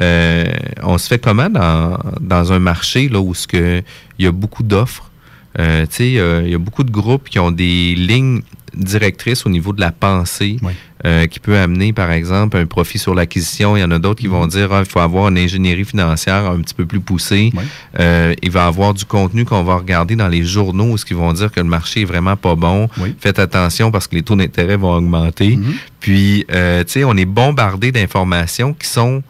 Euh, 0.00 0.44
on 0.82 0.96
se 0.96 1.08
fait 1.08 1.18
comment 1.18 1.50
dans, 1.50 1.98
dans 2.20 2.52
un 2.52 2.58
marché 2.58 3.08
là, 3.08 3.20
où 3.20 3.34
il 3.52 3.82
y 4.18 4.26
a 4.26 4.32
beaucoup 4.32 4.62
d'offres? 4.62 5.10
Euh, 5.58 5.86
tu 5.86 5.96
sais, 5.96 6.18
euh, 6.18 6.42
il 6.44 6.50
y 6.50 6.54
a 6.54 6.58
beaucoup 6.58 6.84
de 6.84 6.90
groupes 6.90 7.28
qui 7.28 7.38
ont 7.38 7.52
des 7.52 7.94
lignes 7.94 8.42
directrices 8.76 9.46
au 9.46 9.48
niveau 9.48 9.72
de 9.72 9.80
la 9.80 9.92
pensée 9.92 10.58
euh, 11.04 11.26
qui 11.26 11.40
peut 11.40 11.58
amener, 11.58 11.92
par 11.92 12.10
exemple, 12.10 12.56
un 12.56 12.66
profit 12.66 12.98
sur 12.98 13.14
l'acquisition. 13.14 13.76
Il 13.76 13.80
y 13.80 13.84
en 13.84 13.90
a 13.90 13.98
d'autres 13.98 14.20
qui 14.20 14.26
vont 14.26 14.46
dire 14.46 14.72
ah, 14.72 14.80
il 14.80 14.90
faut 14.90 15.00
avoir 15.00 15.28
une 15.28 15.38
ingénierie 15.38 15.84
financière 15.84 16.50
un 16.50 16.60
petit 16.60 16.74
peu 16.74 16.86
plus 16.86 17.00
poussée. 17.00 17.52
Euh, 18.00 18.34
il 18.42 18.50
va 18.50 18.64
y 18.64 18.66
avoir 18.66 18.94
du 18.94 19.04
contenu 19.04 19.44
qu'on 19.44 19.64
va 19.64 19.76
regarder 19.76 20.16
dans 20.16 20.28
les 20.28 20.44
journaux 20.44 20.92
où 20.92 20.98
ce 20.98 21.04
qu'ils 21.04 21.16
vont 21.16 21.32
dire 21.32 21.50
que 21.50 21.60
le 21.60 21.66
marché 21.66 22.02
est 22.02 22.06
vraiment 22.06 22.36
pas 22.36 22.54
bon. 22.54 22.88
Faites 23.18 23.38
attention 23.38 23.90
parce 23.90 24.08
que 24.08 24.16
les 24.16 24.22
taux 24.22 24.36
d'intérêt 24.36 24.76
vont 24.76 24.92
augmenter. 24.92 25.58
Puis, 26.00 26.44
euh, 26.50 26.84
tu 26.84 26.92
sais, 26.92 27.04
on 27.04 27.16
est 27.16 27.24
bombardé 27.24 27.92
d'informations 27.92 28.74
qui 28.74 28.88
sont 28.88 29.22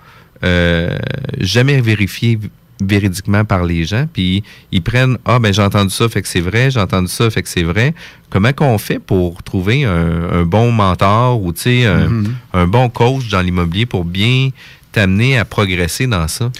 jamais 1.41 1.81
vérifiées 1.81 2.39
véridiquement 2.89 3.45
par 3.45 3.64
les 3.64 3.85
gens, 3.85 4.07
puis 4.12 4.43
ils 4.72 4.82
prennent 4.82 5.18
ah 5.24 5.39
ben 5.39 5.53
j'ai 5.53 5.62
entendu 5.62 5.91
ça 5.91 6.09
fait 6.09 6.22
que 6.22 6.28
c'est 6.28 6.41
vrai, 6.41 6.70
j'ai 6.70 6.80
entendu 6.80 7.09
ça 7.09 7.30
fait 7.30 7.43
que 7.43 7.49
c'est 7.49 7.62
vrai. 7.62 7.95
Comment 8.30 8.53
qu'on 8.53 8.78
fait 8.78 8.99
pour 8.99 9.43
trouver 9.43 9.85
un, 9.85 10.30
un 10.41 10.43
bon 10.45 10.72
mentor 10.72 11.43
ou 11.43 11.53
tu 11.53 11.61
sais 11.62 11.87
un, 11.87 12.09
Mhm. 12.09 12.35
un 12.53 12.66
bon 12.66 12.89
coach 12.89 13.28
dans 13.28 13.41
l'immobilier 13.41 13.87
pour 13.87 14.05
bien 14.05 14.51
t'amener 14.93 15.39
à 15.39 15.45
progresser 15.45 16.07
dans 16.07 16.26
ça? 16.28 16.51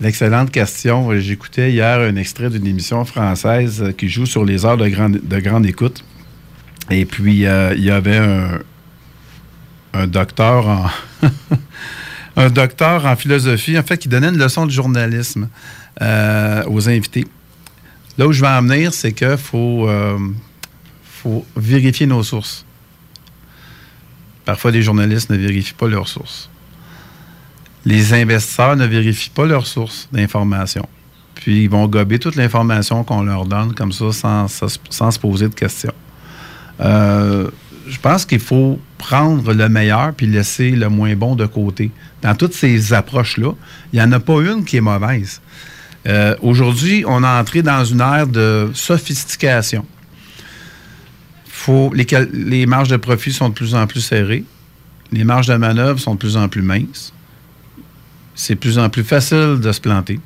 L'excellente 0.00 0.50
question. 0.50 1.10
J'écoutais 1.20 1.72
hier 1.72 2.00
un 2.00 2.16
extrait 2.16 2.48
d'une 2.48 2.66
émission 2.66 3.04
française 3.04 3.82
euh, 3.82 3.92
qui 3.92 4.08
joue 4.08 4.24
sur 4.26 4.44
les 4.44 4.64
heures 4.64 4.78
de 4.78 4.88
grande, 4.88 5.20
de 5.22 5.38
grande 5.40 5.66
écoute. 5.66 6.02
Et 6.90 7.04
puis, 7.04 7.44
euh, 7.46 7.74
il 7.76 7.84
y 7.84 7.90
avait 7.90 8.16
un, 8.16 8.60
un 9.92 10.06
docteur 10.06 10.66
en. 10.66 10.86
un 12.40 12.50
docteur 12.50 13.06
en 13.06 13.16
philosophie, 13.16 13.78
en 13.78 13.82
fait, 13.82 13.98
qui 13.98 14.08
donnait 14.08 14.28
une 14.28 14.38
leçon 14.38 14.66
de 14.66 14.70
journalisme 14.70 15.48
euh, 16.00 16.62
aux 16.66 16.88
invités. 16.88 17.26
Là 18.18 18.26
où 18.26 18.32
je 18.32 18.40
vais 18.40 18.48
en 18.48 18.62
venir, 18.62 18.92
c'est 18.92 19.12
qu'il 19.12 19.36
faut, 19.36 19.88
euh, 19.88 20.18
faut 21.04 21.44
vérifier 21.56 22.06
nos 22.06 22.22
sources. 22.22 22.64
Parfois, 24.44 24.70
les 24.70 24.82
journalistes 24.82 25.30
ne 25.30 25.36
vérifient 25.36 25.74
pas 25.74 25.88
leurs 25.88 26.08
sources. 26.08 26.50
Les 27.84 28.12
investisseurs 28.12 28.76
ne 28.76 28.86
vérifient 28.86 29.30
pas 29.30 29.46
leurs 29.46 29.66
sources 29.66 30.08
d'information. 30.12 30.88
Puis, 31.34 31.64
ils 31.64 31.70
vont 31.70 31.86
gober 31.86 32.18
toute 32.18 32.36
l'information 32.36 33.04
qu'on 33.04 33.22
leur 33.22 33.46
donne 33.46 33.74
comme 33.74 33.92
ça 33.92 34.12
sans, 34.12 34.48
sans 34.48 35.10
se 35.10 35.18
poser 35.18 35.48
de 35.48 35.54
questions. 35.54 35.94
Euh, 36.80 37.50
je 37.90 37.98
pense 37.98 38.24
qu'il 38.24 38.40
faut 38.40 38.80
prendre 38.98 39.52
le 39.52 39.68
meilleur 39.68 40.12
puis 40.14 40.26
laisser 40.26 40.70
le 40.70 40.88
moins 40.88 41.14
bon 41.16 41.34
de 41.34 41.46
côté. 41.46 41.90
Dans 42.22 42.34
toutes 42.34 42.54
ces 42.54 42.92
approches-là, 42.92 43.52
il 43.92 43.98
n'y 43.98 44.02
en 44.02 44.12
a 44.12 44.20
pas 44.20 44.40
une 44.40 44.64
qui 44.64 44.76
est 44.76 44.82
mauvaise. 44.82 45.40
Euh, 46.06 46.34
aujourd'hui, 46.40 47.04
on 47.06 47.22
est 47.22 47.26
entré 47.26 47.62
dans 47.62 47.84
une 47.84 48.00
ère 48.00 48.26
de 48.26 48.70
sophistication. 48.74 49.84
Faut, 51.46 51.92
les, 51.92 52.66
marges 52.66 52.88
de 52.88 52.96
profit 52.96 53.32
sont 53.32 53.50
de 53.50 53.54
plus 53.54 53.74
en 53.74 53.86
plus 53.86 54.00
serrées. 54.00 54.44
Les 55.12 55.24
marges 55.24 55.48
de 55.48 55.56
manœuvre 55.56 55.98
sont 55.98 56.14
de 56.14 56.18
plus 56.18 56.36
en 56.36 56.48
plus 56.48 56.62
minces. 56.62 57.12
C'est 58.34 58.54
de 58.54 58.60
plus 58.60 58.78
en 58.78 58.88
plus 58.88 59.04
facile 59.04 59.58
de 59.60 59.72
se 59.72 59.80
planter. 59.80 60.20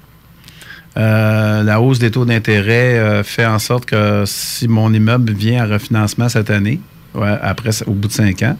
Euh, 0.96 1.64
la 1.64 1.80
hausse 1.80 1.98
des 1.98 2.12
taux 2.12 2.24
d'intérêt 2.24 2.98
euh, 2.98 3.24
fait 3.24 3.46
en 3.46 3.58
sorte 3.58 3.84
que 3.84 4.22
si 4.26 4.68
mon 4.68 4.92
immeuble 4.94 5.32
vient 5.32 5.64
à 5.64 5.66
refinancement 5.66 6.28
cette 6.28 6.50
année, 6.50 6.80
après, 7.14 7.70
au 7.86 7.92
bout 7.92 8.08
de 8.08 8.12
cinq 8.12 8.42
ans, 8.42 8.56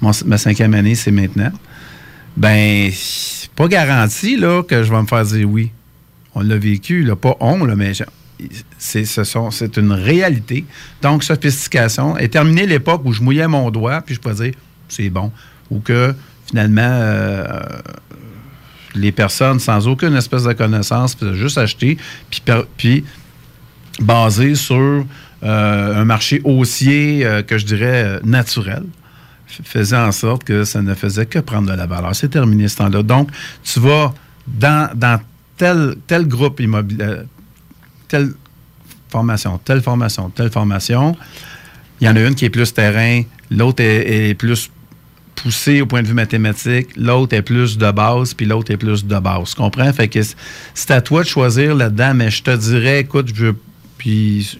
ma 0.00 0.38
cinquième 0.38 0.74
année, 0.74 0.94
c'est 0.94 1.10
maintenant, 1.10 1.52
ben, 2.36 2.90
pas 3.56 3.66
garanti 3.66 4.36
là, 4.36 4.62
que 4.62 4.84
je 4.84 4.92
vais 4.92 5.02
me 5.02 5.06
faire 5.06 5.24
dire 5.24 5.48
oui. 5.48 5.72
On 6.34 6.40
l'a 6.40 6.56
vécu, 6.56 7.02
là, 7.02 7.16
pas 7.16 7.36
on, 7.40 7.64
là, 7.64 7.74
mais 7.74 7.92
c'est, 8.78 9.76
une 9.76 9.92
réalité. 9.92 10.64
Donc, 11.02 11.24
sophistication. 11.24 12.16
Et 12.16 12.28
terminé 12.28 12.66
l'époque 12.66 13.02
où 13.04 13.12
je 13.12 13.22
mouillais 13.22 13.48
mon 13.48 13.70
doigt, 13.70 14.02
puis 14.02 14.14
je 14.14 14.20
peux 14.20 14.32
dire 14.32 14.52
c'est 14.88 15.10
bon. 15.10 15.32
Ou 15.70 15.80
que 15.80 16.14
finalement, 16.46 16.80
euh, 16.82 17.44
les 18.94 19.10
personnes 19.10 19.58
sans 19.58 19.88
aucune 19.88 20.14
espèce 20.14 20.44
de 20.44 20.52
connaissance 20.52 21.16
faisaient 21.16 21.34
juste 21.34 21.58
acheter, 21.58 21.98
puis, 22.30 22.42
puis 22.76 23.04
basé 24.00 24.54
sur 24.54 25.04
un 25.42 26.04
marché 26.04 26.40
haussier 26.44 27.24
euh, 27.24 27.42
que 27.42 27.58
je 27.58 27.64
dirais 27.64 28.20
naturel 28.24 28.82
faisait 29.64 29.96
en 29.96 30.12
sorte 30.12 30.44
que 30.44 30.64
ça 30.64 30.82
ne 30.82 30.94
faisait 30.94 31.26
que 31.26 31.38
prendre 31.38 31.70
de 31.70 31.76
la 31.76 31.86
valeur. 31.86 32.14
C'est 32.14 32.28
terminé 32.28 32.68
ce 32.68 32.76
temps-là. 32.76 33.02
Donc, 33.02 33.30
tu 33.62 33.80
vas 33.80 34.12
dans, 34.46 34.90
dans 34.94 35.20
tel, 35.56 35.96
tel 36.06 36.26
groupe 36.26 36.60
immobilier, 36.60 37.02
euh, 37.02 37.22
telle 38.08 38.32
formation, 39.10 39.58
telle 39.58 39.82
formation, 39.82 40.30
telle 40.30 40.50
formation. 40.50 41.16
Il 42.00 42.06
y 42.06 42.10
en 42.10 42.16
a 42.16 42.20
une 42.20 42.34
qui 42.34 42.44
est 42.44 42.50
plus 42.50 42.72
terrain, 42.72 43.22
l'autre 43.50 43.82
est, 43.82 44.34
plus 44.34 44.70
poussée 45.34 45.80
au 45.80 45.86
point 45.86 46.02
de 46.02 46.06
vue 46.06 46.14
mathématique, 46.14 46.88
l'autre 46.96 47.34
est 47.34 47.42
plus 47.42 47.78
de 47.78 47.90
base, 47.90 48.34
puis 48.34 48.46
l'autre 48.46 48.72
est 48.72 48.76
plus 48.76 49.04
de 49.04 49.18
base. 49.18 49.50
Tu 49.50 49.56
comprends? 49.56 49.92
Fait 49.92 50.08
que 50.08 50.20
c'est 50.74 50.90
à 50.90 51.00
toi 51.00 51.22
de 51.22 51.28
choisir 51.28 51.74
là-dedans, 51.74 52.14
mais 52.14 52.30
je 52.30 52.42
te 52.42 52.54
dirais, 52.56 53.00
écoute, 53.00 53.28
je 53.28 53.34
veux. 53.34 53.56
Puis 53.98 54.58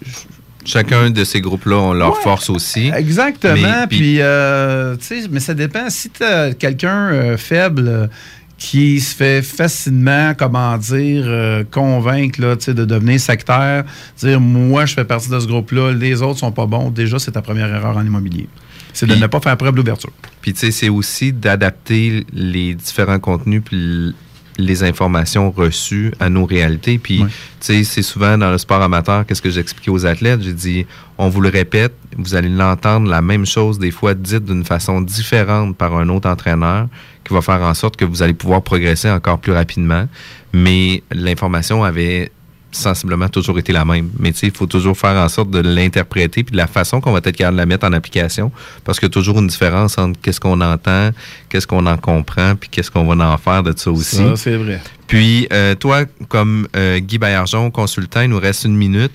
Chacun 0.65 1.09
de 1.09 1.23
ces 1.23 1.41
groupes-là 1.41 1.77
ont 1.77 1.93
leur 1.93 2.17
force 2.17 2.49
aussi. 2.49 2.91
Exactement. 2.95 3.87
puis, 3.89 4.17
euh, 4.19 4.95
mais 5.31 5.39
ça 5.39 5.53
dépend. 5.53 5.89
Si 5.89 6.09
tu 6.09 6.23
as 6.23 6.53
quelqu'un 6.53 7.11
euh, 7.11 7.37
faible 7.37 8.09
qui 8.57 8.99
se 8.99 9.15
fait 9.15 9.41
facilement, 9.41 10.33
comment 10.37 10.77
dire, 10.77 11.23
euh, 11.25 11.63
convaincre 11.71 12.41
là, 12.41 12.55
de 12.55 12.85
devenir 12.85 13.19
sectaire, 13.19 13.85
dire 14.17 14.39
moi 14.39 14.85
je 14.85 14.93
fais 14.93 15.05
partie 15.05 15.29
de 15.29 15.39
ce 15.39 15.47
groupe-là, 15.47 15.93
les 15.93 16.21
autres 16.21 16.39
sont 16.39 16.51
pas 16.51 16.65
bons, 16.65 16.89
déjà 16.89 17.17
c'est 17.19 17.31
ta 17.31 17.41
première 17.41 17.73
erreur 17.73 17.95
en 17.95 18.05
immobilier. 18.05 18.47
C'est 18.91 19.05
de 19.05 19.15
ne 19.15 19.27
pas 19.27 19.39
faire 19.39 19.55
preuve 19.55 19.75
d'ouverture. 19.75 20.11
Puis 20.41 20.53
tu 20.53 20.59
sais, 20.59 20.71
c'est 20.71 20.89
aussi 20.89 21.31
d'adapter 21.31 22.25
les 22.33 22.75
différents 22.75 23.19
contenus 23.19 23.61
puis 23.63 24.13
les 24.59 24.83
informations 24.83 25.49
reçues 25.51 26.13
à 26.19 26.29
nos 26.29 26.45
réalités. 26.45 26.97
Puis, 26.97 27.19
tu 27.19 27.33
sais, 27.59 27.83
c'est 27.83 28.01
souvent 28.01 28.37
dans 28.37 28.51
le 28.51 28.57
sport 28.57 28.81
amateur, 28.81 29.25
qu'est-ce 29.25 29.41
que 29.41 29.49
j'expliquais 29.49 29.91
aux 29.91 30.05
athlètes? 30.05 30.41
J'ai 30.43 30.53
dit, 30.53 30.85
on 31.17 31.29
vous 31.29 31.41
le 31.41 31.49
répète, 31.49 31.93
vous 32.17 32.35
allez 32.35 32.49
l'entendre 32.49 33.09
la 33.09 33.21
même 33.21 33.45
chose, 33.45 33.79
des 33.79 33.91
fois 33.91 34.13
dite 34.13 34.45
d'une 34.45 34.65
façon 34.65 35.01
différente 35.01 35.75
par 35.77 35.95
un 35.95 36.09
autre 36.09 36.29
entraîneur, 36.29 36.87
qui 37.23 37.33
va 37.33 37.41
faire 37.41 37.61
en 37.61 37.73
sorte 37.73 37.95
que 37.95 38.05
vous 38.05 38.21
allez 38.21 38.33
pouvoir 38.33 38.61
progresser 38.61 39.09
encore 39.09 39.39
plus 39.39 39.53
rapidement. 39.53 40.07
Mais 40.53 41.03
l'information 41.11 41.83
avait 41.83 42.31
sensiblement 42.71 43.29
toujours 43.29 43.57
été 43.59 43.73
la 43.73 43.85
même. 43.85 44.09
Mais 44.19 44.31
tu 44.31 44.39
sais, 44.39 44.47
il 44.47 44.55
faut 44.55 44.65
toujours 44.65 44.97
faire 44.97 45.15
en 45.15 45.27
sorte 45.29 45.49
de 45.49 45.59
l'interpréter 45.59 46.43
puis 46.43 46.51
de 46.51 46.57
la 46.57 46.67
façon 46.67 47.01
qu'on 47.01 47.11
va 47.11 47.17
être 47.19 47.31
capable 47.31 47.57
de 47.57 47.61
la 47.61 47.65
mettre 47.65 47.87
en 47.87 47.93
application 47.93 48.51
parce 48.83 48.99
qu'il 48.99 49.07
y 49.07 49.11
a 49.11 49.13
toujours 49.13 49.39
une 49.39 49.47
différence 49.47 49.97
entre 49.97 50.19
qu'est-ce 50.21 50.39
qu'on 50.39 50.61
entend, 50.61 51.09
qu'est-ce 51.49 51.67
qu'on 51.67 51.85
en 51.85 51.97
comprend 51.97 52.55
puis 52.55 52.69
qu'est-ce 52.69 52.91
qu'on 52.91 53.05
va 53.05 53.33
en 53.33 53.37
faire 53.37 53.63
de 53.63 53.73
ça 53.75 53.91
aussi. 53.91 54.17
Ça, 54.17 54.35
c'est 54.35 54.55
vrai. 54.55 54.81
Puis, 55.07 55.47
euh, 55.51 55.73
toi, 55.73 56.05
comme 56.27 56.67
euh, 56.75 56.99
Guy 56.99 57.17
Baillargeon, 57.17 57.71
consultant, 57.71 58.21
il 58.21 58.29
nous 58.29 58.39
reste 58.39 58.65
une 58.65 58.77
minute. 58.77 59.13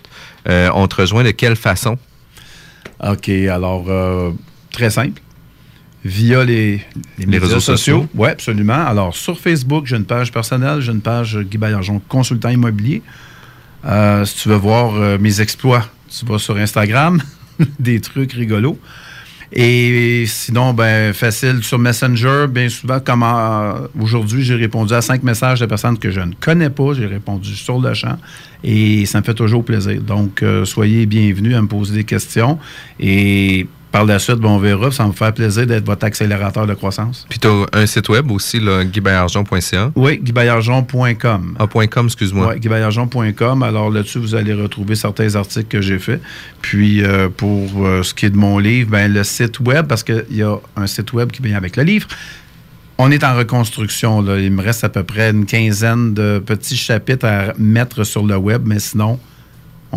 Euh, 0.48 0.68
on 0.74 0.88
te 0.88 0.96
rejoint 0.96 1.22
de 1.22 1.30
quelle 1.30 1.56
façon? 1.56 1.96
OK, 3.00 3.28
alors, 3.28 3.86
très 4.70 4.90
simple 4.90 5.20
via 6.04 6.44
les, 6.44 6.82
les, 7.18 7.38
réseaux 7.38 7.60
sociaux. 7.60 8.06
Oui, 8.14 8.28
absolument. 8.28 8.86
Alors, 8.86 9.16
sur 9.16 9.38
Facebook, 9.38 9.86
j'ai 9.86 9.96
une 9.96 10.04
page 10.04 10.30
personnelle, 10.30 10.80
j'ai 10.80 10.92
une 10.92 11.00
page 11.00 11.38
Guy 11.38 11.56
Baillargeon, 11.56 12.00
consultant 12.08 12.50
immobilier. 12.50 13.02
Euh, 13.86 14.24
si 14.24 14.36
tu 14.36 14.48
veux 14.48 14.56
voir 14.56 14.94
euh, 14.94 15.18
mes 15.18 15.40
exploits, 15.40 15.84
tu 16.08 16.24
vas 16.24 16.38
sur 16.38 16.56
Instagram, 16.56 17.20
des 17.78 18.00
trucs 18.00 18.32
rigolos. 18.32 18.78
Et 19.52 20.24
sinon, 20.26 20.72
ben 20.72 21.12
facile 21.12 21.62
sur 21.62 21.78
Messenger, 21.78 22.46
bien 22.48 22.68
souvent, 22.68 22.98
comme 22.98 23.22
euh, 23.22 23.86
aujourd'hui, 24.00 24.42
j'ai 24.42 24.56
répondu 24.56 24.94
à 24.94 25.00
cinq 25.00 25.22
messages 25.22 25.60
de 25.60 25.66
personnes 25.66 25.98
que 25.98 26.10
je 26.10 26.20
ne 26.20 26.32
connais 26.40 26.70
pas. 26.70 26.92
J'ai 26.94 27.06
répondu 27.06 27.54
sur 27.54 27.78
le 27.78 27.94
champ 27.94 28.16
et 28.64 29.06
ça 29.06 29.20
me 29.20 29.24
fait 29.24 29.34
toujours 29.34 29.64
plaisir. 29.64 30.00
Donc, 30.00 30.42
soyez 30.64 31.06
bienvenus 31.06 31.54
à 31.54 31.62
me 31.62 31.68
poser 31.68 31.94
des 31.94 32.04
questions. 32.04 32.58
Et 32.98 33.68
par 33.94 34.04
la 34.04 34.18
suite, 34.18 34.38
on 34.42 34.58
verra. 34.58 34.90
Ça 34.90 35.06
me 35.06 35.12
fait 35.12 35.32
plaisir 35.32 35.68
d'être 35.68 35.86
votre 35.86 36.04
accélérateur 36.04 36.66
de 36.66 36.74
croissance. 36.74 37.26
Puis 37.28 37.38
tu 37.38 37.46
as 37.46 37.66
un 37.72 37.86
site 37.86 38.08
web 38.08 38.28
aussi, 38.32 38.58
guibaillargeon.ca. 38.58 39.92
Oui, 39.94 40.18
guibaillargeon.com. 40.18 41.56
Ah, 41.60 41.66
.com, 41.86 42.06
excuse-moi. 42.06 42.48
Oui, 42.48 42.58
guibaillargeon.com. 42.58 43.62
Alors 43.62 43.90
là-dessus, 43.92 44.18
vous 44.18 44.34
allez 44.34 44.52
retrouver 44.52 44.96
certains 44.96 45.36
articles 45.36 45.68
que 45.68 45.80
j'ai 45.80 46.00
faits. 46.00 46.20
Puis 46.60 47.04
euh, 47.04 47.28
pour 47.28 47.86
euh, 47.86 48.02
ce 48.02 48.12
qui 48.14 48.26
est 48.26 48.30
de 48.30 48.36
mon 48.36 48.58
livre, 48.58 48.90
ben, 48.90 49.12
le 49.12 49.22
site 49.22 49.60
web, 49.60 49.86
parce 49.86 50.02
qu'il 50.02 50.24
y 50.32 50.42
a 50.42 50.56
un 50.74 50.88
site 50.88 51.12
web 51.12 51.30
qui 51.30 51.40
vient 51.40 51.56
avec 51.56 51.76
le 51.76 51.84
livre. 51.84 52.08
On 52.98 53.12
est 53.12 53.22
en 53.22 53.36
reconstruction. 53.36 54.22
Là. 54.22 54.40
Il 54.40 54.50
me 54.50 54.60
reste 54.60 54.82
à 54.82 54.88
peu 54.88 55.04
près 55.04 55.30
une 55.30 55.46
quinzaine 55.46 56.14
de 56.14 56.42
petits 56.44 56.76
chapitres 56.76 57.26
à 57.26 57.54
mettre 57.58 58.02
sur 58.02 58.26
le 58.26 58.36
web, 58.36 58.62
mais 58.66 58.80
sinon, 58.80 59.20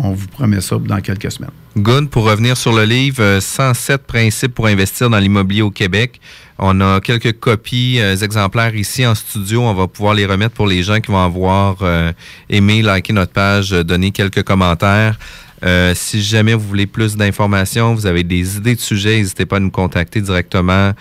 on 0.02 0.12
vous 0.12 0.26
promet 0.28 0.60
ça 0.60 0.76
dans 0.78 1.00
quelques 1.00 1.30
semaines. 1.30 1.50
Good, 1.76 2.10
pour 2.10 2.24
revenir 2.24 2.56
sur 2.56 2.72
le 2.72 2.84
livre 2.84 3.38
107 3.40 3.94
euh, 3.94 4.04
principes 4.04 4.54
pour 4.54 4.66
investir 4.66 5.10
dans 5.10 5.18
l'immobilier 5.18 5.62
au 5.62 5.70
Québec. 5.70 6.20
On 6.58 6.80
a 6.80 7.00
quelques 7.00 7.38
copies 7.38 8.00
euh, 8.00 8.16
exemplaires 8.16 8.74
ici 8.74 9.06
en 9.06 9.14
studio. 9.14 9.62
On 9.62 9.74
va 9.74 9.86
pouvoir 9.86 10.14
les 10.14 10.26
remettre 10.26 10.54
pour 10.54 10.66
les 10.66 10.82
gens 10.82 11.00
qui 11.00 11.10
vont 11.12 11.22
avoir 11.22 11.76
euh, 11.82 12.12
aimé, 12.50 12.82
liker 12.82 13.12
notre 13.12 13.32
page, 13.32 13.70
donner 13.70 14.10
quelques 14.10 14.42
commentaires. 14.42 15.18
si 15.94 16.22
jamais 16.22 16.54
vous 16.54 16.66
voulez 16.66 16.86
plus 16.86 17.16
d'informations, 17.16 17.94
vous 17.94 18.06
avez 18.06 18.22
des 18.22 18.56
idées 18.56 18.76
de 18.76 18.80
sujets, 18.80 19.18
n'hésitez 19.18 19.44
pas 19.46 19.56
à 19.56 19.60
nous 19.60 19.72
contacter 19.72 20.20
directement 20.20 20.92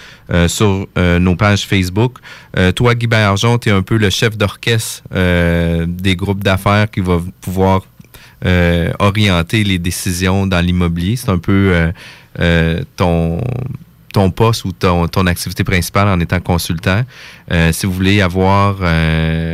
sur 0.47 0.87
nos 0.97 1.35
pages 1.35 1.67
Facebook. 1.67 2.17
toi, 2.75 2.95
Guy 2.95 3.05
Bergeon, 3.05 3.59
tu 3.59 3.69
es 3.69 3.71
un 3.71 3.83
peu 3.83 3.97
le 3.97 4.09
chef 4.09 4.35
d'orchestre 4.35 5.03
des 5.85 6.15
groupes 6.15 6.43
d'affaires 6.43 6.89
qui 6.89 7.01
va 7.01 7.21
pouvoir 7.39 7.83
euh, 8.45 8.91
orienter 8.99 9.63
les 9.63 9.79
décisions 9.79 10.45
dans 10.45 10.59
l'immobilier. 10.59 11.15
C'est 11.15 11.29
un 11.29 11.39
peu 11.39 11.71
euh, 11.73 11.91
euh, 12.39 12.83
ton 12.97 14.31
poste 14.31 14.65
ou 14.65 14.71
ton, 14.71 15.07
ton 15.07 15.25
activité 15.27 15.63
principale 15.63 16.07
en 16.07 16.19
étant 16.19 16.39
consultant. 16.39 17.03
si 17.71 17.85
vous 17.85 17.91
voulez 17.93 18.21
avoir 18.21 18.77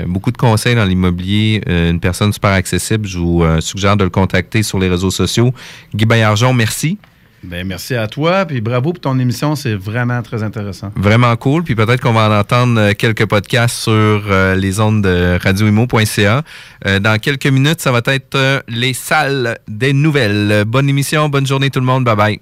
beaucoup 0.08 0.32
de 0.32 0.38
conseils 0.38 0.76
dans 0.76 0.86
l'immobilier, 0.86 1.62
une 1.68 2.00
personne 2.00 2.32
super 2.32 2.52
accessible, 2.52 3.06
je 3.06 3.18
vous 3.18 3.44
suggère 3.60 3.98
de 3.98 4.06
le 4.06 4.10
contacter 4.10 4.64
sur 4.64 4.80
les 4.80 4.88
réseaux 4.88 5.12
sociaux. 5.12 5.54
Guy 5.94 6.06
Bayarjon, 6.06 6.54
merci. 6.54 6.98
Ben, 7.44 7.68
merci 7.68 7.96
à 7.96 8.08
toi, 8.08 8.46
puis 8.46 8.62
bravo 8.62 8.94
pour 8.94 9.02
ton 9.02 9.20
émission, 9.20 9.56
c'est 9.56 9.76
vraiment 9.76 10.22
très 10.22 10.44
intéressant. 10.44 10.92
Vraiment 10.96 11.36
cool, 11.36 11.64
puis 11.64 11.76
peut-être 11.76 12.02
qu'on 12.02 12.14
va 12.14 12.30
en 12.30 12.40
entendre 12.40 12.80
euh, 12.80 12.94
quelques 12.98 13.26
podcasts 13.26 13.76
sur 13.76 13.92
euh, 13.94 14.56
les 14.56 14.80
ondes 14.80 15.02
de 15.02 15.38
radioimo.ca. 15.42 16.44
Euh, 16.86 17.00
dans 17.00 17.20
quelques 17.20 17.48
minutes, 17.48 17.82
ça 17.82 17.92
va 17.92 18.02
être 18.06 18.64
les 18.70 18.94
salles 18.94 19.58
des 19.68 19.92
nouvelles. 19.92 20.64
Bonne 20.66 20.88
émission, 20.88 21.28
bonne 21.28 21.46
journée 21.46 21.70
tout 21.70 21.80
le 21.80 21.86
monde, 21.86 22.06
bye 22.06 22.16
bye. 22.16 22.40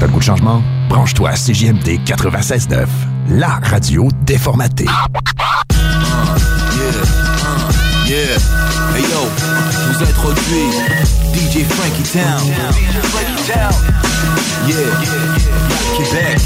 T'as 0.00 0.06
le 0.06 0.12
goût 0.12 0.18
de 0.18 0.24
changement? 0.24 0.62
Branche-toi 0.88 1.30
à 1.30 1.34
CJMD 1.34 2.00
96.9. 2.04 2.86
la 3.30 3.60
radio 3.62 4.08
déformatée. 4.24 4.86
Yeah, 6.78 7.17
hey 8.10 9.02
yo, 9.02 9.28
vous 9.86 10.02
DJ 11.34 11.64
Frankie 11.68 12.02
Town. 12.04 12.42
Yeah, 14.66 14.76
Québec. 15.94 16.38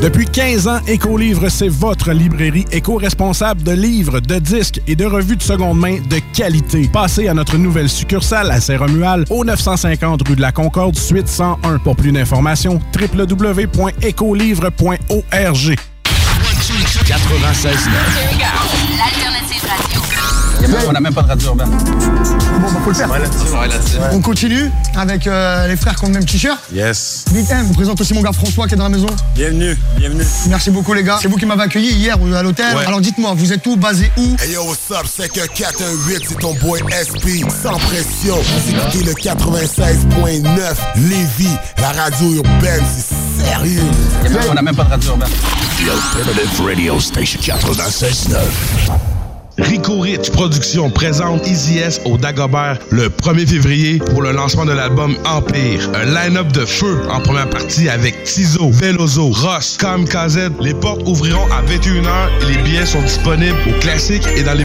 Depuis 0.00 0.24
15 0.24 0.68
ans, 0.68 0.80
Écolivre, 0.86 1.50
c'est 1.50 1.68
votre 1.68 2.12
librairie 2.12 2.64
éco-responsable 2.72 3.62
de 3.62 3.72
livres, 3.72 4.20
de 4.20 4.38
disques 4.38 4.80
et 4.86 4.96
de 4.96 5.04
revues 5.04 5.36
de 5.36 5.42
seconde 5.42 5.78
main 5.78 5.98
de 6.08 6.20
qualité. 6.34 6.88
Passez 6.90 7.28
à 7.28 7.34
notre 7.34 7.58
nouvelle 7.58 7.90
succursale 7.90 8.50
à 8.50 8.62
Saint-Romual, 8.62 9.26
au 9.28 9.44
950 9.44 10.26
rue 10.26 10.36
de 10.36 10.40
la 10.40 10.52
Concorde, 10.52 10.96
suite 10.96 11.28
101. 11.28 11.76
Pour 11.78 11.96
plus 11.96 12.12
d'informations, 12.12 12.80
www.écolivre.org. 12.98 15.76
96 17.06 17.88
L'alternative 17.88 18.38
radio. 18.38 18.91
On 20.88 20.92
n'a 20.92 21.00
même 21.00 21.14
pas 21.14 21.22
de 21.22 21.28
radio 21.28 21.48
urbaine. 21.48 21.68
Bon, 21.70 21.78
bah, 22.60 22.80
faut 22.84 22.90
le 22.90 22.94
faire. 22.94 23.08
On 24.12 24.20
continue 24.20 24.70
avec 24.96 25.26
euh, 25.26 25.66
les 25.66 25.76
frères 25.76 25.96
qui 25.96 26.04
ont 26.04 26.08
le 26.08 26.14
même 26.14 26.24
t-shirt. 26.24 26.58
Yes. 26.72 27.24
Big 27.32 27.46
M, 27.50 27.66
je 27.68 27.74
présente 27.74 28.00
aussi 28.00 28.14
mon 28.14 28.20
gars 28.22 28.32
François 28.32 28.66
qui 28.66 28.74
est 28.74 28.76
dans 28.76 28.84
la 28.84 28.90
maison. 28.90 29.08
Bienvenue, 29.34 29.76
bienvenue. 29.96 30.24
Merci 30.48 30.70
beaucoup 30.70 30.94
les 30.94 31.02
gars. 31.02 31.18
C'est 31.20 31.28
vous 31.28 31.36
qui 31.36 31.46
m'avez 31.46 31.62
accueilli 31.62 31.92
hier 31.92 32.16
euh, 32.22 32.34
à 32.34 32.42
l'hôtel. 32.42 32.76
Ouais. 32.76 32.86
Alors 32.86 33.00
dites-moi, 33.00 33.34
vous 33.36 33.52
êtes 33.52 33.66
où, 33.66 33.76
basé 33.76 34.10
où 34.16 34.36
Hey 34.42 34.52
yo, 34.52 34.62
what's 34.64 34.90
up? 34.90 35.06
C'est 35.06 35.28
que 35.28 35.46
418, 35.46 36.22
c'est 36.28 36.38
ton 36.38 36.54
boy 36.54 36.80
SP. 36.90 37.42
Sans 37.62 37.78
pression, 37.78 38.36
vous 38.36 38.70
écoutez 38.70 39.04
le 39.04 39.12
96.9 39.12 40.74
Lévis, 41.08 41.56
la 41.78 41.92
radio 41.92 42.34
urbaine, 42.34 42.84
c'est 42.96 43.44
sérieux. 43.44 43.82
On 44.50 44.54
n'a 44.54 44.62
même 44.62 44.76
pas 44.76 44.84
de 44.84 44.90
radio 44.90 45.10
urbaine. 45.10 45.30
The 45.78 45.88
Alternative 45.90 46.64
Radio 46.64 47.00
Station 47.00 47.40
96.9. 47.40 49.11
Rico 49.58 49.98
Rich 50.00 50.30
Productions 50.32 50.88
présente 50.90 51.46
Easy 51.46 51.78
S 51.78 52.00
au 52.06 52.16
Dagobert 52.16 52.78
le 52.90 53.08
1er 53.08 53.46
février 53.46 53.98
pour 53.98 54.22
le 54.22 54.32
lancement 54.32 54.64
de 54.64 54.72
l'album 54.72 55.14
Empire. 55.26 55.90
Un 55.94 56.06
line-up 56.06 56.50
de 56.52 56.64
feu 56.64 57.02
en 57.10 57.20
première 57.20 57.50
partie 57.50 57.88
avec 57.90 58.24
Tizo, 58.24 58.70
Velozo, 58.70 59.28
Ross, 59.28 59.76
Kamikaze. 59.78 60.50
Les 60.60 60.72
portes 60.72 61.06
ouvriront 61.06 61.46
à 61.52 61.62
21h 61.62 62.30
et 62.42 62.54
les 62.54 62.62
billets 62.62 62.86
sont 62.86 63.02
disponibles 63.02 63.58
au 63.68 63.78
classique 63.80 64.26
et 64.36 64.42
dans 64.42 64.54
les 64.54 64.60